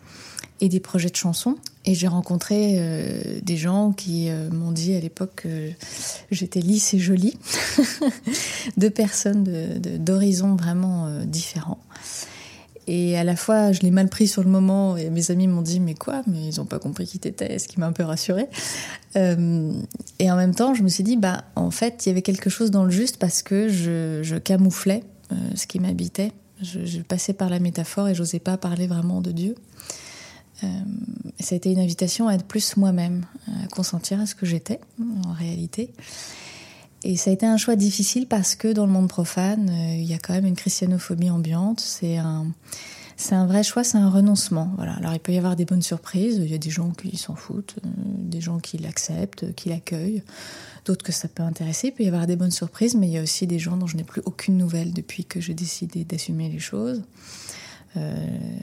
et 0.62 0.70
des 0.70 0.80
projets 0.80 1.10
de 1.10 1.16
chansons. 1.16 1.56
Et 1.86 1.96
j'ai 1.96 2.08
rencontré 2.08 2.76
euh, 2.78 3.40
des 3.42 3.58
gens 3.58 3.92
qui 3.92 4.30
euh, 4.30 4.50
m'ont 4.52 4.72
dit 4.72 4.94
à 4.94 5.00
l'époque 5.00 5.44
que 5.44 5.70
j'étais 6.30 6.60
lisse 6.60 6.94
et 6.94 7.00
jolie, 7.00 7.38
deux 8.78 8.90
personnes 8.90 9.44
d'horizons 9.80 10.56
de, 10.56 10.62
vraiment 10.62 11.08
euh, 11.08 11.24
différents. 11.24 11.80
Et 12.92 13.18
à 13.18 13.24
la 13.24 13.36
fois, 13.36 13.72
je 13.72 13.82
l'ai 13.82 13.92
mal 13.92 14.10
pris 14.10 14.28
sur 14.28 14.44
le 14.44 14.50
moment, 14.50 14.98
et 14.98 15.10
mes 15.10 15.30
amis 15.30 15.48
m'ont 15.48 15.62
dit 15.62 15.80
mais 15.80 15.94
quoi? 15.94 16.24
Mais 16.26 16.50
ils 16.50 16.58
n'ont 16.58 16.66
pas 16.66 16.80
compris 16.80 17.06
qui 17.06 17.20
t'étais, 17.20 17.60
ce 17.60 17.68
qui 17.68 17.80
m'a 17.80 17.86
un 17.86 17.92
peu 17.92 18.04
rassurée. 18.04 18.48
et 19.16 20.32
en 20.32 20.36
même 20.36 20.56
temps, 20.56 20.74
je 20.74 20.84
me 20.84 20.90
suis 20.90 21.04
dit 21.04 21.18
bah 21.18 21.44
en 21.56 21.72
fait, 21.72 22.06
il 22.06 22.10
y 22.10 22.12
avait 22.12 22.22
quelque 22.22 22.50
chose 22.50 22.72
dans 22.72 22.84
le 22.84 22.92
juste 22.92 23.18
parce 23.18 23.44
que 23.44 23.70
je, 23.70 24.38
camouflais 24.40 25.04
ce 25.56 25.68
qui 25.68 25.80
m'habitait. 25.80 26.32
Je, 26.62 26.86
je, 26.86 27.02
passais 27.02 27.34
par 27.34 27.50
la 27.50 27.60
métaphore 27.60 28.10
et 28.10 28.16
j'osais 28.16 28.40
pas 28.40 28.58
parler 28.58 28.88
vraiment 28.88 29.22
de 29.22 29.32
Dieu. 29.32 29.56
Euh, 30.64 30.68
ça 31.40 31.56
a 31.56 31.58
été 31.58 31.72
une 31.72 31.80
invitation 31.80 32.28
à 32.28 32.34
être 32.34 32.46
plus 32.46 32.78
moi-même, 32.78 33.26
à 33.48 33.68
consentir 33.68 34.20
à 34.20 34.26
ce 34.26 34.36
que 34.36 34.46
j'étais 34.46 34.80
en 35.26 35.32
réalité. 35.32 35.92
Et 37.04 37.16
ça 37.16 37.30
a 37.30 37.34
été 37.34 37.46
un 37.46 37.58
choix 37.58 37.76
difficile 37.76 38.28
parce 38.28 38.56
que 38.56 38.68
dans 38.68 38.86
le 38.86 38.92
monde 38.92 39.08
profane, 39.08 39.70
euh, 39.70 39.96
il 39.96 40.04
y 40.04 40.14
a 40.14 40.18
quand 40.18 40.34
même 40.34 40.46
une 40.46 40.56
christianophobie 40.56 41.30
ambiante. 41.30 41.80
C'est 41.80 42.18
un, 42.18 42.48
c'est 43.16 43.36
un 43.36 43.46
vrai 43.46 43.64
choix, 43.64 43.84
c'est 43.84 43.98
un 43.98 44.10
renoncement. 44.10 44.72
Voilà. 44.76 44.94
Alors 44.94 45.14
il 45.14 45.20
peut 45.20 45.32
y 45.32 45.38
avoir 45.38 45.56
des 45.56 45.66
bonnes 45.66 45.82
surprises. 45.82 46.42
Il 46.44 46.52
y 46.52 46.56
a 46.56 46.58
des 46.58 46.70
gens 46.70 46.92
qui 46.92 47.16
s'en 47.18 47.36
foutent, 47.36 47.76
euh, 47.86 47.90
des 47.96 48.42
gens 48.42 48.60
qui 48.60 48.78
l'acceptent, 48.78 49.54
qui 49.56 49.70
l'accueillent, 49.70 50.24
d'autres 50.86 51.04
que 51.04 51.12
ça 51.12 51.28
peut 51.28 51.44
intéresser. 51.44 51.88
Il 51.88 51.92
peut 51.94 52.04
y 52.04 52.08
avoir 52.08 52.28
des 52.28 52.36
bonnes 52.36 52.52
surprises, 52.52 52.96
mais 52.96 53.08
il 53.08 53.14
y 53.14 53.18
a 53.18 53.22
aussi 53.22 53.48
des 53.48 53.60
gens 53.60 53.78
dont 53.78 53.88
je 53.88 53.96
n'ai 53.96 54.04
plus 54.04 54.22
aucune 54.26 54.58
nouvelle 54.58 54.94
depuis 54.94 55.26
que 55.26 55.40
j'ai 55.40 55.54
décidé 55.54 56.04
d'assumer 56.04 56.50
les 56.50 56.60
choses. 56.60 57.02
Euh, 57.98 58.14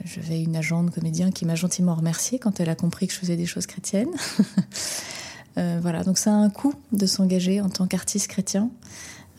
J'avais 0.05 0.41
une 0.41 0.55
agente 0.55 0.91
comédien 0.91 1.31
qui 1.31 1.45
m'a 1.45 1.55
gentiment 1.55 1.95
remercié 1.95 2.39
quand 2.39 2.59
elle 2.59 2.69
a 2.69 2.75
compris 2.75 3.07
que 3.07 3.13
je 3.13 3.19
faisais 3.19 3.35
des 3.35 3.45
choses 3.45 3.65
chrétiennes. 3.65 4.11
euh, 5.57 5.79
voilà, 5.81 6.03
donc 6.03 6.17
ça 6.17 6.31
a 6.31 6.35
un 6.35 6.49
coût 6.49 6.73
de 6.91 7.05
s'engager 7.05 7.61
en 7.61 7.69
tant 7.69 7.87
qu'artiste 7.87 8.27
chrétien. 8.27 8.69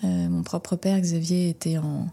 Euh, 0.04 0.28
mon 0.28 0.42
propre 0.42 0.76
père, 0.76 1.00
Xavier, 1.00 1.48
était 1.48 1.78
en, 1.78 2.08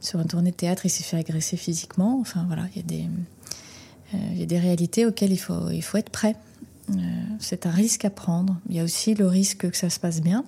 sur 0.00 0.20
une 0.20 0.26
tournée 0.26 0.50
de 0.50 0.56
théâtre, 0.56 0.86
il 0.86 0.90
s'est 0.90 1.02
fait 1.02 1.16
agresser 1.16 1.56
physiquement. 1.56 2.18
Enfin 2.20 2.44
voilà, 2.46 2.66
il 2.74 2.78
y, 2.78 2.84
a 2.84 4.46
des, 4.46 4.56
euh, 4.56 4.60
réalités 4.60 5.06
auxquelles 5.06 5.32
il 5.32 5.38
faut, 5.38 5.96
être 5.96 6.10
prêt. 6.10 6.36
C'est 7.38 7.66
un 7.66 7.70
risque 7.70 8.04
à 8.04 8.10
prendre. 8.10 8.58
Il 8.68 8.74
y 8.74 8.80
a 8.80 8.84
aussi 8.84 9.14
le 9.14 9.26
risque 9.26 9.70
que 9.70 9.76
ça 9.76 9.90
se 9.90 10.00
passe 10.00 10.20
bien. 10.20 10.44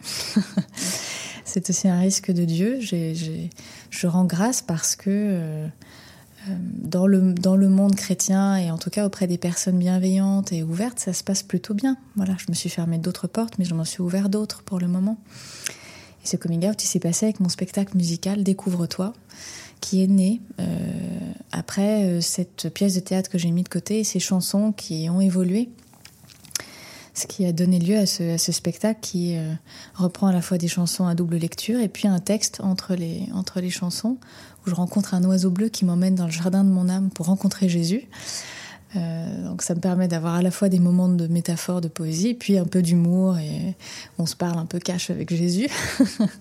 c'est 1.44 1.70
aussi 1.70 1.86
un 1.86 2.00
risque 2.00 2.32
de 2.32 2.44
Dieu. 2.44 2.80
Je 2.80 4.06
rends 4.06 4.24
grâce 4.24 4.60
parce 4.60 4.96
que 4.96 5.68
dans 6.48 7.06
le, 7.06 7.32
dans 7.32 7.56
le 7.56 7.68
monde 7.68 7.94
chrétien 7.94 8.56
et 8.56 8.70
en 8.70 8.78
tout 8.78 8.90
cas 8.90 9.06
auprès 9.06 9.26
des 9.26 9.38
personnes 9.38 9.78
bienveillantes 9.78 10.52
et 10.52 10.62
ouvertes, 10.62 10.98
ça 10.98 11.12
se 11.12 11.22
passe 11.22 11.42
plutôt 11.42 11.74
bien. 11.74 11.96
Voilà, 12.16 12.36
je 12.38 12.46
me 12.48 12.54
suis 12.54 12.68
fermé 12.68 12.98
d'autres 12.98 13.26
portes, 13.26 13.58
mais 13.58 13.64
je 13.64 13.74
m'en 13.74 13.84
suis 13.84 14.02
ouvert 14.02 14.28
d'autres 14.28 14.62
pour 14.62 14.78
le 14.78 14.88
moment. 14.88 15.18
Et 16.24 16.26
ce 16.26 16.36
coming 16.36 16.68
out, 16.68 16.82
il 16.82 16.86
s'est 16.86 17.00
passé 17.00 17.26
avec 17.26 17.40
mon 17.40 17.48
spectacle 17.48 17.96
musical 17.96 18.42
Découvre-toi, 18.42 19.12
qui 19.80 20.02
est 20.02 20.06
né 20.06 20.40
euh, 20.60 20.64
après 21.50 22.04
euh, 22.04 22.20
cette 22.20 22.68
pièce 22.72 22.94
de 22.94 23.00
théâtre 23.00 23.30
que 23.30 23.38
j'ai 23.38 23.50
mis 23.50 23.62
de 23.62 23.68
côté 23.68 24.00
et 24.00 24.04
ces 24.04 24.20
chansons 24.20 24.72
qui 24.72 25.08
ont 25.10 25.20
évolué. 25.20 25.68
Ce 27.14 27.26
qui 27.26 27.44
a 27.44 27.52
donné 27.52 27.78
lieu 27.78 27.98
à 27.98 28.06
ce, 28.06 28.36
spectacle 28.38 29.00
qui 29.02 29.36
euh, 29.36 29.52
reprend 29.94 30.28
à 30.28 30.32
la 30.32 30.40
fois 30.40 30.56
des 30.56 30.68
chansons 30.68 31.06
à 31.06 31.14
double 31.14 31.36
lecture 31.36 31.78
et 31.78 31.88
puis 31.88 32.08
un 32.08 32.20
texte 32.20 32.60
entre 32.62 32.94
les, 32.94 33.28
chansons 33.70 34.16
où 34.64 34.70
je 34.70 34.74
rencontre 34.74 35.12
un 35.12 35.22
oiseau 35.24 35.50
bleu 35.50 35.68
qui 35.68 35.84
m'emmène 35.84 36.14
dans 36.14 36.24
le 36.24 36.30
jardin 36.32 36.64
de 36.64 36.70
mon 36.70 36.88
âme 36.88 37.10
pour 37.10 37.26
rencontrer 37.26 37.68
Jésus. 37.68 38.08
Euh, 38.96 39.44
donc 39.44 39.62
ça 39.62 39.74
me 39.74 39.80
permet 39.80 40.08
d'avoir 40.08 40.34
à 40.34 40.42
la 40.42 40.50
fois 40.50 40.68
des 40.68 40.78
moments 40.78 41.08
de 41.08 41.26
métaphore, 41.26 41.80
de 41.82 41.88
poésie, 41.88 42.34
puis 42.34 42.58
un 42.58 42.64
peu 42.64 42.80
d'humour 42.80 43.38
et 43.38 43.74
on 44.18 44.24
se 44.24 44.36
parle 44.36 44.58
un 44.58 44.66
peu 44.66 44.78
cash 44.78 45.10
avec 45.10 45.34
Jésus. 45.34 45.68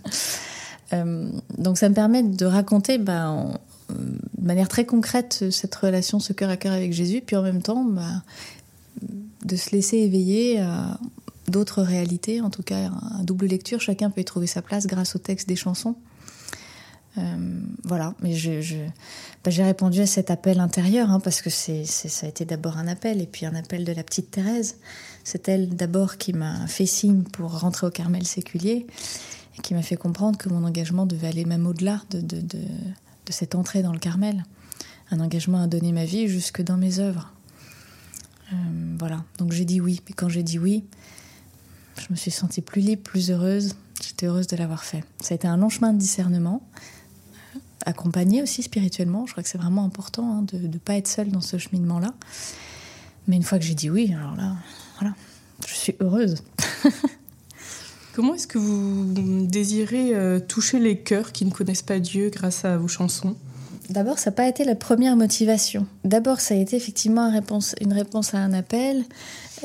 euh, 0.93 1.29
donc 1.57 1.77
ça 1.77 1.89
me 1.89 1.95
permet 1.95 2.23
de 2.23 2.45
raconter 2.45 2.97
ben, 2.97 3.57
de 3.89 4.45
manière 4.47 4.69
très 4.69 4.85
concrète 4.85 5.49
cette 5.51 5.75
relation, 5.75 6.19
ce 6.19 6.31
cœur 6.31 6.49
à 6.49 6.55
cœur 6.57 6.73
avec 6.73 6.93
Jésus, 6.93 7.21
puis 7.25 7.35
en 7.35 7.41
même 7.41 7.61
temps 7.61 7.83
bah, 7.83 8.23
de 9.45 9.55
se 9.55 9.71
laisser 9.71 9.97
éveiller 9.97 10.59
à 10.59 10.99
d'autres 11.47 11.81
réalités, 11.81 12.41
en 12.41 12.49
tout 12.49 12.63
cas 12.63 12.89
un 12.89 13.23
double 13.23 13.47
lecture, 13.47 13.81
chacun 13.81 14.09
peut 14.09 14.21
y 14.21 14.25
trouver 14.25 14.47
sa 14.47 14.61
place 14.61 14.87
grâce 14.87 15.15
au 15.15 15.19
texte 15.19 15.47
des 15.47 15.55
chansons. 15.55 15.95
Euh, 17.17 17.61
voilà, 17.83 18.15
mais 18.21 18.33
bah, 19.43 19.49
j'ai 19.49 19.63
répondu 19.63 19.99
à 19.99 20.05
cet 20.05 20.31
appel 20.31 20.61
intérieur 20.61 21.11
hein, 21.11 21.19
parce 21.19 21.41
que 21.41 21.49
ça 21.49 22.25
a 22.25 22.29
été 22.29 22.45
d'abord 22.45 22.77
un 22.77 22.87
appel 22.87 23.21
et 23.21 23.25
puis 23.25 23.45
un 23.45 23.53
appel 23.53 23.83
de 23.83 23.91
la 23.91 24.03
petite 24.03 24.31
Thérèse. 24.31 24.77
C'est 25.23 25.49
elle 25.49 25.75
d'abord 25.75 26.17
qui 26.17 26.31
m'a 26.31 26.67
fait 26.67 26.85
signe 26.85 27.23
pour 27.23 27.59
rentrer 27.59 27.87
au 27.87 27.91
Carmel 27.91 28.25
séculier 28.25 28.87
et 29.57 29.61
qui 29.61 29.73
m'a 29.73 29.81
fait 29.81 29.97
comprendre 29.97 30.37
que 30.37 30.47
mon 30.47 30.63
engagement 30.63 31.05
devait 31.05 31.27
aller 31.27 31.45
même 31.45 31.67
au-delà 31.67 32.01
de, 32.11 32.21
de, 32.21 32.39
de, 32.39 32.59
de 32.59 33.31
cette 33.31 33.55
entrée 33.55 33.81
dans 33.81 33.93
le 33.93 33.99
Carmel. 33.99 34.45
Un 35.09 35.19
engagement 35.19 35.61
à 35.61 35.67
donner 35.67 35.91
ma 35.91 36.05
vie 36.05 36.29
jusque 36.29 36.61
dans 36.61 36.77
mes 36.77 36.99
œuvres. 36.99 37.33
Euh, 38.51 38.55
voilà, 38.99 39.23
donc 39.37 39.51
j'ai 39.51 39.65
dit 39.65 39.81
oui. 39.81 40.01
Et 40.09 40.13
quand 40.13 40.29
j'ai 40.29 40.43
dit 40.43 40.59
oui, 40.59 40.83
je 41.97 42.07
me 42.09 42.15
suis 42.15 42.31
sentie 42.31 42.61
plus 42.61 42.81
libre, 42.81 43.03
plus 43.03 43.31
heureuse. 43.31 43.75
J'étais 44.03 44.25
heureuse 44.25 44.47
de 44.47 44.57
l'avoir 44.57 44.83
fait. 44.83 45.03
Ça 45.19 45.33
a 45.33 45.35
été 45.35 45.47
un 45.47 45.57
long 45.57 45.69
chemin 45.69 45.93
de 45.93 45.99
discernement 45.99 46.61
accompagné 47.85 48.41
aussi 48.41 48.63
spirituellement. 48.63 49.25
Je 49.25 49.31
crois 49.31 49.43
que 49.43 49.49
c'est 49.49 49.57
vraiment 49.57 49.85
important 49.85 50.37
hein, 50.37 50.41
de 50.43 50.67
ne 50.67 50.77
pas 50.77 50.95
être 50.95 51.07
seule 51.07 51.29
dans 51.29 51.41
ce 51.41 51.57
cheminement-là. 51.57 52.13
Mais 53.27 53.35
une 53.35 53.43
fois 53.43 53.59
que 53.59 53.65
j'ai 53.65 53.75
dit 53.75 53.89
oui, 53.89 54.13
alors 54.13 54.35
là, 54.35 54.55
voilà, 54.99 55.15
je 55.67 55.73
suis 55.73 55.95
heureuse. 55.99 56.43
Comment 58.13 58.35
est-ce 58.35 58.47
que 58.47 58.57
vous 58.57 59.45
désirez 59.45 60.13
euh, 60.15 60.39
toucher 60.39 60.79
les 60.79 60.99
cœurs 60.99 61.31
qui 61.31 61.45
ne 61.45 61.51
connaissent 61.51 61.81
pas 61.81 61.99
Dieu 61.99 62.29
grâce 62.29 62.65
à 62.65 62.77
vos 62.77 62.89
chansons? 62.89 63.37
D'abord, 63.91 64.19
ça 64.19 64.29
n'a 64.29 64.35
pas 64.35 64.47
été 64.47 64.63
la 64.63 64.75
première 64.75 65.17
motivation. 65.17 65.85
D'abord, 66.05 66.39
ça 66.39 66.53
a 66.53 66.57
été 66.57 66.77
effectivement 66.77 67.29
une 67.81 67.93
réponse, 67.93 68.33
à 68.33 68.37
un 68.37 68.53
appel, 68.53 69.03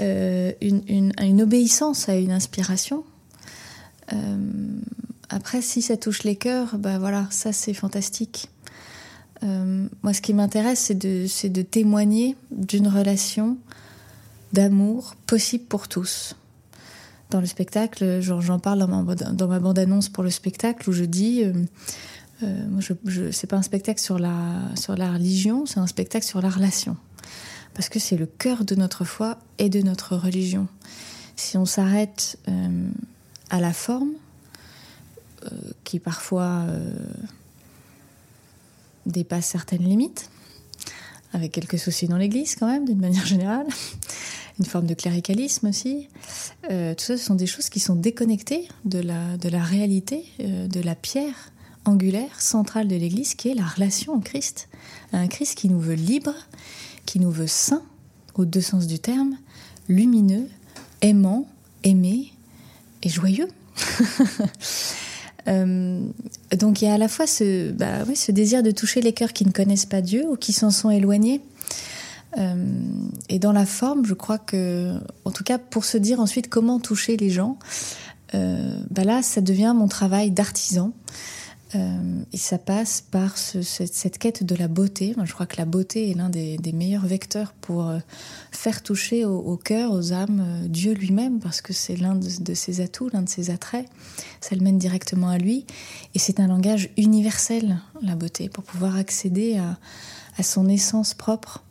euh, 0.01 0.53
une, 0.61 1.43
obéissance 1.43 2.09
à 2.09 2.17
une 2.17 2.33
inspiration. 2.33 3.05
Euh, 4.13 4.37
après, 5.29 5.63
si 5.63 5.81
ça 5.81 5.97
touche 5.97 6.25
les 6.25 6.35
cœurs, 6.35 6.77
bah 6.77 6.99
voilà, 6.99 7.29
ça 7.31 7.53
c'est 7.53 7.73
fantastique. 7.73 8.49
Euh, 9.45 9.87
moi, 10.03 10.13
ce 10.13 10.21
qui 10.21 10.35
m'intéresse, 10.35 10.81
c'est 10.81 10.99
de, 10.99 11.27
de 11.49 11.63
témoigner 11.63 12.37
d'une 12.51 12.89
relation 12.89 13.59
d'amour 14.53 15.15
possible 15.27 15.65
pour 15.65 15.87
tous. 15.87 16.35
Dans 17.31 17.41
le 17.41 17.47
spectacle, 17.47 18.21
j'en 18.21 18.59
parle 18.59 18.81
dans 18.81 18.89
ma, 18.89 19.15
dans 19.15 19.49
ma 19.49 19.59
bande-annonce 19.61 20.09
pour 20.09 20.25
le 20.25 20.31
spectacle 20.31 20.89
où 20.89 20.93
je 20.93 21.05
dis, 21.05 21.45
euh, 22.43 22.69
moi, 22.69 22.81
je, 22.81 22.93
je 23.05 23.31
c'est 23.31 23.47
pas 23.47 23.57
un 23.57 23.63
spectacle 23.63 24.01
sur 24.01 24.19
la, 24.19 24.61
sur 24.75 24.97
la 24.97 25.13
religion, 25.13 25.67
c'est 25.67 25.79
un 25.79 25.87
spectacle 25.87 26.27
sur 26.27 26.41
la 26.41 26.51
relation. 26.51 26.97
Parce 27.75 27.89
que 27.89 27.99
c'est 27.99 28.17
le 28.17 28.27
cœur 28.27 28.65
de 28.65 28.75
notre 28.75 29.05
foi 29.05 29.39
et 29.59 29.69
de 29.69 29.81
notre 29.83 30.17
religion. 30.17 30.67
Si 31.37 31.59
on 31.59 31.67
s'arrête 31.67 32.39
euh, 32.49 32.89
à 33.51 33.61
la 33.61 33.75
forme, 33.75 34.13
euh, 35.45 35.51
qui 35.85 35.99
parfois 35.99 36.65
euh, 36.69 36.91
dépasse 39.05 39.47
certaines 39.47 39.85
limites, 39.85 40.31
avec 41.35 41.53
quelques 41.53 41.79
soucis 41.79 42.09
dans 42.09 42.17
l'Église 42.17 42.57
quand 42.57 42.67
même, 42.67 42.87
d'une 42.87 43.01
manière 43.01 43.27
générale, 43.27 43.67
une 44.59 44.65
forme 44.65 44.87
de 44.87 44.95
cléricalisme 44.95 45.69
aussi. 45.69 46.09
Tout 46.63 47.05
ça, 47.05 47.19
ce 47.19 47.19
sont 47.19 47.35
des 47.35 47.47
choses 47.47 47.69
qui 47.69 47.79
sont 47.79 47.95
déconnectées 47.95 48.69
de 48.87 49.01
la, 49.01 49.37
de 49.37 49.51
la 49.51 49.63
réalité, 49.63 50.25
de 50.39 50.81
la 50.81 50.95
pierre 50.95 51.53
angulaire 51.89 52.41
centrale 52.41 52.89
de 52.89 52.97
l'Église, 52.97 53.35
qui 53.35 53.49
est 53.49 53.55
la 53.55 53.67
relation 53.67 54.15
au 54.15 54.21
Christ. 54.21 54.69
Un 55.13 55.29
Christ 55.29 55.57
qui 55.57 55.69
nous 55.69 55.81
veut 55.81 55.95
libres, 55.95 56.35
qui 57.05 57.21
nous 57.21 57.31
veut 57.31 57.47
saints, 57.47 57.83
aux 58.35 58.45
deux 58.45 58.61
sens 58.61 58.87
du 58.87 58.99
terme, 58.99 59.37
lumineux, 59.89 60.49
aimant, 61.03 61.47
aimé 61.85 62.33
et 63.03 63.09
joyeux. 63.09 63.49
Euh, 65.49 66.01
donc 66.59 66.83
il 66.83 66.87
y 66.87 66.89
a 66.89 66.95
à 66.95 66.99
la 66.99 67.07
fois 67.07 67.25
ce, 67.29 67.71
bah, 67.71 68.05
ce 68.17 68.33
désir 68.33 68.65
de 68.65 68.73
toucher 68.73 69.01
les 69.01 69.13
cœurs 69.13 69.33
qui 69.33 69.47
ne 69.47 69.53
connaissent 69.53 69.87
pas 69.87 70.01
Dieu 70.01 70.25
ou 70.29 70.35
qui 70.35 70.53
s'en 70.53 70.73
sont 70.73 70.91
éloignés. 70.91 71.41
Euh, 72.37 72.75
et 73.29 73.39
dans 73.39 73.53
la 73.53 73.65
forme, 73.65 74.05
je 74.05 74.15
crois 74.15 74.39
que, 74.39 74.95
en 75.25 75.31
tout 75.31 75.45
cas, 75.45 75.59
pour 75.59 75.85
se 75.85 75.99
dire 75.99 76.19
ensuite 76.19 76.49
comment 76.49 76.81
toucher 76.81 77.17
les 77.17 77.31
gens, 77.31 77.59
euh, 78.35 78.77
bah 78.91 79.05
là, 79.05 79.23
ça 79.23 79.41
devient 79.41 79.73
mon 79.77 79.89
travail 79.89 80.31
d'artisan. 80.31 80.93
Euh, 81.77 82.23
et 82.33 82.37
ça 82.37 82.59
passe 82.59 83.01
par 83.01 83.37
ce, 83.37 83.63
cette, 83.63 84.19
quête 84.19 84.45
de 84.45 84.55
la 84.55 84.69
beauté. 84.69 85.15
Je 85.23 85.33
crois 85.33 85.47
que 85.47 85.57
la 85.57 85.65
beauté 85.65 86.11
est 86.11 86.15
l'un 86.15 86.29
des, 86.29 86.59
meilleurs 86.73 87.07
vecteurs 87.07 87.53
pour 87.61 87.89
euh, 87.89 87.99
faire 88.51 88.83
toucher 88.83 89.25
au, 89.25 89.57
cœur, 89.57 89.93
aux 89.93 90.13
âmes, 90.13 90.45
euh, 90.47 90.69
Dieu 90.69 90.93
lui-même, 90.93 91.41
parce 91.41 91.61
que 91.61 91.73
c'est 91.73 91.97
l'un 91.97 92.15
de, 92.15 92.55
ses 92.55 92.81
atouts, 92.81 93.11
l'un 93.13 93.23
de 93.23 93.29
ses 93.29 93.51
attraits. 93.51 93.87
Ça 94.41 94.55
le 94.55 94.63
mène 94.63 94.79
directement 94.79 95.29
à 95.29 95.39
lui. 95.39 95.67
Et 96.15 96.19
c'est 96.19 96.41
un 96.41 96.47
langage 96.47 96.91
universel, 96.97 97.79
la 98.03 98.15
beauté, 98.15 98.49
pour 98.49 98.65
pouvoir 98.65 98.97
accéder 98.97 99.59
à 100.39 100.43
son 100.43 100.69
essence 100.69 101.15
propre. 101.15 101.63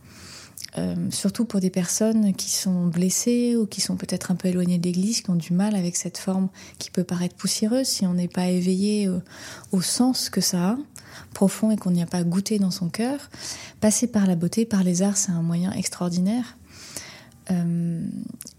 Euh, 0.78 0.96
surtout 1.10 1.46
pour 1.46 1.62
des 1.62 1.70
personnes 1.70 2.34
qui 2.34 2.52
sont 2.52 2.88
blessées 2.88 3.56
ou 3.56 3.66
qui 3.66 3.80
sont 3.80 3.96
peut-être 3.96 4.32
un 4.32 4.36
peu 4.36 4.50
éloignées 4.50 4.78
de 4.78 4.84
l'Église, 4.84 5.22
qui 5.22 5.30
ont 5.30 5.36
du 5.36 5.54
mal 5.54 5.74
avec 5.74 5.96
cette 5.96 6.18
forme 6.18 6.50
qui 6.80 6.92
peut 6.92 7.06
paraître 7.06 7.36
poussiéreuse 7.36 7.88
si 7.88 8.06
on 8.06 8.14
n'est 8.14 8.28
pas 8.28 8.48
éveillé 8.48 9.08
au, 9.08 9.22
au, 9.72 9.82
sens 9.82 10.30
que 10.30 10.42
ça 10.42 10.72
a, 10.72 10.78
profond 11.34 11.72
et 11.72 11.78
qu'on 11.78 11.92
n'y 11.92 12.02
a 12.02 12.06
pas 12.06 12.24
goûté 12.24 12.60
dans 12.60 12.72
son 12.72 12.90
cœur. 12.90 13.30
Passer 13.80 14.08
par 14.08 14.28
la 14.28 14.36
beauté, 14.36 14.66
par 14.66 14.84
les 14.84 15.02
arts, 15.02 15.16
c'est 15.16 15.32
un 15.32 15.42
moyen 15.42 15.72
extraordinaire. 15.72 16.58
Euh, 17.52 18.06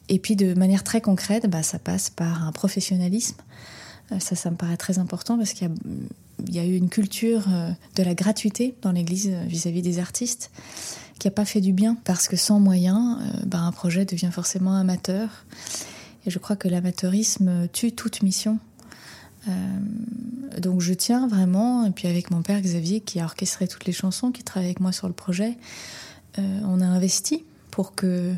et 0.09 0.19
puis 0.19 0.37
de 0.37 0.55
manière 0.55 0.85
très 0.85 1.01
concrète, 1.01 1.49
bah, 1.49 1.63
ça 1.63 1.79
passe 1.79 2.11
par 2.11 2.45
un 2.45 2.53
professionnalisme. 2.53 3.37
Euh, 4.13 4.19
ça, 4.21 4.37
ça 4.37 4.51
me 4.51 4.57
paraît 4.57 4.77
très 4.77 4.99
important 4.99 5.37
parce 5.37 5.53
qu'il 5.53 5.71
y, 6.51 6.59
a, 6.59 6.65
eu 6.65 6.77
une 6.77 6.89
culture 6.89 7.45
euh, 7.51 7.71
de 7.97 8.03
la 8.03 8.15
gratuité 8.15 8.75
dans 8.83 8.93
l'Église 8.93 9.31
vis-à-vis 9.47 9.83
des 9.83 9.99
artistes 9.99 10.51
qui 11.19 11.27
n'a 11.27 11.31
pas 11.31 11.45
fait 11.45 11.61
du 11.61 11.73
bien, 11.73 11.97
parce 12.05 12.29
que 12.29 12.37
sans 12.37 12.61
moyens, 12.61 13.19
euh, 13.21 13.43
bah, 13.47 13.61
un 13.61 13.73
projet 13.73 14.05
devient 14.05 14.31
forcément 14.33 14.75
amateur. 14.75 15.47
Et 16.27 16.31
je 16.31 16.39
crois 16.39 16.57
que 16.57 16.69
l'amateurisme 16.69 17.69
tue 17.73 17.93
toute 17.93 18.23
mission. 18.23 18.59
Euh, 19.49 19.53
donc 20.61 20.81
je 20.81 20.93
tiens 20.93 21.29
vraiment, 21.29 21.87
et 21.87 21.91
puis 21.91 22.09
avec 22.09 22.31
mon 22.31 22.43
père 22.43 22.61
Xavier 22.61 23.01
qui 23.01 23.21
a 23.21 23.25
orchestré 23.25 23.69
toutes 23.69 23.85
les 23.85 23.93
chansons, 23.93 24.33
qui 24.33 24.43
travaille 24.43 24.67
avec 24.67 24.81
moi 24.81 24.93
sur 24.93 25.07
le 25.07 25.15
projet, 25.15 25.57
euh, 26.39 26.61
on 26.65 26.81
a 26.81 26.87
investi 26.87 27.45
pour 27.71 27.95
que, 27.95 28.35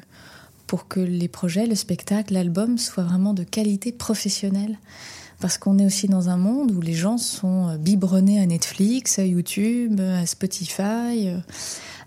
pour 0.66 0.86
que 0.86 1.00
les 1.00 1.28
projets, 1.28 1.66
le 1.66 1.74
spectacle, 1.74 2.34
l'album 2.34 2.78
soient 2.78 3.04
vraiment 3.04 3.34
de 3.34 3.42
qualité 3.42 3.90
professionnelle. 3.90 4.78
Parce 5.40 5.56
qu'on 5.56 5.78
est 5.78 5.86
aussi 5.86 6.08
dans 6.08 6.30
un 6.30 6.36
monde 6.36 6.72
où 6.72 6.80
les 6.80 6.94
gens 6.94 7.16
sont 7.16 7.76
biberonnés 7.76 8.40
à 8.40 8.46
Netflix, 8.46 9.20
à 9.20 9.24
YouTube, 9.24 10.00
à 10.00 10.26
Spotify 10.26 11.30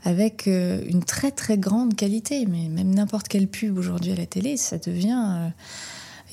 avec 0.03 0.47
euh, 0.47 0.81
une 0.87 1.03
très 1.03 1.31
très 1.31 1.57
grande 1.57 1.95
qualité. 1.95 2.45
Mais 2.45 2.69
même 2.69 2.93
n'importe 2.93 3.27
quelle 3.27 3.47
pub 3.47 3.77
aujourd'hui 3.77 4.11
à 4.11 4.15
la 4.15 4.25
télé, 4.25 4.57
ça 4.57 4.77
devient. 4.77 5.23
Euh, 5.27 5.47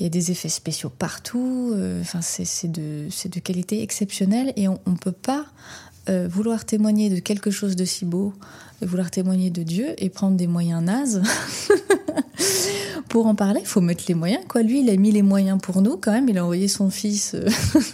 il 0.01 0.05
y 0.05 0.07
a 0.07 0.11
des 0.11 0.31
effets 0.31 0.49
spéciaux 0.49 0.91
partout. 0.91 1.73
Euh, 1.75 2.01
enfin, 2.01 2.21
c'est 2.23 2.71
de, 2.71 3.41
qualité 3.41 3.83
exceptionnelle 3.83 4.53
et 4.57 4.69
on 4.69 4.79
ne 4.87 4.97
peut 4.97 5.13
pas 5.13 5.47
vouloir 6.31 6.65
témoigner 6.65 7.11
de 7.11 7.19
quelque 7.19 7.51
chose 7.51 7.77
de 7.77 7.85
si 7.85 8.07
beau, 8.07 8.33
vouloir 8.81 9.11
témoigner 9.11 9.51
de 9.51 9.63
Dieu 9.63 9.89
et 9.99 10.09
prendre 10.09 10.39
des 10.39 10.47
moyens 10.47 10.83
nazes. 10.83 11.23
pour 13.11 13.27
en 13.27 13.35
parler, 13.35 13.61
il 13.61 13.67
faut 13.67 13.83
mettre 13.83 14.05
les 14.09 14.15
moyens. 14.15 14.43
Lui, 14.55 14.81
il 14.81 14.89
a 14.89 14.97
mis 14.97 15.13
les 15.13 15.21
moyens 15.21 15.59
pour 15.61 15.83
nous 15.83 15.99
quand 15.99 16.13
même. 16.13 16.27
Il 16.31 16.39
a 16.39 16.45
envoyé 16.45 16.67
son 16.67 16.89
fils 16.89 17.37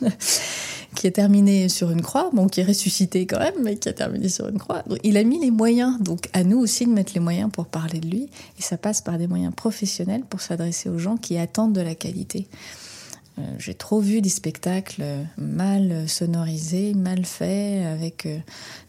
qui 0.94 1.06
est 1.06 1.12
terminé 1.12 1.68
sur 1.68 1.90
une 1.90 2.02
croix, 2.02 2.30
bon, 2.32 2.46
qui 2.46 2.60
est 2.60 2.64
ressuscité 2.64 3.26
quand 3.26 3.38
même, 3.38 3.54
mais 3.62 3.76
qui 3.76 3.88
a 3.88 3.92
terminé 3.92 4.28
sur 4.28 4.48
une 4.48 4.58
croix. 4.58 4.82
Il 5.02 5.16
a 5.16 5.24
mis 5.24 5.40
les 5.40 5.50
moyens, 5.50 6.00
donc 6.00 6.28
à 6.32 6.44
nous 6.44 6.58
aussi 6.58 6.86
de 6.86 6.90
mettre 6.90 7.12
les 7.14 7.20
moyens 7.20 7.50
pour 7.50 7.66
parler 7.66 8.00
de 8.00 8.08
lui, 8.08 8.28
et 8.58 8.62
ça 8.62 8.76
passe 8.76 9.00
par 9.00 9.18
des 9.18 9.26
moyens 9.26 9.54
professionnels 9.54 10.22
pour 10.28 10.40
s'adresser 10.40 10.88
aux 10.88 10.98
gens 10.98 11.16
qui 11.16 11.36
attendent 11.36 11.74
de 11.74 11.80
la 11.80 11.94
qualité. 11.94 12.46
Euh, 13.38 13.42
J'ai 13.58 13.74
trop 13.74 14.00
vu 14.00 14.20
des 14.20 14.28
spectacles 14.28 15.02
mal 15.36 16.08
sonorisés, 16.08 16.94
mal 16.94 17.24
faits, 17.24 17.84
avec 17.84 18.26
euh, 18.26 18.38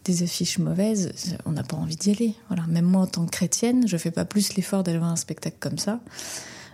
des 0.03 0.22
affiches 0.24 0.60
mauvaises. 0.60 1.12
On 1.45 1.51
n'a 1.51 1.64
pas 1.64 1.78
envie 1.78 1.95
d'y 1.95 2.12
aller. 2.12 2.34
Voilà. 2.49 2.68
Même 2.68 2.86
moi, 2.86 3.01
en 3.01 3.08
tant 3.08 3.26
que 3.26 3.32
chrétienne, 3.32 3.88
je 3.88 3.97
fais 3.97 4.12
pas 4.12 4.26
plus 4.26 4.53
l'effort 4.53 4.84
d'aller 4.84 4.99
voir 4.99 5.12
un 5.12 5.16
spectacle 5.16 5.58
comme 5.60 5.80
ça 5.80 5.99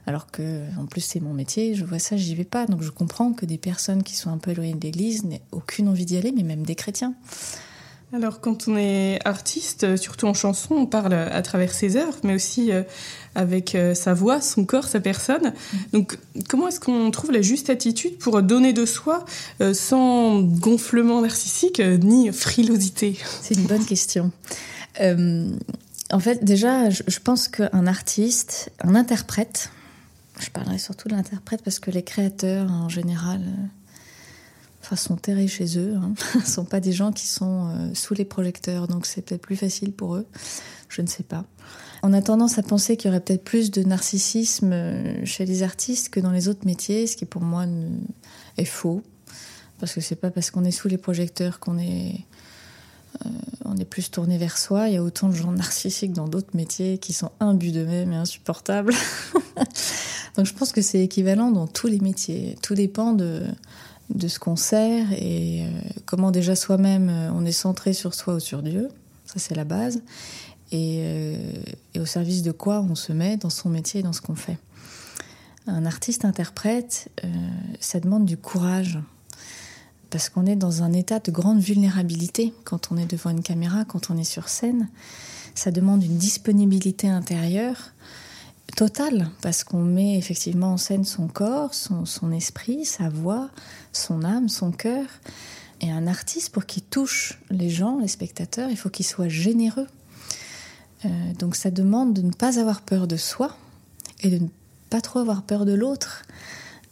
alors 0.08 0.32
que 0.32 0.64
en 0.80 0.86
plus 0.86 1.02
c'est 1.02 1.20
mon 1.20 1.34
métier, 1.34 1.76
je 1.76 1.86
vois 1.86 2.00
ça, 2.00 2.18
j'y 2.18 2.36
vais 2.36 2.44
pas. 2.44 2.66
Donc 2.66 2.82
je 2.82 2.90
comprends 2.90 3.34
que 3.34 3.46
des 3.46 3.58
personnes 3.58 4.04
qui 4.04 4.16
sont 4.16 4.32
un 4.32 4.38
peu 4.38 4.52
éloignées 4.52 4.74
de 4.74 4.82
l'Église 4.82 5.24
n'aient 5.24 5.44
aucune 5.52 5.88
envie 5.88 6.06
d'y 6.06 6.18
aller, 6.18 6.32
mais 6.32 6.44
même 6.44 6.66
des 6.66 6.76
chrétiens. 6.76 7.14
Alors 8.14 8.42
quand 8.42 8.68
on 8.68 8.76
est 8.76 9.20
artiste, 9.24 9.96
surtout 9.96 10.26
en 10.26 10.34
chanson, 10.34 10.76
on 10.76 10.86
parle 10.86 11.14
à 11.14 11.42
travers 11.42 11.74
ses 11.74 11.96
œuvres, 11.96 12.18
mais 12.24 12.36
aussi 12.36 12.72
euh, 12.72 12.84
avec 13.36 13.74
euh, 13.74 13.94
sa 13.94 14.14
voix, 14.14 14.42
son 14.42 14.66
corps, 14.66 14.88
sa 14.88 15.00
personne. 15.00 15.54
Mm. 15.74 15.78
Donc 15.94 16.18
comment 16.50 16.68
est-ce 16.68 16.82
qu'on 16.82 17.10
trouve 17.12 17.32
la 17.32 17.42
juste 17.42 17.70
attitude 17.70 18.18
pour 18.18 18.42
donner 18.44 18.74
de 18.74 18.86
soi 18.86 19.24
euh, 19.62 19.74
sans 19.74 20.42
gonflement 20.42 21.22
narcissique 21.22 21.80
ni 21.80 22.34
frilosité? 22.34 23.18
C'est 23.42 23.56
une 23.56 23.68
bonne 23.68 23.86
question. 23.86 24.32
en 25.00 26.20
fait, 26.20 26.44
déjà, 26.44 26.90
je, 26.90 27.04
je 27.08 27.20
pense 27.20 27.48
qu'un 27.48 27.88
artiste, 27.88 28.74
un 28.84 28.96
interprète, 28.96 29.70
je 30.40 30.50
parlerai 30.50 30.78
surtout 30.78 31.10
de 31.10 31.16
l'interprète 31.16 31.62
parce 31.64 31.80
que 31.80 31.92
les 31.92 32.04
créateurs 32.04 32.72
en 32.72 32.90
général 32.90 33.42
sont 34.96 35.16
terrés 35.16 35.48
chez 35.48 35.78
eux. 35.78 35.96
Hein. 35.96 36.14
ne 36.36 36.42
sont 36.42 36.66
pas 36.66 36.80
des 36.80 36.92
gens 36.92 37.12
qui 37.12 37.28
sont 37.28 37.70
euh, 37.70 37.94
sous 37.94 38.14
les 38.14 38.26
projecteurs, 38.26 38.88
donc 38.88 39.06
c'est 39.06 39.22
peut-être 39.22 39.42
plus 39.42 39.56
facile 39.56 39.92
pour 39.92 40.16
eux. 40.16 40.26
Je 40.90 41.02
ne 41.02 41.08
sais 41.08 41.24
pas. 41.24 41.46
On 42.04 42.14
a 42.14 42.22
tendance 42.22 42.58
à 42.58 42.64
penser 42.64 42.98
qu'il 42.98 43.10
y 43.10 43.12
aurait 43.12 43.22
peut-être 43.22 43.44
plus 43.44 43.72
de 43.72 43.84
narcissisme 43.84 44.72
euh, 44.74 45.26
chez 45.26 45.46
les 45.46 45.64
artistes 45.64 46.10
que 46.10 46.20
dans 46.20 46.32
les 46.32 46.48
autres 46.48 46.66
métiers, 46.66 47.08
ce 47.08 47.16
qui 47.16 47.26
pour 47.26 47.42
moi 47.42 47.66
est 48.58 48.66
faux. 48.66 49.02
Parce 49.80 49.94
que 49.94 50.02
c'est 50.02 50.16
pas 50.16 50.30
parce 50.30 50.52
qu'on 50.52 50.64
est 50.64 50.72
sous 50.72 50.88
les 50.88 50.98
projecteurs 50.98 51.60
qu'on 51.60 51.78
est, 51.78 52.14
euh, 52.14 52.18
on 53.66 53.78
est 53.78 53.86
plus 53.86 54.12
tourné 54.12 54.38
vers 54.38 54.58
soi. 54.58 54.88
Il 54.88 54.94
y 54.96 54.98
a 54.98 55.04
autant 55.04 55.30
de 55.30 55.36
gens 55.36 55.52
narcissiques 55.52 56.14
dans 56.14 56.28
d'autres 56.28 56.56
métiers 56.56 56.98
qui 56.98 57.14
sont 57.14 57.32
imbus 57.40 57.72
d'eux-mêmes 57.72 58.14
et 58.14 58.18
insupportables. 58.18 58.94
Donc 60.36 60.46
je 60.46 60.54
pense 60.54 60.72
que 60.72 60.82
c'est 60.82 61.02
équivalent 61.02 61.52
dans 61.52 61.68
tous 61.68 61.88
les 61.88 62.00
métiers. 62.00 62.56
Tout 62.62 62.76
dépend 62.76 63.14
de, 63.14 63.44
de 64.16 64.28
ce 64.28 64.40
qu'on 64.40 64.56
sert 64.56 65.12
et 65.14 65.64
euh, 65.64 65.82
comment 66.06 66.32
déjà 66.32 66.56
soi-même 66.56 67.10
euh, 67.10 67.32
on 67.34 67.46
est 67.46 67.52
centré 67.52 67.94
sur 67.94 68.14
soi 68.14 68.36
ou 68.36 68.40
sur 68.40 68.62
Dieu. 68.62 68.90
Ça, 69.26 69.40
c'est 69.40 69.56
la 69.56 69.64
base. 69.64 70.02
Euh, 70.74 71.36
et, 71.94 72.00
au 72.00 72.06
service 72.06 72.44
de 72.44 72.52
quoi 72.52 72.82
on 72.82 72.96
se 72.96 73.12
met 73.12 73.38
dans 73.38 73.50
son 73.50 73.70
métier 73.70 74.00
et 74.00 74.04
dans 74.04 74.14
ce 74.14 74.22
qu'on 74.22 74.36
fait. 74.36 74.58
Un 75.68 75.86
artiste-interprète, 75.86 77.10
ça 77.80 78.00
demande 78.00 78.26
du 78.26 78.36
courage. 78.36 78.98
Parce 80.12 80.30
qu'on 80.30 80.46
est 80.46 80.56
dans 80.56 80.84
un 80.84 80.94
état 80.94 81.20
de 81.20 81.32
grande 81.32 81.60
vulnérabilité 81.60 82.54
quand 82.66 82.92
on 82.92 82.98
est 82.98 83.08
devant 83.08 83.32
une 83.32 83.42
caméra, 83.42 83.86
quand 83.86 84.12
on 84.12 84.18
est 84.18 84.24
sur 84.24 84.50
scène. 84.50 84.90
Ça 85.56 85.72
demande 85.72 86.04
une 86.04 86.18
disponibilité 86.18 87.10
intérieure 87.10 87.94
Total, 88.76 89.30
parce 89.42 89.64
qu'on 89.64 89.84
met 89.84 90.18
effectivement 90.18 90.74
en 90.74 90.78
scène 90.78 91.04
son 91.04 91.28
corps, 91.28 91.74
son, 91.74 92.32
esprit, 92.32 92.86
sa 92.86 93.10
voix, 93.10 93.50
son 93.92 94.24
âme, 94.24 94.50
son 94.50 94.72
cœur. 94.72 95.06
Et 95.82 95.92
un 95.92 96.08
artiste, 96.08 96.52
pour 96.52 96.66
qu'il 96.66 96.84
touche 96.84 97.40
les 97.50 97.70
gens, 97.70 98.00
les 98.00 98.08
spectateurs, 98.08 98.70
il 98.70 98.78
faut 98.78 98.90
qu'il 98.90 99.06
soit 99.06 99.28
généreux. 99.28 99.88
Euh, 101.06 101.10
donc 101.38 101.56
ça 101.56 101.72
demande 101.72 102.14
de 102.14 102.22
ne 102.22 102.32
pas 102.32 102.60
avoir 102.60 102.82
peur 102.82 103.08
de 103.08 103.18
soi 103.18 103.58
et 104.22 104.30
de 104.30 104.38
ne 104.38 104.48
pas 104.90 105.02
trop 105.02 105.20
avoir 105.20 105.42
peur 105.44 105.66
de 105.66 105.74
l'autre, 105.74 106.24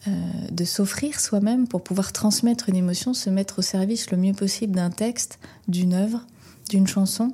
euh, 0.09 0.47
de 0.51 0.65
s'offrir 0.65 1.19
soi-même 1.19 1.67
pour 1.67 1.83
pouvoir 1.83 2.11
transmettre 2.11 2.69
une 2.69 2.75
émotion, 2.75 3.13
se 3.13 3.29
mettre 3.29 3.59
au 3.59 3.61
service 3.61 4.11
le 4.11 4.17
mieux 4.17 4.33
possible 4.33 4.75
d'un 4.75 4.89
texte, 4.89 5.39
d'une 5.67 5.93
œuvre, 5.93 6.25
d'une 6.69 6.87
chanson 6.87 7.33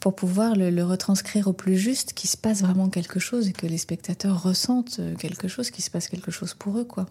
pour 0.00 0.14
pouvoir 0.14 0.54
le, 0.54 0.82
retranscrire 0.84 1.48
au 1.48 1.52
plus 1.52 1.76
juste, 1.76 2.12
qu'il 2.12 2.30
se 2.30 2.36
passe 2.36 2.62
vraiment 2.62 2.88
quelque 2.88 3.18
chose 3.18 3.48
et 3.48 3.52
que 3.52 3.66
les 3.66 3.78
spectateurs 3.78 4.42
ressentent 4.42 4.98
euh, 5.00 5.14
quelque 5.16 5.48
chose, 5.48 5.70
qu'il 5.70 5.84
se 5.84 5.90
passe 5.90 6.08
quelque 6.08 6.30
chose 6.30 6.54
pour 6.54 6.78
eux, 6.78 6.84
quoi. 6.84 7.06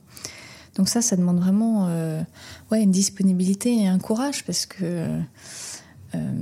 Donc 0.75 0.89
ça, 0.89 1.01
ça 1.01 1.15
demande 1.15 1.39
vraiment 1.39 1.87
euh, 1.89 2.21
ouais, 2.71 2.83
une 2.83 2.91
disponibilité 2.91 3.75
et 3.75 3.87
un 3.87 3.99
courage 3.99 4.45
parce 4.45 4.65
que 4.65 5.07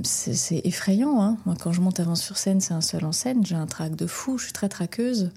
c'est 0.04 0.60
effrayant. 0.64 1.22
Hein. 1.22 1.36
Moi, 1.46 1.54
quand 1.58 1.72
je 1.72 1.80
monte 1.80 2.00
avant 2.00 2.14
sur 2.14 2.38
scène, 2.38 2.60
c'est 2.60 2.74
un 2.74 2.80
seul 2.80 3.04
en 3.04 3.12
scène. 3.12 3.44
J'ai 3.44 3.56
un 3.56 3.66
trac 3.66 3.94
de 3.94 4.06
fou, 4.06 4.38
je 4.38 4.44
suis 4.44 4.52
très 4.52 4.68
traqueuse. 4.68 5.30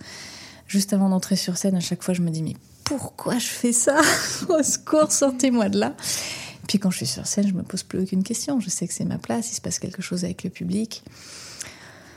Juste 0.68 0.94
avant 0.94 1.10
d'entrer 1.10 1.36
sur 1.36 1.58
scène, 1.58 1.76
à 1.76 1.80
chaque 1.80 2.04
fois, 2.04 2.14
je 2.14 2.22
me 2.22 2.30
dis 2.30 2.44
mais 2.44 2.56
pourquoi 2.90 3.38
je 3.38 3.46
fais 3.46 3.72
ça 3.72 4.02
Au 4.50 4.64
secours, 4.64 5.12
sortez-moi 5.12 5.70
de 5.70 5.80
là. 5.80 5.94
Puis 6.68 6.80
quand 6.80 6.90
je 6.90 6.98
suis 6.98 7.06
sur 7.06 7.28
scène, 7.28 7.48
je 7.48 7.54
me 7.54 7.62
pose 7.62 7.84
plus 7.84 8.00
aucune 8.00 8.24
question. 8.24 8.60
Je 8.60 8.70
sais 8.70 8.88
que 8.88 8.94
c'est 8.96 9.06
ma 9.06 9.20
place, 9.20 9.52
il 9.52 9.56
se 9.56 9.62
passe 9.62 9.78
quelque 9.78 10.02
chose 10.02 10.26
avec 10.26 10.44
le 10.44 10.50
public. 10.50 11.04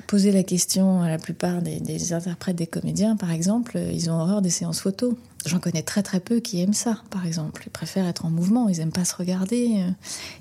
Poser 0.06 0.32
la 0.32 0.42
question 0.42 1.02
à 1.02 1.10
la 1.10 1.18
plupart 1.18 1.60
des, 1.60 2.12
interprètes, 2.14 2.56
des 2.56 2.66
comédiens, 2.66 3.16
par 3.16 3.30
exemple, 3.30 3.78
ils 3.92 4.10
ont 4.10 4.14
horreur 4.14 4.40
des 4.40 4.48
séances 4.48 4.80
photos. 4.80 5.14
J'en 5.44 5.58
connais 5.58 5.82
très 5.82 6.02
très 6.02 6.20
peu 6.20 6.40
qui 6.40 6.62
aiment 6.62 6.74
ça, 6.74 7.02
par 7.10 7.26
exemple. 7.26 7.64
Ils 7.66 7.70
préfèrent 7.70 8.06
être 8.06 8.24
en 8.24 8.30
mouvement, 8.30 8.68
ils 8.70 8.78
n'aiment 8.78 8.92
pas 8.92 9.04
se 9.04 9.14
regarder. 9.14 9.84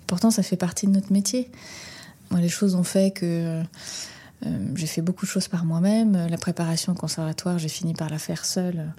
Pourtant, 0.07 0.31
ça 0.31 0.43
fait 0.43 0.57
partie 0.57 0.87
de 0.87 0.91
notre 0.91 1.11
métier. 1.11 1.49
Moi, 2.29 2.39
les 2.39 2.49
choses 2.49 2.75
ont 2.75 2.83
fait 2.83 3.11
que 3.11 3.61
euh, 4.45 4.73
j'ai 4.75 4.87
fait 4.87 5.01
beaucoup 5.01 5.25
de 5.25 5.31
choses 5.31 5.49
par 5.49 5.65
moi-même. 5.65 6.27
La 6.29 6.37
préparation 6.37 6.93
au 6.93 6.95
conservatoire, 6.95 7.59
j'ai 7.59 7.69
fini 7.69 7.93
par 7.93 8.09
la 8.09 8.17
faire 8.17 8.45
seule. 8.45 8.93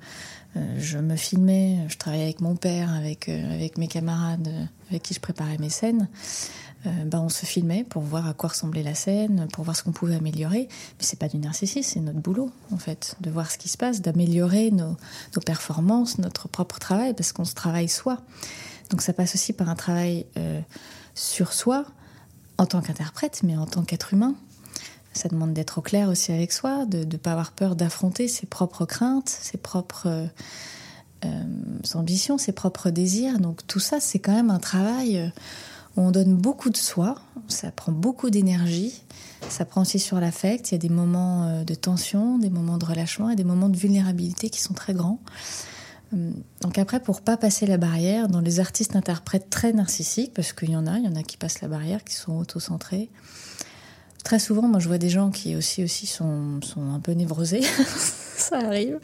Euh, 0.57 0.75
je 0.79 0.99
me 0.99 1.17
filmais, 1.17 1.79
je 1.89 1.97
travaillais 1.97 2.25
avec 2.25 2.41
mon 2.41 2.57
père, 2.57 2.93
avec, 2.93 3.29
euh, 3.29 3.69
mes 3.77 3.89
camarades 3.89 4.49
avec 4.91 5.03
qui 5.03 5.15
je 5.15 5.21
préparais 5.21 5.59
mes 5.59 5.71
scènes. 5.71 6.09
Ben, 6.85 7.21
on 7.21 7.29
se 7.29 7.47
filmait 7.47 7.85
pour 7.85 8.03
voir 8.03 8.27
à 8.27 8.35
quoi 8.35 8.49
ressemblait 8.49 8.83
la 8.83 8.97
scène, 8.97 9.47
pour 9.53 9.63
voir 9.63 9.77
ce 9.77 9.85
qu'on 9.85 9.93
pouvait 9.93 10.17
améliorer. 10.17 10.67
Mais 10.69 11.05
c'est 11.05 11.19
pas 11.19 11.29
du 11.29 11.39
narcissisme, 11.39 11.89
c'est 11.89 12.01
notre 12.01 12.19
boulot, 12.19 12.51
en 12.73 12.77
fait, 12.77 13.15
de 13.21 13.31
voir 13.31 13.53
ce 13.53 13.57
qui 13.57 13.69
se 13.69 13.79
passe, 13.79 14.01
d'améliorer 14.01 14.73
nos, 14.73 14.97
performances, 15.47 16.19
notre 16.19 16.49
propre 16.49 16.81
travail, 16.81 17.15
parce 17.15 17.33
qu'on 17.33 17.45
se 17.45 17.55
travaille 17.55 17.89
soi. 17.89 18.19
Donc 18.91 19.01
ça 19.01 19.13
passe 19.13 19.37
aussi 19.37 19.53
par 19.53 19.69
un 19.69 19.77
travail 19.77 20.27
sur 21.15 21.53
soi, 21.53 21.87
en 22.59 22.67
tant 22.67 22.81
qu'interprète, 22.81 23.43
mais 23.45 23.57
en 23.57 23.67
tant 23.67 23.85
qu'être 23.85 24.13
humain. 24.13 24.35
Ça 25.13 25.29
demande 25.29 25.53
d'être 25.53 25.79
au 25.79 25.83
clair 25.83 26.09
aussi 26.09 26.33
avec 26.33 26.53
soi, 26.53 26.87
de 26.87 27.05
ne 27.05 27.17
pas 27.17 27.33
avoir 27.33 27.53
peur 27.53 27.77
d'affronter 27.77 28.29
ses 28.29 28.47
propres 28.47 28.87
craintes, 28.87 29.29
ses 29.29 29.59
propres 29.59 30.07
euh, 30.07 30.27
euh, 31.25 31.45
ambitions, 31.95 32.39
ses 32.39 32.53
propres 32.53 32.91
désirs. 32.91 33.39
Donc 33.39 33.67
tout 33.67 33.81
ça, 33.81 34.01
c'est 34.01 34.19
quand 34.19 34.33
même 34.33 34.51
un 34.51 34.59
travail 34.59 35.19
euh, 35.19 35.29
où 35.97 36.03
on 36.03 36.11
donne 36.11 36.35
beaucoup 36.35 36.71
de 36.71 36.77
soi, 36.77 37.17
ça 37.49 37.71
prend 37.71 37.93
beaucoup 37.93 38.31
d'énergie, 38.31 39.03
ça 39.51 39.67
prend 39.67 39.83
aussi 39.83 39.99
sur 39.99 40.19
l'affect. 40.19 40.71
Il 40.71 40.75
y 40.75 40.77
a 40.77 40.79
des 40.79 40.89
moments 40.89 41.63
de 41.63 41.75
tension, 41.75 42.39
des 42.39 42.49
moments 42.49 42.79
de 42.79 42.87
relâchement 42.87 43.29
et 43.29 43.37
des 43.37 43.45
moments 43.45 43.69
de 43.69 43.77
vulnérabilité 43.77 44.49
qui 44.49 44.63
sont 44.63 44.73
très 44.73 44.95
grands. 44.95 45.21
Donc 46.61 46.79
après, 46.79 47.01
pour 47.01 47.21
pas 47.21 47.37
passer 47.37 47.67
la 47.67 47.77
barrière, 47.77 48.29
dans 48.29 48.41
les 48.41 48.61
artistes 48.61 48.97
interprètes 48.97 49.51
très 49.51 49.73
narcissiques, 49.75 50.33
parce 50.33 50.55
qu'il 50.55 50.71
y 50.71 50.77
en 50.77 50.87
a, 50.87 50.99
il 50.99 51.05
y 51.05 51.09
en 51.09 51.17
a 51.17 51.23
qui 51.23 51.37
passent 51.37 51.61
la 51.61 51.69
barrière, 51.69 52.05
qui 52.05 52.15
sont 52.15 52.39
auto-centrés, 52.39 53.11
Très 54.25 54.39
souvent, 54.39 54.63
moi, 54.63 54.79
je 54.79 54.89
vois 54.89 54.99
des 54.99 55.09
gens 55.09 55.31
qui 55.31 55.57
aussi, 55.57 55.83
aussi 55.83 56.07
sont, 56.07 56.61
sont 56.63 56.91
un 56.91 57.01
peu 57.01 57.13
névrosés, 57.13 57.63
ça 58.37 58.59
arrive, 58.59 59.01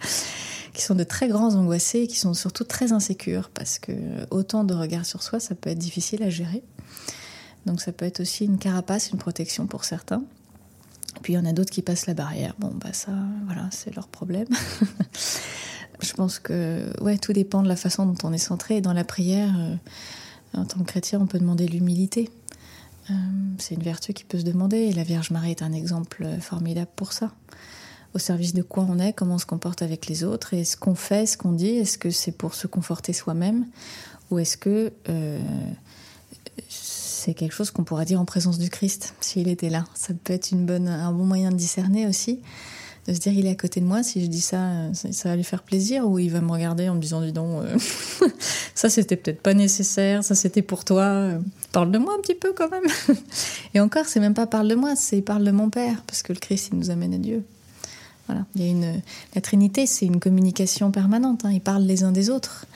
qui 0.72 0.82
sont 0.82 0.94
de 0.94 1.04
très 1.04 1.28
grands 1.28 1.54
angoissés, 1.54 2.06
qui 2.06 2.18
sont 2.18 2.34
surtout 2.34 2.64
très 2.64 2.92
insécures, 2.92 3.50
parce 3.50 3.78
que 3.78 3.92
autant 4.30 4.64
de 4.64 4.74
regards 4.74 5.06
sur 5.06 5.22
soi, 5.22 5.40
ça 5.40 5.54
peut 5.54 5.70
être 5.70 5.78
difficile 5.78 6.22
à 6.22 6.30
gérer. 6.30 6.62
Donc 7.66 7.80
ça 7.80 7.92
peut 7.92 8.04
être 8.04 8.20
aussi 8.20 8.44
une 8.44 8.58
carapace, 8.58 9.10
une 9.10 9.18
protection 9.18 9.66
pour 9.66 9.84
certains. 9.84 10.22
Puis 11.22 11.32
il 11.32 11.36
y 11.36 11.38
en 11.38 11.44
a 11.44 11.52
d'autres 11.52 11.70
qui 11.70 11.82
passent 11.82 12.06
la 12.06 12.14
barrière. 12.14 12.54
Bon, 12.58 12.72
bah 12.74 12.92
ça, 12.92 13.12
voilà, 13.46 13.68
c'est 13.72 13.94
leur 13.94 14.08
problème. 14.08 14.46
je 16.00 16.12
pense 16.12 16.38
que 16.38 16.84
ouais, 17.02 17.18
tout 17.18 17.32
dépend 17.32 17.62
de 17.62 17.68
la 17.68 17.76
façon 17.76 18.06
dont 18.06 18.28
on 18.28 18.32
est 18.32 18.38
centré. 18.38 18.76
Et 18.76 18.80
dans 18.80 18.92
la 18.92 19.04
prière, 19.04 19.52
euh, 19.58 19.74
en 20.54 20.64
tant 20.64 20.78
que 20.80 20.84
chrétien, 20.84 21.20
on 21.20 21.26
peut 21.26 21.38
demander 21.38 21.66
l'humilité. 21.66 22.30
Euh, 23.10 23.14
c'est 23.58 23.74
une 23.74 23.82
vertu 23.82 24.12
qui 24.12 24.24
peut 24.24 24.38
se 24.38 24.44
demander 24.44 24.76
et 24.76 24.92
la 24.92 25.02
Vierge 25.02 25.30
Marie 25.30 25.50
est 25.50 25.62
un 25.62 25.72
exemple 25.72 26.26
formidable 26.40 26.90
pour 26.96 27.12
ça. 27.12 27.32
Au 28.14 28.18
service 28.18 28.54
de 28.54 28.62
quoi 28.62 28.86
on 28.88 28.98
est, 28.98 29.12
comment 29.12 29.34
on 29.34 29.38
se 29.38 29.46
comporte 29.46 29.82
avec 29.82 30.06
les 30.06 30.24
autres 30.24 30.54
et 30.54 30.64
ce 30.64 30.76
qu'on 30.76 30.94
fait, 30.94 31.26
ce 31.26 31.36
qu'on 31.36 31.52
dit, 31.52 31.76
est-ce 31.76 31.98
que 31.98 32.10
c'est 32.10 32.32
pour 32.32 32.54
se 32.54 32.66
conforter 32.66 33.12
soi-même 33.12 33.66
ou 34.30 34.38
est-ce 34.38 34.56
que 34.56 34.92
euh, 35.08 35.40
c'est 36.68 37.34
quelque 37.34 37.52
chose 37.52 37.70
qu'on 37.70 37.84
pourrait 37.84 38.04
dire 38.04 38.20
en 38.20 38.24
présence 38.24 38.58
du 38.58 38.70
Christ 38.70 39.14
s'il 39.20 39.48
était 39.48 39.70
là 39.70 39.84
Ça 39.94 40.14
peut 40.14 40.32
être 40.32 40.50
une 40.52 40.64
bonne, 40.64 40.88
un 40.88 41.12
bon 41.12 41.24
moyen 41.24 41.50
de 41.50 41.56
discerner 41.56 42.06
aussi 42.06 42.40
de 43.08 43.14
se 43.14 43.20
dire 43.20 43.32
il 43.32 43.46
est 43.46 43.50
à 43.50 43.54
côté 43.54 43.80
de 43.80 43.86
moi, 43.86 44.02
si 44.02 44.22
je 44.22 44.26
dis 44.26 44.42
ça, 44.42 44.70
ça, 44.92 45.30
va 45.30 45.36
lui 45.36 45.42
faire 45.42 45.62
plaisir, 45.62 46.06
ou 46.06 46.18
il 46.18 46.30
va 46.30 46.42
me 46.42 46.52
regarder 46.52 46.90
en 46.90 46.94
me 46.94 47.00
disant 47.00 47.22
dis 47.22 47.32
donc, 47.32 47.64
euh, 47.64 47.78
ça 48.74 48.90
c'était 48.90 49.16
peut-être 49.16 49.40
pas 49.40 49.54
nécessaire, 49.54 50.22
ça 50.22 50.34
c'était 50.34 50.60
pour 50.60 50.84
toi, 50.84 51.02
euh, 51.02 51.38
parle 51.72 51.90
de 51.90 51.96
moi 51.96 52.14
un 52.16 52.20
petit 52.20 52.34
peu 52.34 52.52
quand 52.54 52.70
même. 52.70 52.84
Et 53.74 53.80
encore, 53.80 54.04
c'est 54.04 54.20
même 54.20 54.34
pas 54.34 54.46
parle 54.46 54.68
de 54.68 54.74
moi, 54.74 54.94
c'est 54.94 55.22
parle 55.22 55.44
de 55.44 55.50
mon 55.50 55.70
Père, 55.70 56.02
parce 56.06 56.22
que 56.22 56.34
le 56.34 56.38
Christ 56.38 56.68
il 56.72 56.78
nous 56.78 56.90
amène 56.90 57.14
à 57.14 57.18
Dieu. 57.18 57.42
Voilà, 58.26 58.44
il 58.54 58.62
y 58.62 58.66
a 58.66 58.70
une, 58.70 59.00
la 59.34 59.40
Trinité, 59.40 59.86
c'est 59.86 60.04
une 60.04 60.20
communication 60.20 60.90
permanente, 60.90 61.46
hein. 61.46 61.50
ils 61.50 61.62
parlent 61.62 61.84
les 61.84 62.04
uns 62.04 62.12
des 62.12 62.28
autres. 62.28 62.66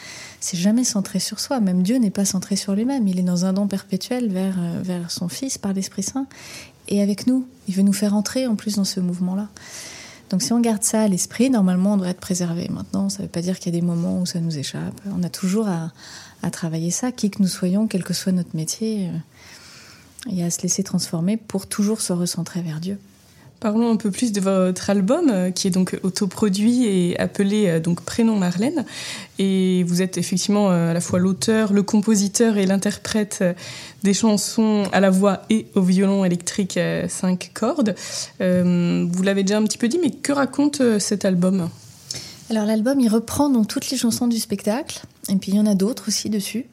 C'est 0.41 0.57
jamais 0.57 0.83
centré 0.83 1.19
sur 1.19 1.41
soi, 1.41 1.61
même 1.61 1.83
Dieu 1.83 1.99
n'est 1.99 2.11
pas 2.11 2.25
centré 2.25 2.57
sur 2.57 2.75
lui-même, 2.75 3.07
il 3.07 3.19
est 3.19 3.23
dans 3.23 3.45
un 3.45 3.53
don 3.53 3.67
perpétuel 3.67 4.33
vers, 4.33 4.57
euh, 4.59 4.81
vers 4.83 5.11
son 5.11 5.29
Fils 5.29 5.59
par 5.59 5.75
l'Esprit 5.75 6.03
Saint, 6.03 6.27
et 6.89 7.03
avec 7.03 7.27
nous, 7.27 7.47
il 7.69 7.75
veut 7.75 7.83
nous 7.83 7.93
faire 7.93 8.15
entrer 8.15 8.47
en 8.47 8.57
plus 8.57 8.77
dans 8.77 8.85
ce 8.85 8.99
mouvement-là. 8.99 9.49
Donc 10.33 10.41
si 10.41 10.55
on 10.55 10.61
garde 10.61 10.83
ça 10.83 11.03
à 11.03 11.09
l'esprit, 11.09 11.51
normalement 11.51 11.93
on 11.93 11.97
devrait 11.99 12.13
être 12.13 12.21
préservé. 12.21 12.67
Maintenant, 12.71 13.11
ça 13.11 13.19
ne 13.19 13.25
veut 13.25 13.31
pas 13.31 13.43
dire 13.43 13.59
qu'il 13.59 13.73
y 13.73 13.77
a 13.77 13.81
des 13.81 13.87
moments 13.87 14.19
où 14.19 14.25
ça 14.25 14.41
nous 14.41 14.57
échappe. 14.57 14.99
On 15.15 15.23
a 15.23 15.29
toujours 15.29 15.69
à, 15.69 15.93
travailler 16.51 16.91
ça, 16.91 17.13
qui 17.13 17.31
que 17.31 17.41
nous 17.43 17.49
soyons, 17.49 17.87
quel 17.87 18.03
que 18.03 18.15
soit 18.15 18.33
notre 18.33 18.57
métier. 18.57 19.11
et 20.31 20.43
à 20.43 20.51
se 20.51 20.63
laisser 20.63 20.83
transformer 20.83 21.37
pour 21.37 21.67
toujours 21.67 22.01
se 22.01 22.15
recentrer 22.15 22.63
vers 22.63 22.81
Dieu. 22.81 22.99
Parlons 23.63 23.93
un 23.93 23.97
peu 23.97 24.11
plus 24.11 24.33
de 24.33 24.41
votre 24.41 24.91
album, 24.91 25.31
euh, 25.31 25.51
qui 25.53 25.69
est 25.69 25.71
donc 25.71 25.97
autoproduit 26.03 26.85
et 26.85 27.21
appelé 27.21 27.69
euh, 27.69 27.95
Prénom 28.05 28.35
Marlène. 28.35 28.85
Et 29.39 29.85
vous 29.85 30.03
êtes 30.03 30.19
effectivement 30.19 30.73
euh, 30.73 30.91
à 30.91 30.95
la 30.95 31.01
fois 31.01 31.21
l'auteur, 31.21 31.73
le 31.73 31.85
compositeur 31.85 32.57
et 32.57 32.67
l'interprète 32.67 33.45
des 34.03 34.15
chansons 34.15 34.83
à 34.93 34.99
la 34.99 35.11
voix 35.11 35.43
et 35.49 35.67
au 35.77 35.81
violon 35.81 36.25
électrique 36.25 36.77
5 37.09 37.53
cordes. 37.55 37.95
vous 38.41 39.23
l'avez 39.23 39.45
déjà 39.45 39.59
un 39.59 39.63
petit 39.63 39.79
peu 39.79 39.87
dit, 39.87 40.01
mais 40.03 40.11
que 40.11 40.33
raconte 40.33 40.83
cet 40.99 41.25
album? 41.25 41.69
Alors 42.51 42.67
l'album, 42.67 42.99
il 42.99 43.09
reprend 43.09 43.49
donc 43.49 43.69
toutes 43.69 43.91
les 43.91 43.97
chansons 43.97 44.27
du 44.27 44.41
spectacle, 44.41 45.03
et 45.29 45.37
puis 45.37 45.53
il 45.53 45.55
y 45.55 45.61
en 45.61 45.67
a 45.67 45.77
d'autres 45.77 46.09
aussi 46.09 46.31
dessus. 46.31 46.67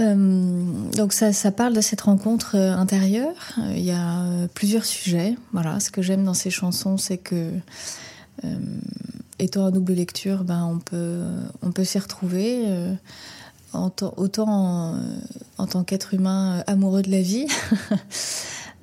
Euh, 0.00 0.90
donc 0.96 1.12
ça, 1.12 1.50
parle 1.50 1.74
de 1.74 1.80
cette 1.80 2.00
rencontre 2.02 2.56
euh, 2.56 2.74
intérieure. 2.74 3.34
Euh, 3.58 3.74
il 3.76 3.84
y 3.84 3.90
a 3.90 4.24
plusieurs 4.54 4.84
sujets. 4.84 5.36
Voilà, 5.52 5.80
ce 5.80 5.90
que 5.90 6.02
j'aime 6.02 6.24
dans 6.24 6.34
ces 6.34 6.50
chansons, 6.50 6.96
c'est 6.96 7.18
que 7.18 7.50
étant 9.38 9.66
en 9.66 9.70
double 9.70 9.92
lecture, 9.92 10.42
ben 10.42 10.64
on 10.64 10.78
peut 10.78 11.22
on 11.62 11.70
peut 11.70 11.84
s'y 11.84 11.98
retrouver. 11.98 12.66
autant 13.72 14.48
en, 14.48 15.00
en 15.58 15.66
tant 15.66 15.84
qu'être 15.84 16.14
humain 16.14 16.64
amoureux 16.66 17.02
de 17.02 17.10
la 17.10 17.20
vie, 17.20 17.46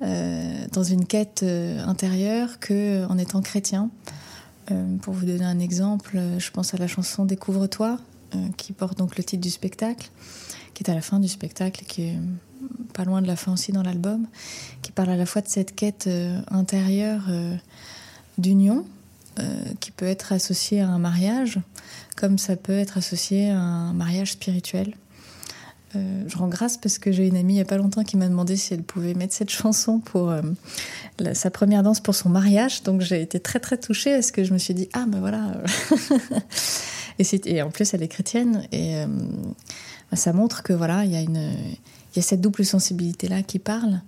dans 0.00 0.82
une 0.82 1.04
quête 1.04 1.44
intérieure, 1.86 2.58
que 2.58 3.04
en 3.06 3.18
étant 3.18 3.42
chrétien. 3.42 3.90
pour 5.02 5.12
vous 5.12 5.26
donner 5.26 5.44
un 5.44 5.58
exemple, 5.58 6.18
je 6.38 6.50
pense 6.50 6.72
à 6.72 6.78
la 6.78 6.86
chanson 6.86 7.26
Découvre-toi, 7.26 7.98
qui 8.56 8.72
porte 8.72 8.96
donc 8.96 9.18
le 9.18 9.24
titre 9.24 9.42
du 9.42 9.50
spectacle 9.50 10.10
qui 10.80 10.90
est 10.90 10.90
à 10.90 10.94
la 10.94 11.02
fin 11.02 11.20
du 11.20 11.28
spectacle, 11.28 11.84
qui 11.86 12.04
est 12.04 12.18
pas 12.94 13.04
loin 13.04 13.20
de 13.20 13.26
la 13.26 13.36
fin 13.36 13.52
aussi 13.52 13.70
dans 13.70 13.82
l'album, 13.82 14.26
qui 14.80 14.92
parle 14.92 15.10
à 15.10 15.16
la 15.16 15.26
fois 15.26 15.42
de 15.42 15.48
cette 15.48 15.74
quête 15.74 16.06
euh, 16.06 16.40
intérieure 16.50 17.24
euh, 17.28 17.54
d'union, 18.38 18.86
euh, 19.40 19.62
qui 19.80 19.90
peut 19.90 20.06
être 20.06 20.32
associée 20.32 20.80
à 20.80 20.88
un 20.88 20.98
mariage, 20.98 21.58
comme 22.16 22.38
ça 22.38 22.56
peut 22.56 22.78
être 22.78 22.96
associé 22.96 23.50
à 23.50 23.58
un 23.58 23.92
mariage 23.92 24.32
spirituel. 24.32 24.94
je 25.94 26.36
rends 26.38 26.48
grâce 26.48 26.78
parce 26.78 26.98
que 26.98 27.12
j'ai 27.12 27.26
une 27.26 27.36
amie 27.36 27.54
il 27.54 27.56
n'y 27.56 27.62
a 27.62 27.66
pas 27.66 27.76
longtemps 27.76 28.04
qui 28.04 28.16
m'a 28.16 28.28
demandé 28.28 28.56
si 28.56 28.72
elle 28.72 28.82
pouvait 28.82 29.12
mettre 29.12 29.34
cette 29.34 29.50
chanson 29.50 29.98
pour 29.98 30.32
sa 31.34 31.50
première 31.50 31.82
danse 31.82 32.00
pour 32.00 32.14
son 32.14 32.30
mariage. 32.30 32.84
Donc 32.84 33.02
j'ai 33.02 33.20
été 33.20 33.38
très 33.38 33.60
très 33.60 33.76
touchée 33.76 34.14
parce 34.14 34.30
que 34.30 34.44
je 34.44 34.52
me 34.54 34.58
suis 34.58 34.72
dit 34.72 34.88
ah 34.94 35.04
ben 35.06 35.20
voilà. 35.20 35.60
et, 37.18 37.24
et, 37.44 37.60
en 37.60 37.70
plus 37.70 37.92
elle 37.92 38.02
est 38.02 38.08
chrétienne 38.08 38.66
et 38.72 39.04
ça 40.12 40.32
montre 40.32 40.62
que 40.62 40.72
voilà, 40.72 41.04
il 41.04 41.12
y 41.12 42.18
a 42.18 42.22
cette 42.22 42.40
double 42.40 42.64
sensibilité 42.64 43.28
là 43.28 43.42
qui 43.42 43.58
parle. 43.58 44.00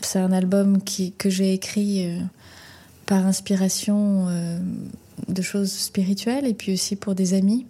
C'est 0.00 0.18
un 0.18 0.32
album 0.32 0.78
que 1.18 1.30
j'ai 1.30 1.54
écrit 1.54 2.06
euh, 2.06 2.20
par 3.06 3.26
inspiration 3.26 4.26
euh, 4.28 4.58
de 5.28 5.42
choses 5.42 5.72
spirituelles 5.72 6.46
et 6.46 6.54
puis 6.54 6.72
aussi 6.72 6.96
pour 6.96 7.14
des 7.14 7.34
amis. 7.34 7.66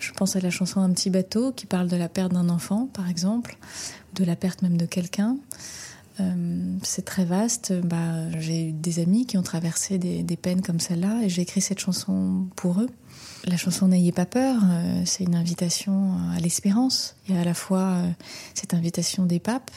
Je 0.00 0.12
pense 0.12 0.36
à 0.36 0.40
la 0.40 0.50
chanson 0.50 0.80
Un 0.80 0.90
petit 0.90 1.10
bateau 1.10 1.52
qui 1.52 1.66
parle 1.66 1.88
de 1.88 1.96
la 1.96 2.08
perte 2.08 2.32
d'un 2.32 2.48
enfant, 2.48 2.88
par 2.92 3.08
exemple, 3.08 3.56
de 4.14 4.24
la 4.24 4.36
perte 4.36 4.62
même 4.62 4.76
de 4.76 4.86
quelqu'un. 4.86 5.36
Euh, 6.20 6.76
c'est 6.82 7.04
très 7.04 7.24
vaste. 7.24 7.72
Bah, 7.84 8.30
j'ai 8.38 8.68
eu 8.68 8.72
des 8.72 9.00
amis 9.00 9.26
qui 9.26 9.38
ont 9.38 9.42
traversé 9.42 9.98
des 9.98 10.36
peines 10.36 10.62
comme 10.62 10.80
celle-là 10.80 11.22
et 11.22 11.28
j'ai 11.28 11.42
écrit 11.42 11.60
cette 11.60 11.80
chanson 11.80 12.46
pour 12.56 12.80
eux. 12.80 12.90
La 13.48 13.56
chanson 13.56 13.88
N'ayez 13.88 14.12
pas 14.12 14.26
peur, 14.26 14.60
euh, 14.62 15.02
c'est 15.06 15.24
une 15.24 15.34
invitation 15.34 16.18
à 16.36 16.38
l'espérance. 16.38 17.16
Il 17.26 17.34
y 17.34 17.38
a 17.38 17.40
à 17.40 17.44
la 17.44 17.54
fois 17.54 17.80
euh, 17.80 18.10
cette 18.54 18.74
invitation 18.74 19.24
des 19.24 19.38
papes, 19.38 19.70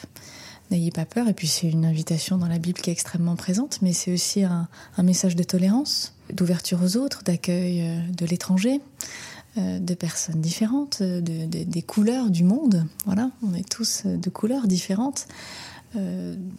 N'ayez 0.70 0.90
pas 0.90 1.04
peur, 1.04 1.28
et 1.28 1.34
puis 1.34 1.48
c'est 1.48 1.68
une 1.68 1.84
invitation 1.84 2.38
dans 2.38 2.48
la 2.48 2.58
Bible 2.58 2.80
qui 2.80 2.88
est 2.88 2.92
extrêmement 2.94 3.36
présente, 3.36 3.80
mais 3.82 3.92
c'est 3.92 4.12
aussi 4.12 4.42
un, 4.42 4.68
message 5.02 5.36
de 5.36 5.42
tolérance, 5.42 6.14
d'ouverture 6.32 6.82
aux 6.82 6.96
autres, 6.96 7.22
d'accueil 7.24 7.82
euh, 7.82 7.98
de 8.16 8.26
l'étranger, 8.26 8.80
de 9.56 9.92
personnes 9.92 10.40
différentes, 10.40 11.02
des 11.02 11.82
couleurs 11.82 12.30
du 12.30 12.42
monde. 12.42 12.86
Voilà, 13.04 13.30
on 13.46 13.52
est 13.52 13.68
tous 13.68 14.06
de 14.06 14.30
couleurs 14.30 14.66
différentes. 14.66 15.26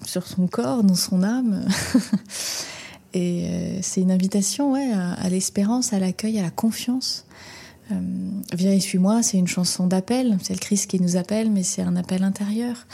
sur 0.06 0.28
son 0.28 0.46
corps, 0.46 0.84
dans 0.84 0.94
son 0.94 1.24
âme. 1.24 1.66
Et 3.14 3.46
euh, 3.46 3.80
c'est 3.82 4.02
une 4.02 4.12
invitation 4.12 4.74
ouais, 4.74 4.92
à, 4.92 5.30
l'espérance, 5.30 5.94
à 5.94 6.00
l'accueil, 6.00 6.40
à 6.40 6.42
la 6.42 6.50
confiance. 6.50 7.26
Euh, 7.92 7.96
Viens 8.54 8.72
et 8.72 8.80
suis-moi, 8.80 9.22
c'est 9.24 9.38
une 9.38 9.48
chanson 9.48 9.88
d'appel. 9.88 10.38
C'est 10.42 10.54
le 10.54 10.60
Christ 10.60 10.90
qui 10.90 11.00
nous 11.00 11.16
appelle, 11.16 11.52
mais 11.52 11.64
c'est 11.64 11.82
un 11.82 11.96
appel 11.96 12.24
intérieur 12.24 12.88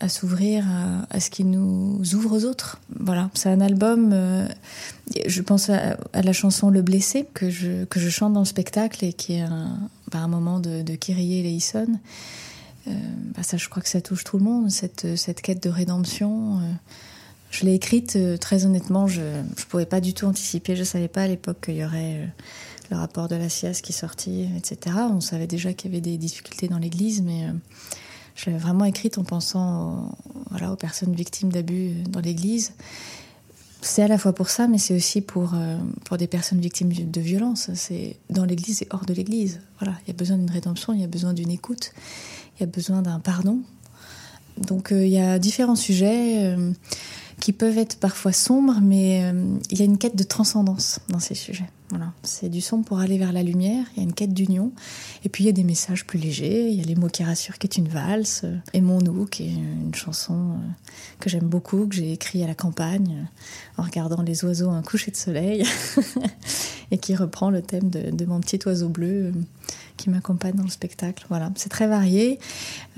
à 0.00 0.08
s'ouvrir 0.08 0.64
à, 1.10 1.20
ce 1.20 1.30
qui 1.30 1.44
nous 1.44 2.02
ouvre 2.14 2.36
aux 2.36 2.44
autres. 2.44 2.80
Voilà, 2.98 3.30
c'est 3.34 3.48
un 3.48 3.60
album. 3.60 4.10
Euh, 4.12 4.48
je 5.26 5.42
pense 5.42 5.70
à, 5.70 5.96
la 6.12 6.32
chanson 6.32 6.70
Le 6.70 6.82
Blessé 6.82 7.24
que 7.34 7.50
je, 7.50 7.84
que 7.84 8.00
je 8.00 8.08
chante 8.08 8.32
dans 8.32 8.40
le 8.40 8.46
spectacle 8.46 9.04
et 9.04 9.12
qui 9.12 9.34
est 9.34 9.42
un, 9.42 9.78
bah, 10.10 10.18
un 10.18 10.28
moment 10.28 10.58
de, 10.58 10.82
de 10.82 10.94
Kyrie 10.96 11.38
et 11.38 11.42
Leison. 11.44 11.86
Euh, 12.88 12.90
bah, 13.36 13.44
ça, 13.44 13.56
je 13.56 13.68
crois 13.68 13.80
que 13.80 13.88
ça 13.88 14.00
touche 14.00 14.24
tout 14.24 14.38
le 14.38 14.44
monde, 14.44 14.70
cette, 14.72 15.14
cette 15.16 15.40
quête 15.40 15.62
de 15.62 15.70
rédemption. 15.70 16.60
Je 17.52 17.66
l'ai 17.66 17.74
écrite, 17.74 18.16
euh, 18.16 18.38
très 18.38 18.64
honnêtement, 18.64 19.06
je 19.06 19.20
ne 19.20 19.64
pouvais 19.68 19.84
pas 19.84 20.00
du 20.00 20.14
tout 20.14 20.24
anticiper. 20.24 20.74
Je 20.74 20.80
ne 20.80 20.86
savais 20.86 21.06
pas 21.06 21.22
à 21.22 21.28
l'époque 21.28 21.66
qu'il 21.66 21.76
y 21.76 21.84
aurait 21.84 22.16
euh, 22.16 22.26
le 22.90 22.96
rapport 22.96 23.28
de 23.28 23.36
la 23.36 23.50
SIAS 23.50 23.80
qui 23.82 23.92
sortit, 23.92 24.48
etc. 24.56 24.96
On 25.10 25.20
savait 25.20 25.46
déjà 25.46 25.74
qu'il 25.74 25.90
y 25.90 25.94
avait 25.94 26.00
des 26.00 26.16
difficultés 26.16 26.66
dans 26.66 26.78
l'Église, 26.78 27.20
mais 27.20 27.44
euh, 27.44 27.52
je 28.36 28.46
l'avais 28.46 28.58
vraiment 28.58 28.86
écrite 28.86 29.18
en 29.18 29.24
pensant 29.24 30.16
voilà, 30.50 30.72
aux 30.72 30.76
personnes 30.76 31.14
victimes 31.14 31.52
d'abus 31.52 31.92
dans 32.08 32.20
l'Église. 32.20 32.72
C'est 33.82 34.02
à 34.02 34.08
la 34.08 34.16
fois 34.16 34.32
pour 34.32 34.48
ça, 34.48 34.66
mais 34.66 34.78
c'est 34.78 34.94
aussi 34.94 35.20
pour, 35.20 35.54
pour 36.04 36.16
des 36.16 36.28
personnes 36.28 36.60
victimes 36.60 36.92
de 36.92 37.20
violence. 37.20 37.68
C'est 37.74 38.16
dans 38.30 38.44
l'Église 38.44 38.80
et 38.82 38.88
hors 38.92 39.04
de 39.04 39.12
l'Église. 39.12 39.60
Voilà, 39.80 39.98
il 40.04 40.08
y 40.08 40.10
a 40.12 40.16
besoin 40.16 40.38
d'une 40.38 40.50
rédemption, 40.50 40.92
il 40.94 41.00
y 41.00 41.04
a 41.04 41.08
besoin 41.08 41.34
d'une 41.34 41.50
écoute, 41.50 41.92
il 42.56 42.60
y 42.60 42.62
a 42.62 42.66
besoin 42.66 43.02
d'un 43.02 43.18
pardon. 43.18 43.58
Donc 44.56 44.92
il 44.92 45.08
y 45.08 45.18
a 45.18 45.40
différents 45.40 45.74
sujets 45.74 46.56
qui 47.42 47.52
peuvent 47.52 47.76
être 47.76 47.96
parfois 47.96 48.30
sombres, 48.30 48.78
mais 48.80 49.24
euh, 49.24 49.58
il 49.72 49.80
y 49.80 49.82
a 49.82 49.84
une 49.84 49.98
quête 49.98 50.14
de 50.14 50.22
transcendance 50.22 51.00
dans 51.08 51.18
ces 51.18 51.34
sujets. 51.34 51.68
Voilà, 51.90 52.12
c'est 52.22 52.48
du 52.48 52.60
sombre 52.60 52.84
pour 52.84 53.00
aller 53.00 53.18
vers 53.18 53.32
la 53.32 53.42
lumière. 53.42 53.84
Il 53.96 53.96
y 53.96 54.00
a 54.00 54.04
une 54.04 54.12
quête 54.12 54.32
d'union, 54.32 54.70
et 55.24 55.28
puis 55.28 55.42
il 55.42 55.46
y 55.48 55.50
a 55.50 55.52
des 55.52 55.64
messages 55.64 56.06
plus 56.06 56.20
légers. 56.20 56.68
Il 56.68 56.78
y 56.78 56.80
a 56.80 56.84
les 56.84 56.94
mots 56.94 57.08
qui 57.08 57.24
rassurent, 57.24 57.58
qui 57.58 57.66
est 57.66 57.78
une 57.78 57.88
valse, 57.88 58.42
euh, 58.44 58.56
Aimons-nous, 58.74 59.26
qui 59.26 59.42
est 59.42 59.54
une 59.54 59.92
chanson 59.92 60.52
euh, 60.52 60.54
que 61.18 61.28
j'aime 61.28 61.48
beaucoup, 61.48 61.88
que 61.88 61.96
j'ai 61.96 62.12
écrit 62.12 62.44
à 62.44 62.46
la 62.46 62.54
campagne 62.54 63.26
en 63.76 63.82
regardant 63.82 64.22
les 64.22 64.44
oiseaux 64.44 64.70
un 64.70 64.82
coucher 64.82 65.10
de 65.10 65.16
soleil, 65.16 65.64
et 66.92 66.98
qui 66.98 67.16
reprend 67.16 67.50
le 67.50 67.60
thème 67.60 67.90
de 67.90 68.24
mon 68.24 68.38
petit 68.38 68.60
oiseau 68.66 68.88
bleu 68.88 69.32
qui 70.02 70.10
m'accompagne 70.10 70.54
dans 70.54 70.64
le 70.64 70.70
spectacle. 70.70 71.24
Voilà, 71.28 71.50
c'est 71.54 71.68
très 71.68 71.86
varié. 71.86 72.40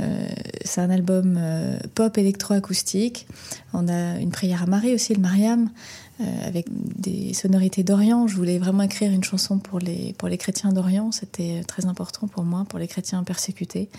Euh, 0.00 0.26
c'est 0.64 0.80
un 0.80 0.88
album 0.88 1.36
euh, 1.38 1.78
pop 1.94 2.16
électroacoustique. 2.16 3.26
On 3.74 3.88
a 3.88 4.18
une 4.18 4.30
prière 4.30 4.62
à 4.62 4.66
Marie 4.66 4.94
aussi, 4.94 5.12
le 5.12 5.20
Mariam, 5.20 5.68
euh, 6.20 6.24
avec 6.46 6.66
des 6.70 7.34
sonorités 7.34 7.82
d'Orient. 7.82 8.26
Je 8.26 8.36
voulais 8.36 8.58
vraiment 8.58 8.82
écrire 8.82 9.12
une 9.12 9.22
chanson 9.22 9.58
pour 9.58 9.80
les, 9.80 10.14
pour 10.14 10.28
les 10.28 10.38
chrétiens 10.38 10.72
d'Orient. 10.72 11.12
C'était 11.12 11.62
très 11.68 11.84
important 11.84 12.26
pour 12.26 12.44
moi, 12.44 12.64
pour 12.66 12.78
les 12.78 12.88
chrétiens 12.88 13.22
persécutés. 13.22 13.90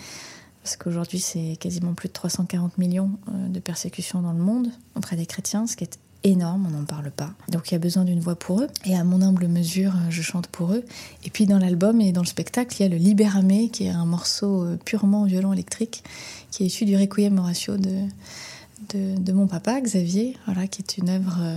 Parce 0.64 0.76
qu'aujourd'hui, 0.76 1.20
c'est 1.20 1.56
quasiment 1.60 1.94
plus 1.94 2.08
de 2.08 2.12
340 2.12 2.76
millions 2.78 3.12
de 3.28 3.60
persécutions 3.60 4.20
dans 4.20 4.32
le 4.32 4.40
monde 4.40 4.72
auprès 4.96 5.14
des 5.14 5.26
chrétiens, 5.26 5.68
ce 5.68 5.76
qui 5.76 5.84
est 5.84 6.00
énorme, 6.24 6.66
on 6.66 6.76
n'en 6.76 6.84
parle 6.84 7.10
pas. 7.10 7.30
Donc 7.48 7.70
il 7.70 7.72
y 7.72 7.76
a 7.76 7.78
besoin 7.78 8.04
d'une 8.04 8.20
voix 8.20 8.36
pour 8.36 8.60
eux. 8.60 8.68
Et 8.84 8.96
à 8.96 9.04
mon 9.04 9.22
humble 9.22 9.48
mesure, 9.48 9.92
je 10.10 10.22
chante 10.22 10.46
pour 10.48 10.72
eux. 10.72 10.84
Et 11.24 11.30
puis 11.30 11.46
dans 11.46 11.58
l'album 11.58 12.00
et 12.00 12.12
dans 12.12 12.22
le 12.22 12.26
spectacle, 12.26 12.76
il 12.78 12.82
y 12.82 12.86
a 12.86 12.88
le 12.88 12.96
Libéramé, 12.96 13.68
qui 13.68 13.86
est 13.86 13.90
un 13.90 14.06
morceau 14.06 14.64
euh, 14.64 14.76
purement 14.84 15.24
violon 15.24 15.52
électrique, 15.52 16.02
qui 16.50 16.64
est 16.64 16.66
issu 16.66 16.84
du 16.84 16.96
Requiem 16.96 17.38
Horatio 17.38 17.76
de, 17.76 18.06
de, 18.94 19.32
mon 19.32 19.46
papa, 19.46 19.80
Xavier, 19.80 20.36
voilà, 20.46 20.66
qui 20.66 20.82
est 20.82 20.98
une 20.98 21.08
œuvre 21.10 21.38
euh, 21.40 21.56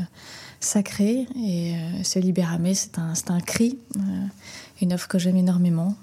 sacrée. 0.60 1.28
Et 1.36 1.76
euh, 1.76 2.04
ce 2.04 2.20
Libéramé, 2.20 2.74
c'est 2.74 3.00
un, 3.00 3.14
un 3.28 3.40
cri, 3.42 3.78
une 4.82 4.94
œuvre 4.94 5.08
que 5.08 5.20
j'aime 5.20 5.38
énormément. 5.38 5.96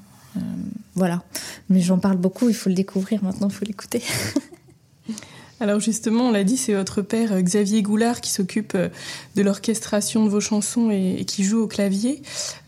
voilà. 0.95 1.23
Mais 1.69 1.81
j'en 1.81 1.99
parle 1.99 2.17
beaucoup, 2.17 2.49
il 2.49 2.55
faut 2.55 2.69
le 2.69 2.75
découvrir 2.75 3.23
maintenant, 3.23 3.49
il 3.49 3.55
faut 3.55 3.65
l'écouter. 3.65 4.03
Alors 5.59 5.81
justement, 5.81 6.29
on 6.29 6.33
l'a 6.33 6.45
dit, 6.45 6.59
c'est 6.59 6.75
votre 6.75 7.01
père 7.01 7.33
euh, 7.33 7.41
Xavier 7.41 7.81
Goulard 7.81 8.21
qui 8.21 8.31
s'occupe 8.31 8.75
euh, 8.75 8.89
de 9.37 9.43
l'orchestration 9.43 10.25
de 10.25 10.29
vos 10.29 10.41
chansons 10.41 10.91
et, 10.91 11.25
qui 11.27 11.45
joue 11.45 11.63
au 11.63 11.67
clavier. 11.67 12.21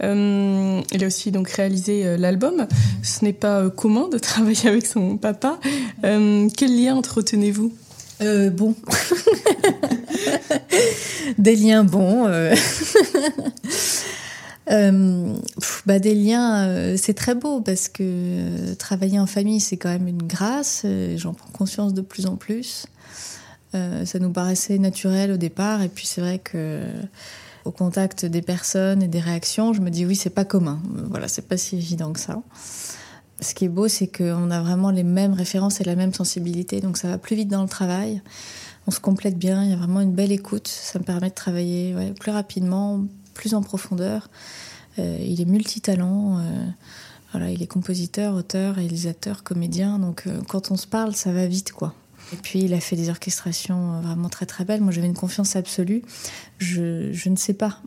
Euh, 0.02 0.80
il 0.92 1.04
a 1.04 1.06
aussi 1.06 1.30
donc 1.30 1.50
réalisé 1.50 2.16
l'album. 2.16 2.66
Ce 3.02 3.24
n'est 3.24 3.34
pas 3.34 3.68
commun 3.68 4.08
de 4.08 4.16
travailler 4.18 4.68
avec 4.68 4.86
son 4.86 5.18
papa. 5.18 5.58
quel 6.02 6.82
lien 6.82 6.96
entretenez-vous? 6.96 7.72
Bon. 8.52 8.74
Des 11.38 11.56
liens 11.56 11.84
bons. 11.84 12.26
bah, 14.68 15.98
Des 15.98 16.14
liens, 16.14 16.96
c'est 16.96 17.14
très 17.14 17.34
beau 17.34 17.60
parce 17.60 17.88
que 17.88 18.74
travailler 18.74 19.18
en 19.18 19.26
famille, 19.26 19.60
c'est 19.60 19.76
quand 19.76 19.90
même 19.90 20.08
une 20.08 20.22
grâce. 20.22 20.84
J'en 21.16 21.34
prends 21.34 21.50
conscience 21.50 21.94
de 21.94 22.02
plus 22.02 22.26
en 22.26 22.36
plus. 22.36 22.86
ça 23.72 24.18
nous 24.18 24.30
paraissait 24.30 24.78
naturel 24.78 25.32
au 25.32 25.36
départ, 25.36 25.82
et 25.82 25.88
puis 25.88 26.06
c'est 26.06 26.20
vrai 26.20 26.38
que 26.38 26.82
au 27.64 27.70
contact 27.70 28.24
des 28.24 28.42
personnes 28.42 29.02
et 29.02 29.08
des 29.08 29.20
réactions, 29.20 29.72
je 29.72 29.80
me 29.80 29.90
dis 29.90 30.06
oui, 30.06 30.16
c'est 30.16 30.30
pas 30.30 30.44
commun. 30.44 30.80
Voilà, 31.10 31.28
c'est 31.28 31.46
pas 31.46 31.56
si 31.56 31.76
évident 31.76 32.12
que 32.12 32.20
ça. 32.20 32.40
Ce 33.40 33.54
qui 33.54 33.66
est 33.66 33.68
beau, 33.68 33.86
c'est 33.88 34.08
qu'on 34.08 34.50
a 34.50 34.60
vraiment 34.60 34.90
les 34.90 35.04
mêmes 35.04 35.34
références 35.34 35.80
et 35.80 35.84
la 35.84 35.94
même 35.94 36.12
sensibilité, 36.12 36.80
donc 36.80 36.96
ça 36.96 37.08
va 37.08 37.18
plus 37.18 37.36
vite 37.36 37.48
dans 37.48 37.62
le 37.62 37.68
travail. 37.68 38.22
On 38.86 38.90
se 38.90 39.00
complète 39.00 39.38
bien, 39.38 39.62
il 39.64 39.70
y 39.70 39.72
a 39.74 39.76
vraiment 39.76 40.00
une 40.00 40.14
belle 40.14 40.32
écoute. 40.32 40.66
Ça 40.66 40.98
me 40.98 41.04
permet 41.04 41.28
de 41.28 41.34
travailler 41.34 41.94
plus 42.18 42.32
rapidement, 42.32 43.04
plus 43.38 43.54
en 43.54 43.62
profondeur. 43.62 44.28
Euh, 44.98 45.16
il 45.20 45.40
est 45.40 45.46
multitalent. 45.46 46.38
Euh, 46.38 46.66
voilà, 47.32 47.50
il 47.50 47.62
est 47.62 47.66
compositeur, 47.66 48.34
auteur, 48.34 48.74
réalisateur, 48.74 49.44
comédien. 49.44 49.98
Donc 49.98 50.24
euh, 50.26 50.40
quand 50.48 50.70
on 50.70 50.76
se 50.76 50.86
parle, 50.86 51.14
ça 51.14 51.32
va 51.32 51.46
vite, 51.46 51.72
quoi. 51.72 51.94
Et 52.34 52.36
puis 52.36 52.58
il 52.58 52.74
a 52.74 52.80
fait 52.80 52.96
des 52.96 53.08
orchestrations 53.08 54.02
vraiment 54.02 54.28
très 54.28 54.44
très 54.44 54.66
belles. 54.66 54.82
Moi 54.82 54.92
j'avais 54.92 55.06
une 55.06 55.14
confiance 55.14 55.56
absolue. 55.56 56.02
Je, 56.58 57.10
je 57.12 57.30
ne 57.30 57.36
sais 57.36 57.54
pas 57.54 57.80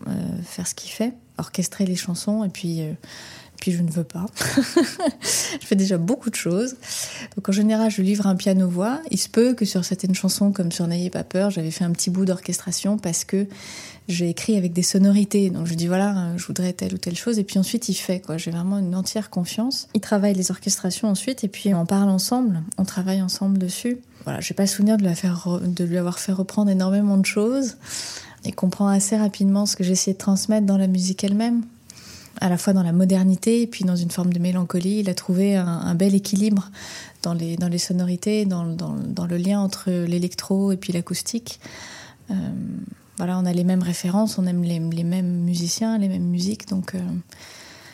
faire 0.43 0.67
ce 0.67 0.73
qu'il 0.73 0.89
fait, 0.89 1.13
orchestrer 1.37 1.85
les 1.85 1.95
chansons 1.95 2.43
et 2.43 2.49
puis 2.49 2.81
puis 3.61 3.71
je 3.71 3.81
ne 3.81 3.91
veux 3.91 4.03
pas. 4.03 4.25
je 5.21 5.65
fais 5.65 5.75
déjà 5.75 5.97
beaucoup 5.97 6.31
de 6.31 6.35
choses. 6.35 6.75
Donc 7.37 7.47
en 7.47 7.51
général, 7.51 7.91
je 7.91 8.01
livre 8.01 8.25
un 8.25 8.35
piano-voix. 8.35 8.99
Il 9.11 9.19
se 9.19 9.29
peut 9.29 9.53
que 9.53 9.65
sur 9.65 9.85
certaines 9.85 10.15
chansons, 10.15 10.51
comme 10.51 10.71
sur 10.71 10.87
N'ayez 10.87 11.11
pas 11.11 11.23
peur, 11.23 11.51
j'avais 11.51 11.69
fait 11.69 11.85
un 11.85 11.91
petit 11.91 12.09
bout 12.09 12.25
d'orchestration 12.25 12.97
parce 12.97 13.23
que 13.23 13.47
j'ai 14.07 14.29
écrit 14.29 14.57
avec 14.57 14.73
des 14.73 14.81
sonorités. 14.81 15.51
Donc 15.51 15.67
je 15.67 15.75
dis 15.75 15.85
voilà, 15.85 16.35
je 16.37 16.45
voudrais 16.47 16.73
telle 16.73 16.95
ou 16.95 16.97
telle 16.97 17.15
chose. 17.15 17.37
Et 17.37 17.43
puis 17.43 17.59
ensuite, 17.59 17.87
il 17.87 17.93
fait 17.93 18.19
quoi. 18.19 18.37
J'ai 18.37 18.49
vraiment 18.49 18.79
une 18.79 18.95
entière 18.95 19.29
confiance. 19.29 19.87
Il 19.93 20.01
travaille 20.01 20.33
les 20.33 20.49
orchestrations 20.49 21.07
ensuite 21.07 21.43
et 21.43 21.47
puis 21.47 21.73
on 21.75 21.85
parle 21.85 22.09
ensemble. 22.09 22.63
On 22.79 22.83
travaille 22.83 23.21
ensemble 23.21 23.59
dessus. 23.59 23.99
Voilà, 24.23 24.39
j'ai 24.39 24.55
pas 24.55 24.65
souvenir 24.65 24.97
de, 24.97 25.83
lui 25.83 25.97
avoir 25.97 26.17
fait 26.17 26.31
reprendre 26.31 26.71
énormément 26.71 27.17
de 27.17 27.25
choses. 27.27 27.77
Il 28.43 28.55
comprend 28.55 28.87
assez 28.87 29.17
rapidement 29.17 29.67
ce 29.67 29.75
que 29.75 29.83
j'essayais 29.83 30.13
de 30.13 30.19
transmettre 30.19 30.65
dans 30.65 30.77
la 30.77 30.87
musique 30.87 31.23
elle-même 31.23 31.61
à 32.39 32.49
la 32.49 32.57
fois 32.57 32.73
dans 32.73 32.83
la 32.83 32.93
modernité 32.93 33.61
et 33.61 33.67
puis 33.67 33.83
dans 33.83 33.95
une 33.95 34.11
forme 34.11 34.33
de 34.33 34.39
mélancolie. 34.39 34.99
Il 34.99 35.09
a 35.09 35.13
trouvé 35.13 35.55
un, 35.55 35.95
bel 35.95 36.15
équilibre 36.15 36.69
dans 37.23 37.33
les, 37.33 37.57
dans 37.57 37.67
les 37.67 37.77
sonorités, 37.77 38.45
dans, 38.45 38.65
dans, 38.65 39.25
le 39.25 39.37
lien 39.37 39.59
entre 39.59 39.91
l'électro 39.91 40.71
et 40.71 40.77
puis 40.77 40.93
l'acoustique. 40.93 41.59
Euh, 42.29 42.33
voilà, 43.17 43.37
on 43.37 43.45
a 43.45 43.53
les 43.53 43.63
mêmes 43.63 43.83
références, 43.83 44.37
on 44.37 44.47
aime 44.47 44.63
les, 44.63 44.79
mêmes 44.79 45.43
musiciens, 45.43 45.97
les 45.97 46.07
mêmes 46.07 46.27
musiques, 46.27 46.67
donc 46.69 46.95
euh, 46.95 46.99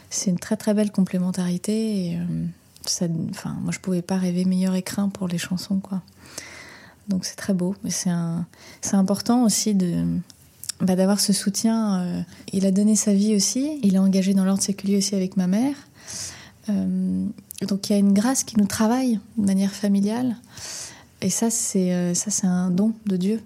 c'est 0.10 0.30
une 0.30 0.40
très 0.40 0.56
très 0.56 0.74
belle 0.74 0.92
complémentarité. 0.92 2.12
Et, 2.12 2.18
euh, 2.18 3.30
enfin, 3.32 3.58
moi, 3.62 3.72
je 3.72 3.80
pouvais 3.80 4.02
pas 4.02 4.18
rêver 4.18 4.46
meilleur 4.46 4.76
écrin 4.76 5.10
pour 5.10 5.28
les 5.28 5.38
chansons, 5.38 5.80
quoi. 5.80 6.02
Donc 7.10 7.26
c'est 7.26 7.36
très 7.36 7.54
beau, 7.54 7.74
mais 7.84 7.90
c'est 7.90 8.10
important 8.94 9.44
aussi 9.44 9.74
de 9.76 10.06
bah, 10.82 10.96
d'avoir 10.96 11.20
ce 11.20 11.34
soutien. 11.34 12.02
Euh, 12.02 12.22
il 12.54 12.66
a 12.66 12.72
donné 12.72 12.96
sa 12.96 13.14
vie 13.14 13.36
aussi. 13.36 13.80
Il 13.84 13.96
est 13.96 14.00
engagé 14.00 14.34
dans 14.34 14.46
l'ordre 14.46 14.62
séculier 14.62 14.98
aussi 14.98 15.16
avec 15.16 15.38
ma 15.38 15.48
mère. 15.48 15.76
Euh, 16.70 17.26
donc 17.68 17.90
il 17.90 17.94
y 17.94 17.96
a 17.96 18.00
une 18.00 18.14
grâce 18.14 18.44
qui 18.44 18.60
nous 18.60 18.68
travaille 18.68 19.20
de 19.38 19.46
manière 19.46 19.74
familiale. 19.74 20.36
Et 21.22 21.32
ça, 21.32 21.50
c'est 21.50 21.94
euh, 21.94 22.14
ça, 22.14 22.48
un 22.48 22.70
don 22.70 22.94
de 23.08 23.18
Dieu 23.18 23.42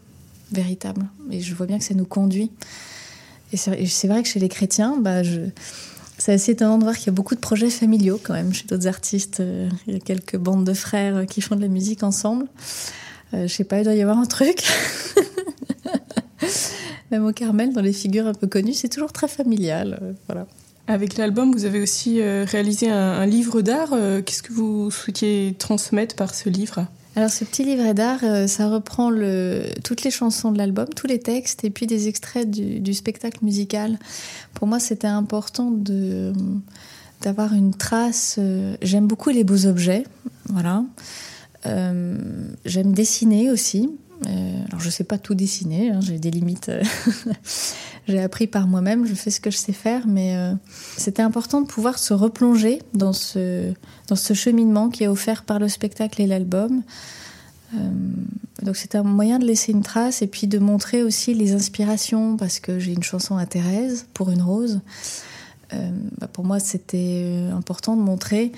véritable. 0.51 1.07
Et 1.29 1.39
je 1.39 1.55
vois 1.55 1.67
bien 1.67 1.77
que 1.77 1.85
ça 1.85 1.93
nous 1.93 2.05
conduit. 2.05 2.51
Et 3.53 3.57
c'est 3.57 4.07
vrai 4.07 4.23
que 4.23 4.29
chez 4.29 4.39
les 4.39 4.49
chrétiens, 4.49 4.97
bah, 4.97 5.23
je, 5.23 5.41
c'est 6.17 6.33
assez 6.33 6.51
étonnant 6.51 6.77
de 6.77 6.83
voir 6.83 6.97
qu'il 6.97 7.07
y 7.07 7.09
a 7.09 7.13
beaucoup 7.13 7.35
de 7.35 7.39
projets 7.39 7.69
familiaux 7.69 8.19
quand 8.21 8.33
même 8.33 8.53
chez 8.53 8.65
d'autres 8.65 8.87
artistes. 8.87 9.41
Il 9.87 9.93
y 9.93 9.97
a 9.97 9.99
quelques 9.99 10.37
bandes 10.37 10.65
de 10.65 10.73
frères 10.73 11.25
qui 11.25 11.41
font 11.41 11.57
de 11.57 11.61
la 11.61 11.67
musique 11.67 12.03
ensemble. 12.03 12.47
je 13.33 13.47
sais 13.47 13.65
pas, 13.65 13.79
il 13.79 13.83
doit 13.83 13.93
y 13.93 14.01
avoir 14.01 14.19
un 14.19 14.25
truc. 14.25 14.63
Même 17.11 17.25
au 17.25 17.33
Carmel, 17.33 17.73
dans 17.73 17.81
les 17.81 17.93
figures 17.93 18.25
un 18.25 18.33
peu 18.33 18.47
connues, 18.47 18.73
c'est 18.73 18.87
toujours 18.87 19.11
très 19.11 19.27
familial. 19.27 19.99
Euh, 20.01 20.13
voilà. 20.27 20.47
Avec 20.87 21.17
l'album, 21.17 21.51
vous 21.51 21.65
avez 21.65 21.81
aussi 21.81 22.21
euh, 22.21 22.45
réalisé 22.47 22.89
un, 22.89 23.25
livre 23.25 23.61
d'art. 23.61 23.91
Euh, 23.93 24.21
qu'est-ce 24.21 24.41
que 24.41 24.53
vous 24.53 24.89
souhaitiez 24.89 25.55
transmettre 25.59 26.15
par 26.15 26.33
ce 26.33 26.49
livre? 26.49 26.87
Alors 27.17 27.29
ce 27.29 27.43
petit 27.43 27.65
livret 27.65 27.93
d'art, 27.93 28.21
ça 28.47 28.69
reprend 28.69 29.09
le, 29.09 29.63
toutes 29.83 30.03
les 30.03 30.11
chansons 30.11 30.53
de 30.53 30.57
l'album, 30.57 30.87
tous 30.95 31.07
les 31.07 31.19
textes 31.19 31.65
et 31.65 31.69
puis 31.69 31.85
des 31.85 32.07
extraits 32.07 32.49
du, 32.49 32.93
spectacle 32.93 33.39
musical. 33.43 33.99
Pour 34.53 34.65
moi, 34.65 34.79
c'était 34.79 35.07
important 35.07 35.71
de 35.71 36.31
d'avoir 37.19 37.53
une 37.53 37.73
trace. 37.73 38.39
J'aime 38.81 39.07
beaucoup 39.07 39.29
les 39.29 39.43
beaux 39.43 39.65
objets, 39.65 40.05
voilà. 40.45 40.85
J'aime 41.65 42.93
dessiner 42.93 43.51
aussi. 43.51 43.89
Euh, 44.27 44.63
alors 44.67 44.79
je 44.79 44.89
sais 44.89 45.03
pas 45.03 45.17
tout 45.17 45.33
dessiner, 45.33 45.89
hein, 45.89 45.99
j'ai 46.01 46.19
des 46.19 46.31
limites. 46.31 46.69
Euh, 46.69 46.83
j'ai 48.07 48.19
appris 48.19 48.47
par 48.47 48.67
moi-même, 48.67 49.05
je 49.05 49.15
fais 49.15 49.31
ce 49.31 49.41
que 49.41 49.49
je 49.49 49.57
sais 49.57 49.73
faire, 49.73 50.05
mais 50.07 50.35
euh, 50.35 50.53
c'était 50.97 51.23
important 51.23 51.61
de 51.61 51.67
pouvoir 51.67 51.97
se 51.97 52.13
replonger 52.13 52.81
dans 52.93 53.13
ce, 53.13 53.73
dans 54.07 54.15
ce 54.15 54.33
cheminement 54.33 54.89
qui 54.89 55.03
est 55.03 55.07
offert 55.07 55.43
par 55.43 55.59
le 55.59 55.67
spectacle 55.69 56.21
et 56.21 56.27
l'album. 56.27 56.83
donc 58.61 58.75
c'était 58.75 58.97
un 58.97 59.03
moyen 59.03 59.39
de 59.39 59.45
laisser 59.45 59.71
une 59.71 59.81
trace 59.81 60.21
et 60.21 60.27
puis 60.27 60.45
de 60.45 60.59
montrer 60.59 61.03
aussi 61.03 61.33
les 61.33 61.53
inspirations, 61.53 62.37
parce 62.37 62.59
que 62.59 62.79
j'ai 62.79 62.93
une 62.93 63.03
chanson 63.03 63.37
à 63.37 63.45
Thérèse, 63.45 64.05
pour 64.13 64.29
une 64.29 64.41
rose. 64.41 64.81
Bah, 66.19 66.27
pour 66.27 66.43
moi, 66.43 66.59
c'était 66.59 67.47
important 67.53 67.95
de 67.95 68.01
montrer 68.01 68.51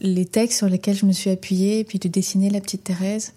les 0.00 0.24
textes 0.24 0.58
sur 0.58 0.68
lesquels 0.68 0.94
je 0.94 1.04
me 1.04 1.10
suis 1.10 1.28
appuyée, 1.28 1.80
et 1.80 1.84
puis 1.84 1.98
de 1.98 2.08
dessiner 2.08 2.48
la 2.48 2.60
petite 2.60 2.84
Thérèse. 2.84 3.32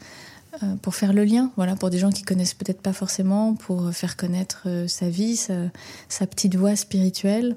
Euh, 0.61 0.75
pour 0.81 0.93
faire 0.93 1.13
le 1.13 1.23
lien, 1.23 1.51
voilà, 1.55 1.75
pour 1.75 1.89
des 1.89 1.97
gens 1.97 2.11
qui 2.11 2.21
connaissent 2.21 2.53
peut-être 2.53 2.81
pas 2.81 2.93
forcément, 2.93 3.55
pour 3.55 3.91
faire 3.91 4.15
connaître 4.15 4.63
euh, 4.67 4.87
sa 4.87 5.09
vie, 5.09 5.35
sa, 5.35 6.27
petite 6.27 6.55
voix 6.55 6.75
spirituelle. 6.75 7.55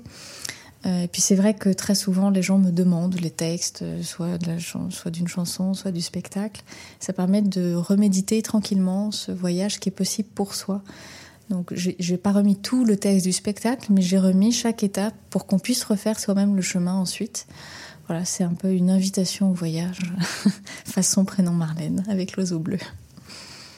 Euh, 0.86 1.02
et 1.02 1.08
puis 1.08 1.20
c'est 1.20 1.34
vrai 1.34 1.52
que 1.52 1.68
très 1.68 1.94
souvent 1.94 2.30
les 2.30 2.40
gens 2.40 2.58
me 2.58 2.70
demandent 2.70 3.20
les 3.20 3.30
textes, 3.30 3.84
soit 4.02 4.38
d'une 4.38 5.28
chanson, 5.28 5.74
soit 5.74 5.90
du 5.90 6.00
spectacle. 6.00 6.62
Ça 6.98 7.12
permet 7.12 7.42
de 7.42 7.74
reméditer 7.74 8.40
tranquillement 8.40 9.10
ce 9.10 9.30
voyage 9.30 9.78
qui 9.78 9.90
est 9.90 9.92
possible 9.92 10.28
pour 10.34 10.54
soi. 10.54 10.82
Donc 11.50 11.72
j'ai 11.74 12.16
pas 12.16 12.32
remis 12.32 12.56
tout 12.56 12.84
le 12.84 12.96
texte 12.96 13.26
du 13.26 13.32
spectacle, 13.32 13.88
mais 13.90 14.02
j'ai 14.02 14.18
remis 14.18 14.52
chaque 14.52 14.82
étape 14.82 15.14
pour 15.30 15.46
qu'on 15.46 15.58
puisse 15.58 15.84
refaire 15.84 16.18
soi-même 16.18 16.56
le 16.56 16.62
chemin 16.62 16.94
ensuite. 16.94 17.46
Voilà, 18.08 18.24
c'est 18.24 18.44
un 18.44 18.54
peu 18.54 18.70
une 18.70 18.90
invitation 18.90 19.50
au 19.50 19.54
voyage, 19.54 19.98
façon 20.84 21.24
prénom 21.24 21.52
Marlène, 21.52 22.04
avec 22.08 22.36
l'oiseau 22.36 22.60
bleu. 22.60 22.78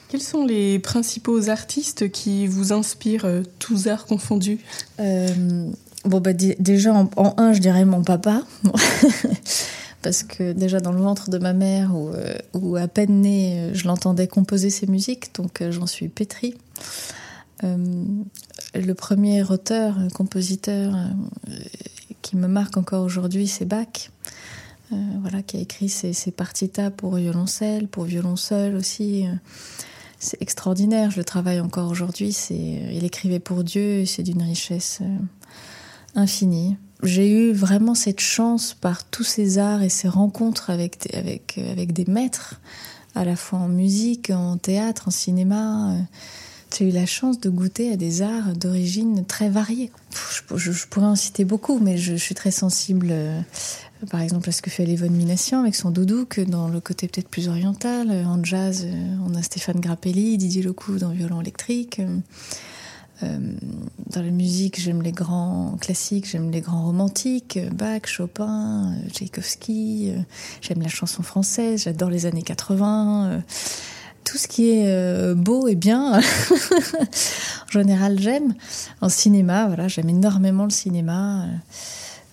Quels 0.09 0.23
sont 0.23 0.45
les 0.45 0.79
principaux 0.79 1.51
artistes 1.51 2.11
qui 2.11 2.47
vous 2.47 2.73
inspirent, 2.73 3.27
euh, 3.27 3.43
tous 3.59 3.89
arts 3.89 4.07
confondus? 4.07 4.59
Euh, 5.01 5.71
Bon, 6.05 6.21
bah, 6.21 6.33
déjà, 6.33 6.95
en, 6.95 7.35
un, 7.37 7.53
je 7.53 7.59
dirais 7.59 7.85
mon 7.85 8.03
papa. 8.03 8.43
Parce 10.03 10.23
que 10.23 10.53
déjà 10.53 10.79
dans 10.79 10.93
le 10.93 11.01
ventre 11.01 11.29
de 11.29 11.39
ma 11.39 11.53
mère, 11.53 11.95
ou 11.95 12.15
euh, 12.15 12.81
à 12.81 12.87
peine 12.87 13.21
né, 13.21 13.71
je 13.75 13.87
l'entendais 13.89 14.29
composer 14.29 14.71
ses 14.71 14.87
musiques, 14.87 15.35
donc 15.35 15.63
j'en 15.71 15.87
suis 15.87 16.09
pétrie. 16.09 16.55
le 17.63 18.93
premier 18.95 19.43
auteur, 19.43 19.97
compositeur 20.15 20.95
qui 22.23 22.37
me 22.37 22.47
marque 22.47 22.77
encore 22.77 23.05
aujourd'hui, 23.05 23.49
c'est 23.49 23.65
Bach. 23.65 24.11
Euh, 24.93 24.97
voilà, 25.21 25.43
qui 25.43 25.59
a 25.59 25.61
écrit 25.61 25.89
ses, 25.89 26.31
partitas 26.31 26.91
pour 26.91 27.17
violoncelle, 27.17 27.89
pour 27.89 28.05
violon 28.05 28.37
seul 28.37 28.75
aussi. 28.75 29.27
Euh, 29.27 29.33
c'est 30.19 30.41
extraordinaire, 30.41 31.11
je 31.11 31.19
le 31.19 31.25
travaille 31.25 31.61
encore 31.61 31.91
aujourd'hui. 31.91 32.37
Il 32.51 33.05
écrivait 33.05 33.39
pour 33.39 33.63
Dieu 33.65 34.05
c'est 34.07 34.23
d'une 34.23 34.43
richesse 34.43 35.01
euh, 35.03 35.17
infinie. 36.15 36.77
J'ai 37.03 37.31
eu 37.31 37.53
vraiment 37.53 37.95
cette 37.95 38.21
chance 38.21 38.75
par 38.75 39.05
tous 39.05 39.23
ces 39.23 39.59
arts 39.59 39.83
et 39.83 39.89
ces 39.89 40.09
rencontres 40.09 40.71
avec, 40.71 41.09
des 41.57 42.05
maîtres, 42.07 42.61
à 43.15 43.25
la 43.25 43.37
fois 43.37 43.61
en 43.61 43.69
musique, 43.69 44.31
en 44.31 44.57
théâtre, 44.57 45.05
en 45.07 45.13
cinéma. 45.13 45.95
J'ai 46.77 46.89
eu 46.89 46.91
la 46.91 47.07
chance 47.07 47.39
de 47.39 47.51
goûter 47.51 47.93
à 47.93 47.97
des 47.97 48.23
arts 48.23 48.53
d'origine 48.57 49.25
très 49.25 49.49
variée. 49.49 49.93
Je, 50.57 50.87
pourrais 50.87 51.07
en 51.07 51.15
citer 51.15 51.45
beaucoup, 51.45 51.79
mais 51.79 51.99
je, 51.99 52.17
suis 52.17 52.35
très 52.35 52.51
sensible, 52.51 53.15
par 54.11 54.21
exemple, 54.21 54.49
à 54.49 54.53
ce 54.53 54.63
que 54.63 54.71
fait 54.71 54.85
Lévon 54.85 55.11
Minassian 55.11 55.61
avec 55.61 55.75
son 55.75 55.91
doudou, 55.91 56.25
que 56.25 56.41
dans 56.41 56.69
le 56.69 56.81
côté 56.81 57.09
peut-être 57.09 57.29
plus 57.29 57.49
oriental. 57.49 58.11
En 58.27 58.43
jazz, 58.43 58.85
euh, 58.87 59.17
on 59.27 59.35
a 59.35 59.43
Stéphane 59.43 59.81
Grappelli, 59.81 60.39
Didier 60.39 60.63
Lecoux 60.63 60.99
dans 60.99 61.11
violon 61.11 61.41
électrique. 61.41 62.01
Euh, 63.23 63.39
dans 64.11 64.23
la 64.23 64.31
musique, 64.31 64.81
j'aime 64.81 65.03
les 65.03 65.11
grands 65.11 65.77
classiques, 65.81 66.29
j'aime 66.31 66.51
les 66.53 66.61
grands 66.61 66.85
romantiques, 66.85 67.59
Bach, 67.73 68.03
Chopin, 68.07 68.95
Tchaïkovski, 69.11 70.13
j'aime 70.61 70.83
la 70.83 70.89
chanson 70.89 71.25
française, 71.25 71.83
j'adore 71.83 72.11
les 72.11 72.27
années 72.27 72.43
80 72.43 73.43
tout 74.29 74.37
ce 74.37 74.47
qui 74.47 74.71
est 74.71 74.85
euh, 74.89 75.35
beau 75.35 75.69
et 75.69 75.75
bien, 75.75 76.21
en 77.67 77.71
général, 77.71 78.19
j'aime. 78.21 78.55
En 79.01 79.09
cinéma, 79.09 79.69
voilà, 79.69 79.89
j'aime 79.89 80.11
énormément 80.11 80.65
le 80.65 80.71
cinéma. 80.71 81.47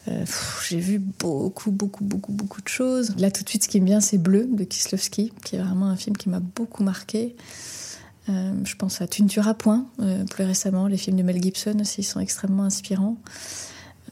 Euh, 0.08 0.26
j'ai 0.68 0.80
vu 0.80 1.00
beaucoup, 1.00 1.72
beaucoup, 1.72 2.04
beaucoup, 2.04 2.32
beaucoup 2.32 2.62
de 2.62 2.68
choses. 2.68 3.16
Là, 3.18 3.32
tout 3.32 3.44
de 3.44 3.50
suite, 3.50 3.64
ce 3.64 3.70
qui 3.70 3.82
me 3.82 3.86
vient, 3.86 4.02
c'est 4.02 4.18
Bleu 4.18 4.48
de 4.52 4.64
Kislovski, 4.64 5.34
qui 5.44 5.56
est 5.56 5.60
vraiment 5.60 5.88
un 5.88 5.96
film 5.96 6.16
qui 6.16 6.30
m'a 6.30 6.40
beaucoup 6.40 6.84
marqué. 6.84 7.36
Euh, 8.30 8.54
je 8.64 8.76
pense 8.76 9.02
à 9.02 9.08
Tu 9.08 9.24
ne 9.24 9.54
point, 9.54 9.86
plus 10.30 10.44
récemment. 10.44 10.88
Les 10.88 10.98
films 10.98 11.18
de 11.18 11.24
Mel 11.24 11.42
Gibson 11.42 11.78
aussi 11.80 12.04
sont 12.04 12.20
extrêmement 12.20 12.64
inspirants. 12.64 13.18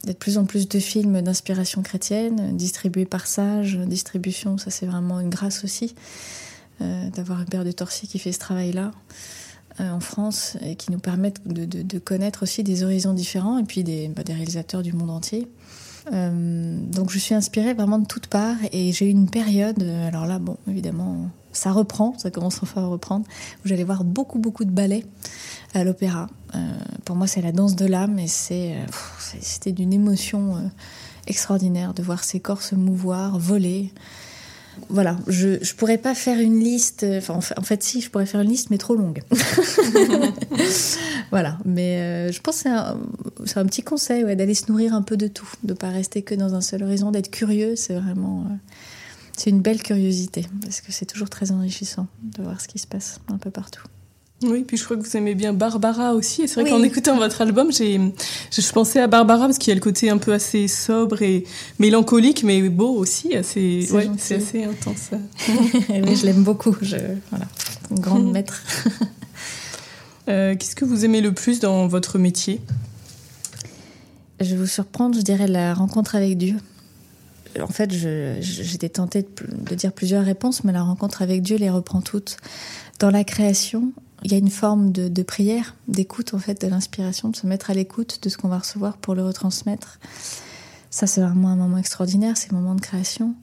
Il 0.04 0.08
de 0.08 0.12
plus 0.12 0.36
en 0.36 0.44
plus 0.44 0.68
de 0.68 0.78
films 0.78 1.22
d'inspiration 1.22 1.82
chrétienne, 1.82 2.56
distribués 2.56 3.06
par 3.06 3.26
Sage. 3.26 3.78
Distribution, 3.78 4.58
ça 4.58 4.70
c'est 4.70 4.86
vraiment 4.86 5.20
une 5.20 5.30
grâce 5.30 5.64
aussi. 5.64 5.94
Euh, 6.80 7.08
d'avoir 7.10 7.44
père 7.44 7.64
de 7.64 7.70
Torcy 7.70 8.08
qui 8.08 8.18
fait 8.18 8.32
ce 8.32 8.40
travail-là 8.40 8.90
euh, 9.78 9.88
en 9.90 10.00
France 10.00 10.56
et 10.60 10.74
qui 10.74 10.90
nous 10.90 10.98
permettent 10.98 11.46
de, 11.46 11.98
connaître 12.00 12.42
aussi 12.42 12.64
des 12.64 12.82
horizons 12.82 13.14
différents 13.14 13.58
et 13.58 13.62
puis 13.62 13.84
des, 13.84 14.08
bah, 14.08 14.22
réalisateurs 14.26 14.82
du 14.82 14.92
monde 14.92 15.10
entier. 15.10 15.46
Euh, 16.12 16.78
donc 16.92 17.10
je 17.10 17.18
suis 17.18 17.34
inspirée 17.34 17.74
vraiment 17.74 17.98
de 17.98 18.06
toutes 18.06 18.26
parts 18.26 18.56
et 18.72 18.92
j'ai 18.92 19.06
eu 19.06 19.10
une 19.10 19.30
période, 19.30 19.82
alors 19.82 20.26
là, 20.26 20.38
bon, 20.38 20.56
évidemment, 20.68 21.30
ça 21.52 21.72
reprend, 21.72 22.16
ça 22.18 22.30
commence 22.30 22.62
enfin 22.62 22.82
à 22.82 22.86
reprendre, 22.86 23.26
où 23.64 23.68
j'allais 23.68 23.84
voir 23.84 24.04
beaucoup, 24.04 24.38
beaucoup 24.38 24.64
de 24.64 24.70
ballets 24.70 25.04
à 25.72 25.84
l'opéra. 25.84 26.28
pour 27.04 27.16
moi, 27.16 27.26
c'est 27.26 27.42
la 27.42 27.52
danse 27.52 27.74
de 27.74 27.86
l'âme 27.86 28.18
et 28.18 28.28
c'était 28.28 29.72
d'une 29.72 29.92
émotion 29.92 30.70
extraordinaire 31.26 31.94
de 31.94 32.02
voir 32.02 32.22
ces 32.22 32.40
corps 32.40 32.62
se 32.62 32.74
mouvoir, 32.74 33.38
voler 33.38 33.92
voilà, 34.88 35.16
je 35.26 35.48
ne 35.48 35.76
pourrais 35.76 35.98
pas 35.98 36.14
faire 36.14 36.38
une 36.38 36.60
liste. 36.60 37.04
Enfin, 37.16 37.34
en 37.34 37.62
fait, 37.62 37.82
si, 37.82 38.00
je 38.00 38.10
pourrais 38.10 38.26
faire 38.26 38.40
une 38.40 38.48
liste, 38.48 38.70
mais 38.70 38.78
trop 38.78 38.94
longue. 38.94 39.22
voilà, 41.30 41.58
mais 41.64 41.98
euh, 41.98 42.32
je 42.32 42.40
pense 42.40 42.62
que 42.62 42.68
c'est 43.44 43.58
un, 43.58 43.66
petit 43.66 43.82
conseil 43.82 44.24
d'aller 44.36 44.54
se 44.54 44.70
nourrir 44.70 44.94
un 44.94 45.02
peu 45.02 45.16
de 45.16 45.26
tout, 45.26 45.48
de 45.62 45.72
ne 45.72 45.78
pas 45.78 45.90
rester 45.90 46.22
que 46.22 46.34
dans 46.34 46.54
un 46.54 46.60
seul 46.60 46.82
horizon, 46.82 47.10
d'être 47.10 47.30
curieux. 47.30 47.76
C'est 47.76 47.94
vraiment. 47.94 48.42
Euh, 48.42 48.54
c'est 49.36 49.50
une 49.50 49.60
belle 49.60 49.82
curiosité, 49.82 50.46
parce 50.62 50.80
que 50.80 50.92
c'est 50.92 51.06
toujours 51.06 51.28
très 51.28 51.50
enrichissant 51.50 52.06
de 52.22 52.42
voir 52.42 52.60
ce 52.60 52.68
qui 52.68 52.78
se 52.78 52.86
passe 52.86 53.20
un 53.28 53.38
peu 53.38 53.50
partout. 53.50 53.82
Oui, 54.42 54.64
puis 54.64 54.76
je 54.76 54.84
crois 54.84 54.96
que 54.96 55.02
vous 55.02 55.16
aimez 55.16 55.34
bien 55.34 55.52
Barbara 55.52 56.14
aussi. 56.14 56.42
Et 56.42 56.46
c'est 56.46 56.60
vrai 56.60 56.70
qu'en 56.70 56.82
écoutant 56.82 57.16
votre 57.16 57.40
album, 57.40 57.72
j'ai, 57.72 58.00
je 58.50 58.72
pensais 58.72 59.00
à 59.00 59.06
Barbara 59.06 59.46
parce 59.46 59.58
qu'il 59.58 59.70
y 59.70 59.72
a 59.72 59.74
le 59.74 59.80
côté 59.80 60.10
un 60.10 60.18
peu 60.18 60.32
assez 60.32 60.68
sobre 60.68 61.22
et 61.22 61.44
mélancolique, 61.78 62.42
mais 62.42 62.68
beau 62.68 62.90
aussi, 62.90 63.34
assez, 63.34 63.88
c'est 64.18 64.34
assez 64.36 64.64
intense. 64.64 65.10
oui, 65.88 66.16
je 66.16 66.26
l'aime 66.26 66.42
beaucoup. 66.42 66.76
Je, 66.82 66.96
voilà, 67.30 67.46
une 67.90 68.00
grande 68.00 68.30
maître. 68.32 68.62
Euh, 70.28 70.56
qu'est-ce 70.56 70.74
que 70.74 70.84
vous 70.84 71.04
aimez 71.04 71.20
le 71.20 71.32
plus 71.32 71.60
dans 71.60 71.86
votre 71.86 72.18
métier? 72.18 72.60
Je 74.40 74.50
vais 74.50 74.56
vous 74.56 74.66
surprendre, 74.66 75.16
je 75.16 75.22
dirais 75.22 75.46
la 75.46 75.74
rencontre 75.74 76.16
avec 76.16 76.36
Dieu. 76.36 76.56
En 77.60 77.68
fait, 77.68 77.92
j'étais 78.40 78.88
tentée 78.88 79.22
de, 79.22 79.68
de 79.70 79.74
dire 79.76 79.92
plusieurs 79.92 80.24
réponses, 80.24 80.64
mais 80.64 80.72
la 80.72 80.82
rencontre 80.82 81.22
avec 81.22 81.42
Dieu 81.42 81.56
les 81.56 81.70
reprend 81.70 82.00
toutes. 82.00 82.36
Dans 82.98 83.10
la 83.10 83.22
création, 83.22 83.92
il 84.24 84.32
y 84.32 84.34
a 84.34 84.38
une 84.38 84.50
forme 84.50 84.90
de, 84.90 85.22
prière, 85.22 85.76
d'écoute 85.86 86.32
en 86.32 86.38
fait, 86.38 86.60
de 86.62 86.66
l'inspiration, 86.66 87.28
de 87.28 87.36
se 87.36 87.46
mettre 87.46 87.70
à 87.70 87.74
l'écoute 87.74 88.20
de 88.22 88.30
ce 88.30 88.38
qu'on 88.38 88.48
va 88.48 88.58
recevoir 88.58 88.96
pour 88.96 89.14
le 89.14 89.22
retransmettre. 89.22 89.98
Ça, 90.90 91.06
c'est 91.06 91.20
vraiment 91.20 91.48
un 91.48 91.56
moment 91.56 91.76
extraordinaire, 91.76 92.36
ces 92.36 92.50
moments 92.52 92.74
de 92.74 92.80
création, 92.80 93.34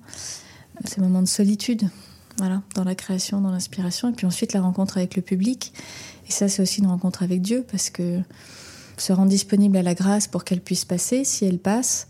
ces 0.86 0.99
moments 0.99 1.21
de 1.21 1.27
solitude, 1.27 1.88
voilà, 2.38 2.63
dans 2.73 2.84
la 2.84 2.95
création, 2.95 3.41
dans 3.41 3.51
l'inspiration, 3.51 4.09
et 4.09 4.13
puis 4.13 4.25
ensuite 4.25 4.53
la 4.53 4.61
rencontre 4.61 4.97
avec 4.97 5.15
le 5.15 5.21
public. 5.21 5.71
Et 6.27 6.32
ça, 6.32 6.47
c'est 6.49 6.63
aussi 6.63 6.79
une 6.79 6.88
rencontre 6.88 7.21
avec 7.21 7.43
Dieu, 7.43 7.63
parce 7.69 7.91
que 7.91 8.19
se 8.97 9.13
rendre 9.13 9.29
disponible 9.29 9.77
à 9.77 9.84
la 9.84 9.93
grâce 9.93 10.27
pour 10.27 10.43
qu'elle 10.43 10.61
puisse 10.61 10.86
passer, 10.86 11.23
si 11.25 11.45
elle 11.45 11.59
passe, 11.59 12.07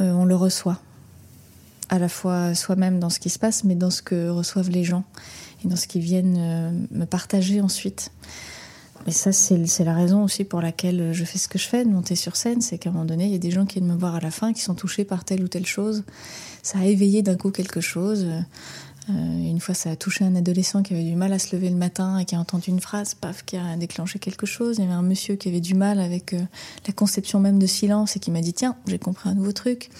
euh, 0.00 0.12
on 0.12 0.24
le 0.24 0.36
reçoit. 0.36 0.80
À 1.90 1.98
la 1.98 2.08
fois 2.08 2.54
soi-même 2.54 2.98
dans 2.98 3.10
ce 3.10 3.18
qui 3.18 3.28
se 3.28 3.38
passe, 3.38 3.64
mais 3.64 3.74
dans 3.74 3.90
ce 3.90 4.00
que 4.00 4.28
reçoivent 4.28 4.70
les 4.70 4.84
gens 4.84 5.04
et 5.64 5.68
dans 5.68 5.76
ce 5.76 5.86
qu'ils 5.86 6.02
viennent 6.02 6.36
euh, 6.38 6.70
me 6.90 7.04
partager 7.04 7.60
ensuite. 7.60 8.10
Et 9.06 9.12
ça, 9.12 9.32
c'est 9.32 9.84
la 9.84 9.94
raison 9.94 10.22
aussi 10.24 10.44
pour 10.44 10.60
laquelle 10.60 11.14
je 11.14 11.24
fais 11.24 11.38
ce 11.38 11.48
que 11.48 11.58
je 11.58 11.66
fais, 11.66 11.86
de 11.86 11.90
monter 11.90 12.14
sur 12.16 12.36
scène. 12.36 12.60
C'est 12.60 12.76
qu'à 12.76 12.90
un 12.90 12.92
moment 12.92 13.06
donné, 13.06 13.24
il 13.24 13.32
y 13.32 13.34
a 13.34 13.38
des 13.38 13.50
gens 13.50 13.64
qui 13.64 13.78
viennent 13.78 13.90
me 13.90 13.98
voir 13.98 14.14
à 14.14 14.20
la 14.20 14.30
fin, 14.30 14.52
qui 14.52 14.60
sont 14.60 14.74
touchés 14.74 15.04
par 15.04 15.24
telle 15.24 15.42
ou 15.42 15.48
telle 15.48 15.64
chose. 15.64 16.04
Ça 16.62 16.80
a 16.80 16.84
éveillé 16.84 17.22
d'un 17.22 17.36
coup 17.36 17.50
quelque 17.50 17.80
chose. 17.80 18.26
Euh, 19.10 19.50
une 19.50 19.60
fois, 19.60 19.74
ça 19.74 19.90
a 19.90 19.96
touché 19.96 20.24
un 20.24 20.34
adolescent 20.34 20.82
qui 20.82 20.94
avait 20.94 21.04
du 21.04 21.16
mal 21.16 21.32
à 21.32 21.38
se 21.38 21.54
lever 21.54 21.68
le 21.68 21.76
matin 21.76 22.18
et 22.18 22.24
qui 22.24 22.34
a 22.34 22.38
entendu 22.38 22.70
une 22.70 22.80
phrase, 22.80 23.14
paf, 23.14 23.44
qui 23.44 23.56
a 23.56 23.76
déclenché 23.76 24.18
quelque 24.18 24.46
chose. 24.46 24.76
Il 24.78 24.84
y 24.84 24.86
avait 24.86 24.94
un 24.94 25.02
monsieur 25.02 25.36
qui 25.36 25.48
avait 25.48 25.60
du 25.60 25.74
mal 25.74 26.00
avec 26.00 26.32
euh, 26.32 26.40
la 26.86 26.92
conception 26.92 27.40
même 27.40 27.58
de 27.58 27.66
silence 27.66 28.16
et 28.16 28.20
qui 28.20 28.30
m'a 28.30 28.40
dit 28.40 28.52
Tiens, 28.52 28.76
j'ai 28.86 28.98
compris 28.98 29.28
un 29.28 29.34
nouveau 29.34 29.52
truc 29.52 29.90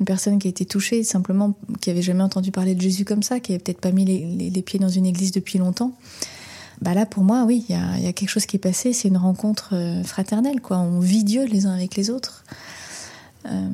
une 0.00 0.06
personne 0.06 0.38
qui 0.38 0.46
a 0.48 0.50
été 0.50 0.64
touchée 0.64 1.02
simplement, 1.02 1.54
qui 1.80 1.90
avait 1.90 2.02
jamais 2.02 2.22
entendu 2.22 2.50
parler 2.50 2.74
de 2.74 2.80
Jésus 2.80 3.04
comme 3.04 3.22
ça, 3.22 3.40
qui 3.40 3.52
avait 3.52 3.58
peut-être 3.58 3.80
pas 3.80 3.90
mis 3.90 4.04
les, 4.04 4.62
pieds 4.62 4.78
dans 4.78 4.88
une 4.88 5.06
église 5.06 5.32
depuis 5.32 5.58
longtemps. 5.58 5.92
Bah 6.80 6.94
là, 6.94 7.06
pour 7.06 7.24
moi, 7.24 7.44
oui, 7.44 7.64
il 7.68 7.74
y 7.74 8.06
a, 8.06 8.12
quelque 8.12 8.28
chose 8.28 8.46
qui 8.46 8.56
est 8.56 8.60
passé. 8.60 8.92
C'est 8.92 9.08
une 9.08 9.16
rencontre 9.16 9.70
euh, 9.72 10.04
fraternelle, 10.04 10.60
quoi. 10.60 10.78
On 10.78 11.00
vit 11.00 11.24
Dieu 11.24 11.44
les 11.44 11.66
uns 11.66 11.72
avec 11.72 11.96
les 11.96 12.10
autres. 12.10 12.44
Euh, 13.46 13.68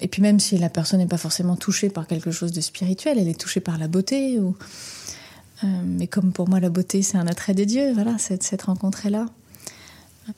et 0.00 0.08
puis 0.08 0.22
même 0.22 0.40
si 0.40 0.58
la 0.58 0.68
personne 0.68 0.98
n'est 0.98 1.06
pas 1.06 1.18
forcément 1.18 1.56
touchée 1.56 1.88
par 1.88 2.06
quelque 2.06 2.30
chose 2.30 2.52
de 2.52 2.60
spirituel, 2.60 3.18
elle 3.18 3.28
est 3.28 3.38
touchée 3.38 3.60
par 3.60 3.78
la 3.78 3.88
beauté. 3.88 4.38
Ou... 4.38 4.56
Euh, 5.62 5.66
mais 5.84 6.06
comme 6.06 6.32
pour 6.32 6.48
moi, 6.48 6.60
la 6.60 6.70
beauté, 6.70 7.02
c'est 7.02 7.18
un 7.18 7.26
attrait 7.26 7.54
de 7.54 7.64
Dieu, 7.64 7.92
voilà, 7.92 8.18
cette, 8.18 8.42
cette 8.42 8.62
rencontre-là. 8.62 9.26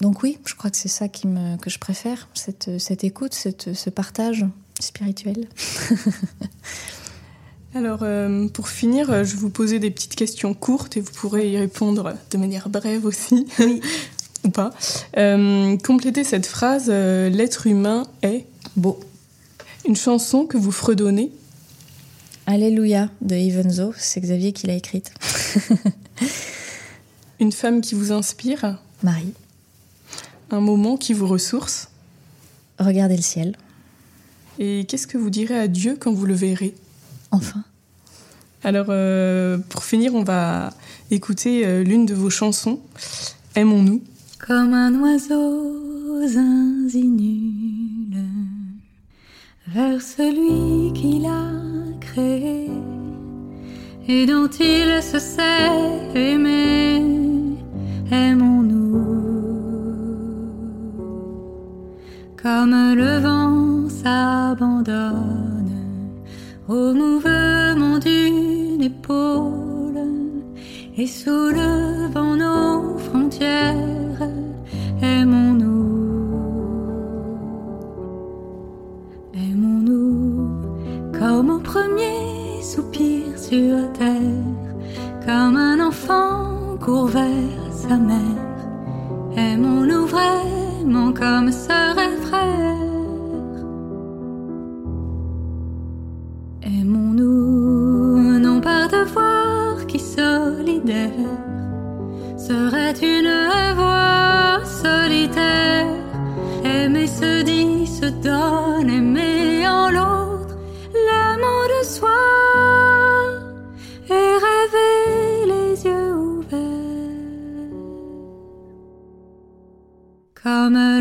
Donc 0.00 0.22
oui, 0.22 0.38
je 0.44 0.54
crois 0.54 0.70
que 0.70 0.76
c'est 0.76 0.88
ça 0.88 1.08
qui 1.08 1.28
me, 1.28 1.56
que 1.58 1.70
je 1.70 1.78
préfère, 1.78 2.28
cette, 2.34 2.78
cette 2.78 3.04
écoute, 3.04 3.34
cette, 3.34 3.72
ce 3.72 3.88
partage 3.88 4.44
spirituel. 4.80 5.46
Alors, 7.74 8.00
euh, 8.02 8.48
pour 8.48 8.68
finir, 8.68 9.24
je 9.24 9.32
vais 9.34 9.38
vous 9.38 9.50
poser 9.50 9.78
des 9.78 9.90
petites 9.90 10.16
questions 10.16 10.54
courtes 10.54 10.96
et 10.96 11.00
vous 11.00 11.12
pourrez 11.12 11.50
y 11.50 11.58
répondre 11.58 12.14
de 12.30 12.38
manière 12.38 12.68
brève 12.68 13.04
aussi, 13.04 13.46
ou 14.44 14.50
pas. 14.50 14.70
Euh, 15.18 15.76
complétez 15.78 16.24
cette 16.24 16.46
phrase 16.46 16.88
L'être 16.88 17.66
humain 17.66 18.06
est 18.22 18.46
beau. 18.76 19.00
Une 19.86 19.96
chanson 19.96 20.46
que 20.46 20.56
vous 20.56 20.72
fredonnez 20.72 21.30
Alléluia 22.46 23.10
de 23.22 23.34
Evenzo, 23.34 23.92
c'est 23.96 24.20
Xavier 24.20 24.52
qui 24.52 24.68
l'a 24.68 24.74
écrite. 24.74 25.12
Une 27.40 27.52
femme 27.52 27.80
qui 27.80 27.94
vous 27.94 28.12
inspire 28.12 28.78
Marie. 29.02 29.34
Un 30.50 30.60
moment 30.60 30.96
qui 30.96 31.12
vous 31.12 31.26
ressource 31.26 31.88
Regardez 32.78 33.16
le 33.16 33.22
ciel. 33.22 33.56
Et 34.58 34.84
qu'est-ce 34.86 35.06
que 35.06 35.18
vous 35.18 35.30
direz 35.30 35.58
à 35.58 35.66
Dieu 35.66 35.96
quand 35.98 36.12
vous 36.12 36.26
le 36.26 36.34
verrez? 36.34 36.74
Enfin. 37.30 37.64
Alors, 38.62 38.86
euh, 38.90 39.58
pour 39.68 39.84
finir, 39.84 40.14
on 40.14 40.22
va 40.22 40.72
écouter 41.10 41.66
euh, 41.66 41.82
l'une 41.82 42.06
de 42.06 42.14
vos 42.14 42.30
chansons, 42.30 42.80
Aimons-nous. 43.54 44.02
Comme 44.38 44.74
un 44.74 44.94
oiseau 45.00 46.26
zinzinule 46.26 47.75
vers 49.68 50.00
celui 50.00 50.92
qui 50.92 51.20
l'a 51.20 51.50
créé 52.00 52.70
et 54.08 54.26
dont 54.26 54.48
il 54.48 55.02
se 55.02 55.18
sait 55.18 56.14
aimer. 56.14 57.02
Aimons-nous 58.10 58.76
comme 62.40 62.94
le 62.94 63.18
vent 63.18 63.88
s'abandonne 63.88 65.36
au 66.68 66.94
mouvement 66.94 67.98
d'une 67.98 68.82
épaule 68.82 69.66
et 70.96 71.06
soulevant 71.06 72.36
nos 72.36 72.96
frontières, 72.98 74.30
aimons-nous, 75.02 75.65
comme 81.26 81.50
au 81.50 81.58
premier 81.58 82.62
soupir 82.62 83.24
sur 83.36 83.92
terre, 83.94 84.60
comme 85.26 85.56
un 85.56 85.80
enfant 85.80 86.78
court 86.80 87.08
vers 87.08 87.72
sa 87.72 87.96
mère, 87.96 88.58
aimons-nous 89.36 90.06
vraiment 90.06 91.12
comme 91.12 91.50
sœur 91.50 91.94
et 91.98 92.16
frère. 92.26 92.76
Aimons-nous, 96.62 98.38
non 98.38 98.60
par 98.60 98.86
devoir 98.88 99.84
qui 99.88 99.98
solidaire 99.98 101.10
serait 102.38 102.98
une 103.14 103.34
voix 103.74 104.64
solitaire. 104.64 105.88
Aimer 106.64 107.08
se 107.08 107.42
dit, 107.42 107.86
se 107.86 108.06
donne, 108.26 108.90
aimer 108.90 109.35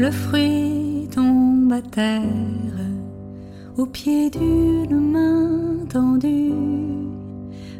le 0.05 0.11
fruit 0.11 1.07
tombe 1.15 1.71
à 1.73 1.81
terre 1.81 2.79
au 3.75 3.87
pied 3.87 4.29
d'une 4.29 4.99
main 5.15 5.85
tendue, 5.89 6.53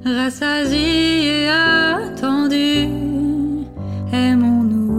rassasié 0.03 1.43
et 1.43 1.49
attendu, 1.49 2.87
aimons-nous 4.11 4.95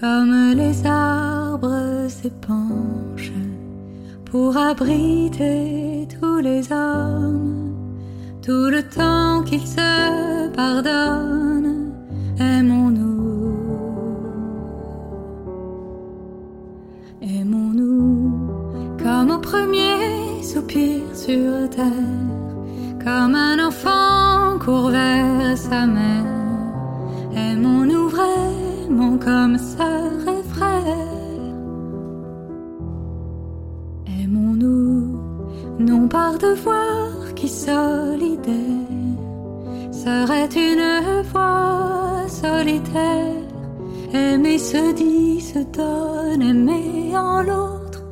comme 0.00 0.54
les 0.56 0.86
arbres 0.86 2.08
s'épanchent 2.08 3.40
pour 4.24 4.56
abriter 4.56 6.08
tous 6.18 6.38
les 6.38 6.62
hommes, 6.72 7.74
tout 8.40 8.68
le 8.76 8.82
temps 8.82 9.42
qu'ils 9.42 9.66
se 9.66 10.48
pardonnent. 10.48 11.40
Terre, 21.70 23.02
comme 23.04 23.34
un 23.34 23.58
enfant 23.68 24.58
court 24.58 24.90
vers 24.90 25.56
sa 25.56 25.86
mère. 25.86 26.24
Aimons-nous 27.34 28.08
vraiment 28.08 29.18
comme 29.18 29.56
sœur 29.58 30.12
et 30.26 30.42
frère. 30.54 30.96
Aimons-nous 34.22 35.20
non 35.78 36.08
par 36.08 36.38
devoir 36.38 37.34
qui 37.34 37.48
solidaire 37.48 38.90
serait 39.92 40.48
une 40.68 41.22
voix 41.32 42.26
solitaire. 42.28 43.36
Aimer 44.12 44.58
se 44.58 44.92
dit, 44.94 45.40
se 45.40 45.60
donne, 45.60 46.42
aimer 46.42 47.16
en 47.16 47.42
l'autre 47.42 48.02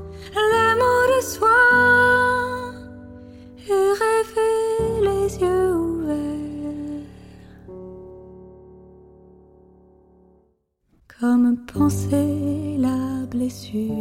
l'amour 0.53 1.03
de 1.17 1.21
soi 1.25 2.48
les 5.03 5.39
yeux 5.41 5.75
ouverts. 5.75 6.17
Comme 11.21 11.57
penser 11.73 12.77
la 12.79 13.27
blessure 13.31 13.93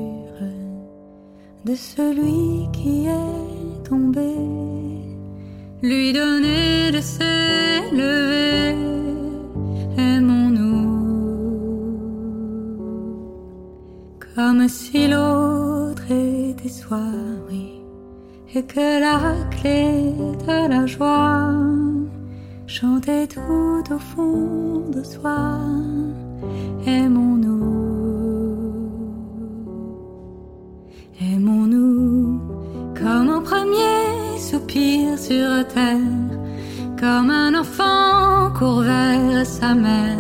de 1.65 1.75
celui 1.75 2.69
qui 2.71 3.07
est 3.07 3.83
tombé, 3.83 4.35
lui 5.81 6.13
donner 6.13 6.91
de 6.91 7.01
s'élever, 7.01 8.75
aimons-nous. 9.97 10.77
Comme 14.35 14.67
si 14.69 15.07
l'autre 15.07 16.11
était 16.11 16.69
soi, 16.69 17.11
que 18.63 18.99
la 18.99 19.19
clé 19.51 20.13
de 20.47 20.67
la 20.69 20.85
joie 20.85 21.53
chantait 22.65 23.27
tout 23.27 23.83
au 23.93 23.99
fond 23.99 24.89
de 24.89 25.03
soi, 25.03 25.59
aimons-nous. 26.85 27.57
Aimons-nous 31.21 32.39
comme 32.99 33.29
au 33.29 33.41
premier 33.41 34.39
soupir 34.39 35.19
sur 35.19 35.67
terre, 35.67 35.97
comme 36.99 37.29
un 37.29 37.53
enfant 37.59 38.51
court 38.57 38.81
vers 38.81 39.45
sa 39.45 39.75
mère. 39.75 40.16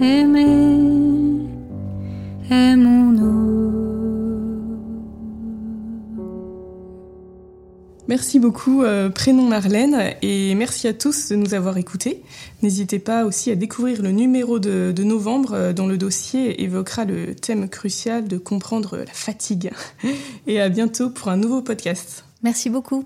Aimer. 0.00 0.78
Merci 8.08 8.38
beaucoup, 8.38 8.82
euh, 8.82 9.10
prénom 9.10 9.42
Marlène, 9.42 10.14
et 10.22 10.54
merci 10.54 10.88
à 10.88 10.94
tous 10.94 11.28
de 11.28 11.36
nous 11.36 11.52
avoir 11.52 11.76
écoutés. 11.76 12.22
N'hésitez 12.62 12.98
pas 12.98 13.26
aussi 13.26 13.50
à 13.50 13.54
découvrir 13.54 14.00
le 14.00 14.12
numéro 14.12 14.58
de, 14.58 14.94
de 14.96 15.04
novembre 15.04 15.52
euh, 15.52 15.72
dont 15.74 15.86
le 15.86 15.98
dossier 15.98 16.62
évoquera 16.62 17.04
le 17.04 17.34
thème 17.34 17.68
crucial 17.68 18.26
de 18.26 18.38
comprendre 18.38 18.96
la 18.96 19.12
fatigue. 19.12 19.70
Et 20.46 20.58
à 20.58 20.70
bientôt 20.70 21.10
pour 21.10 21.28
un 21.28 21.36
nouveau 21.36 21.60
podcast. 21.60 22.24
Merci 22.42 22.70
beaucoup. 22.70 23.04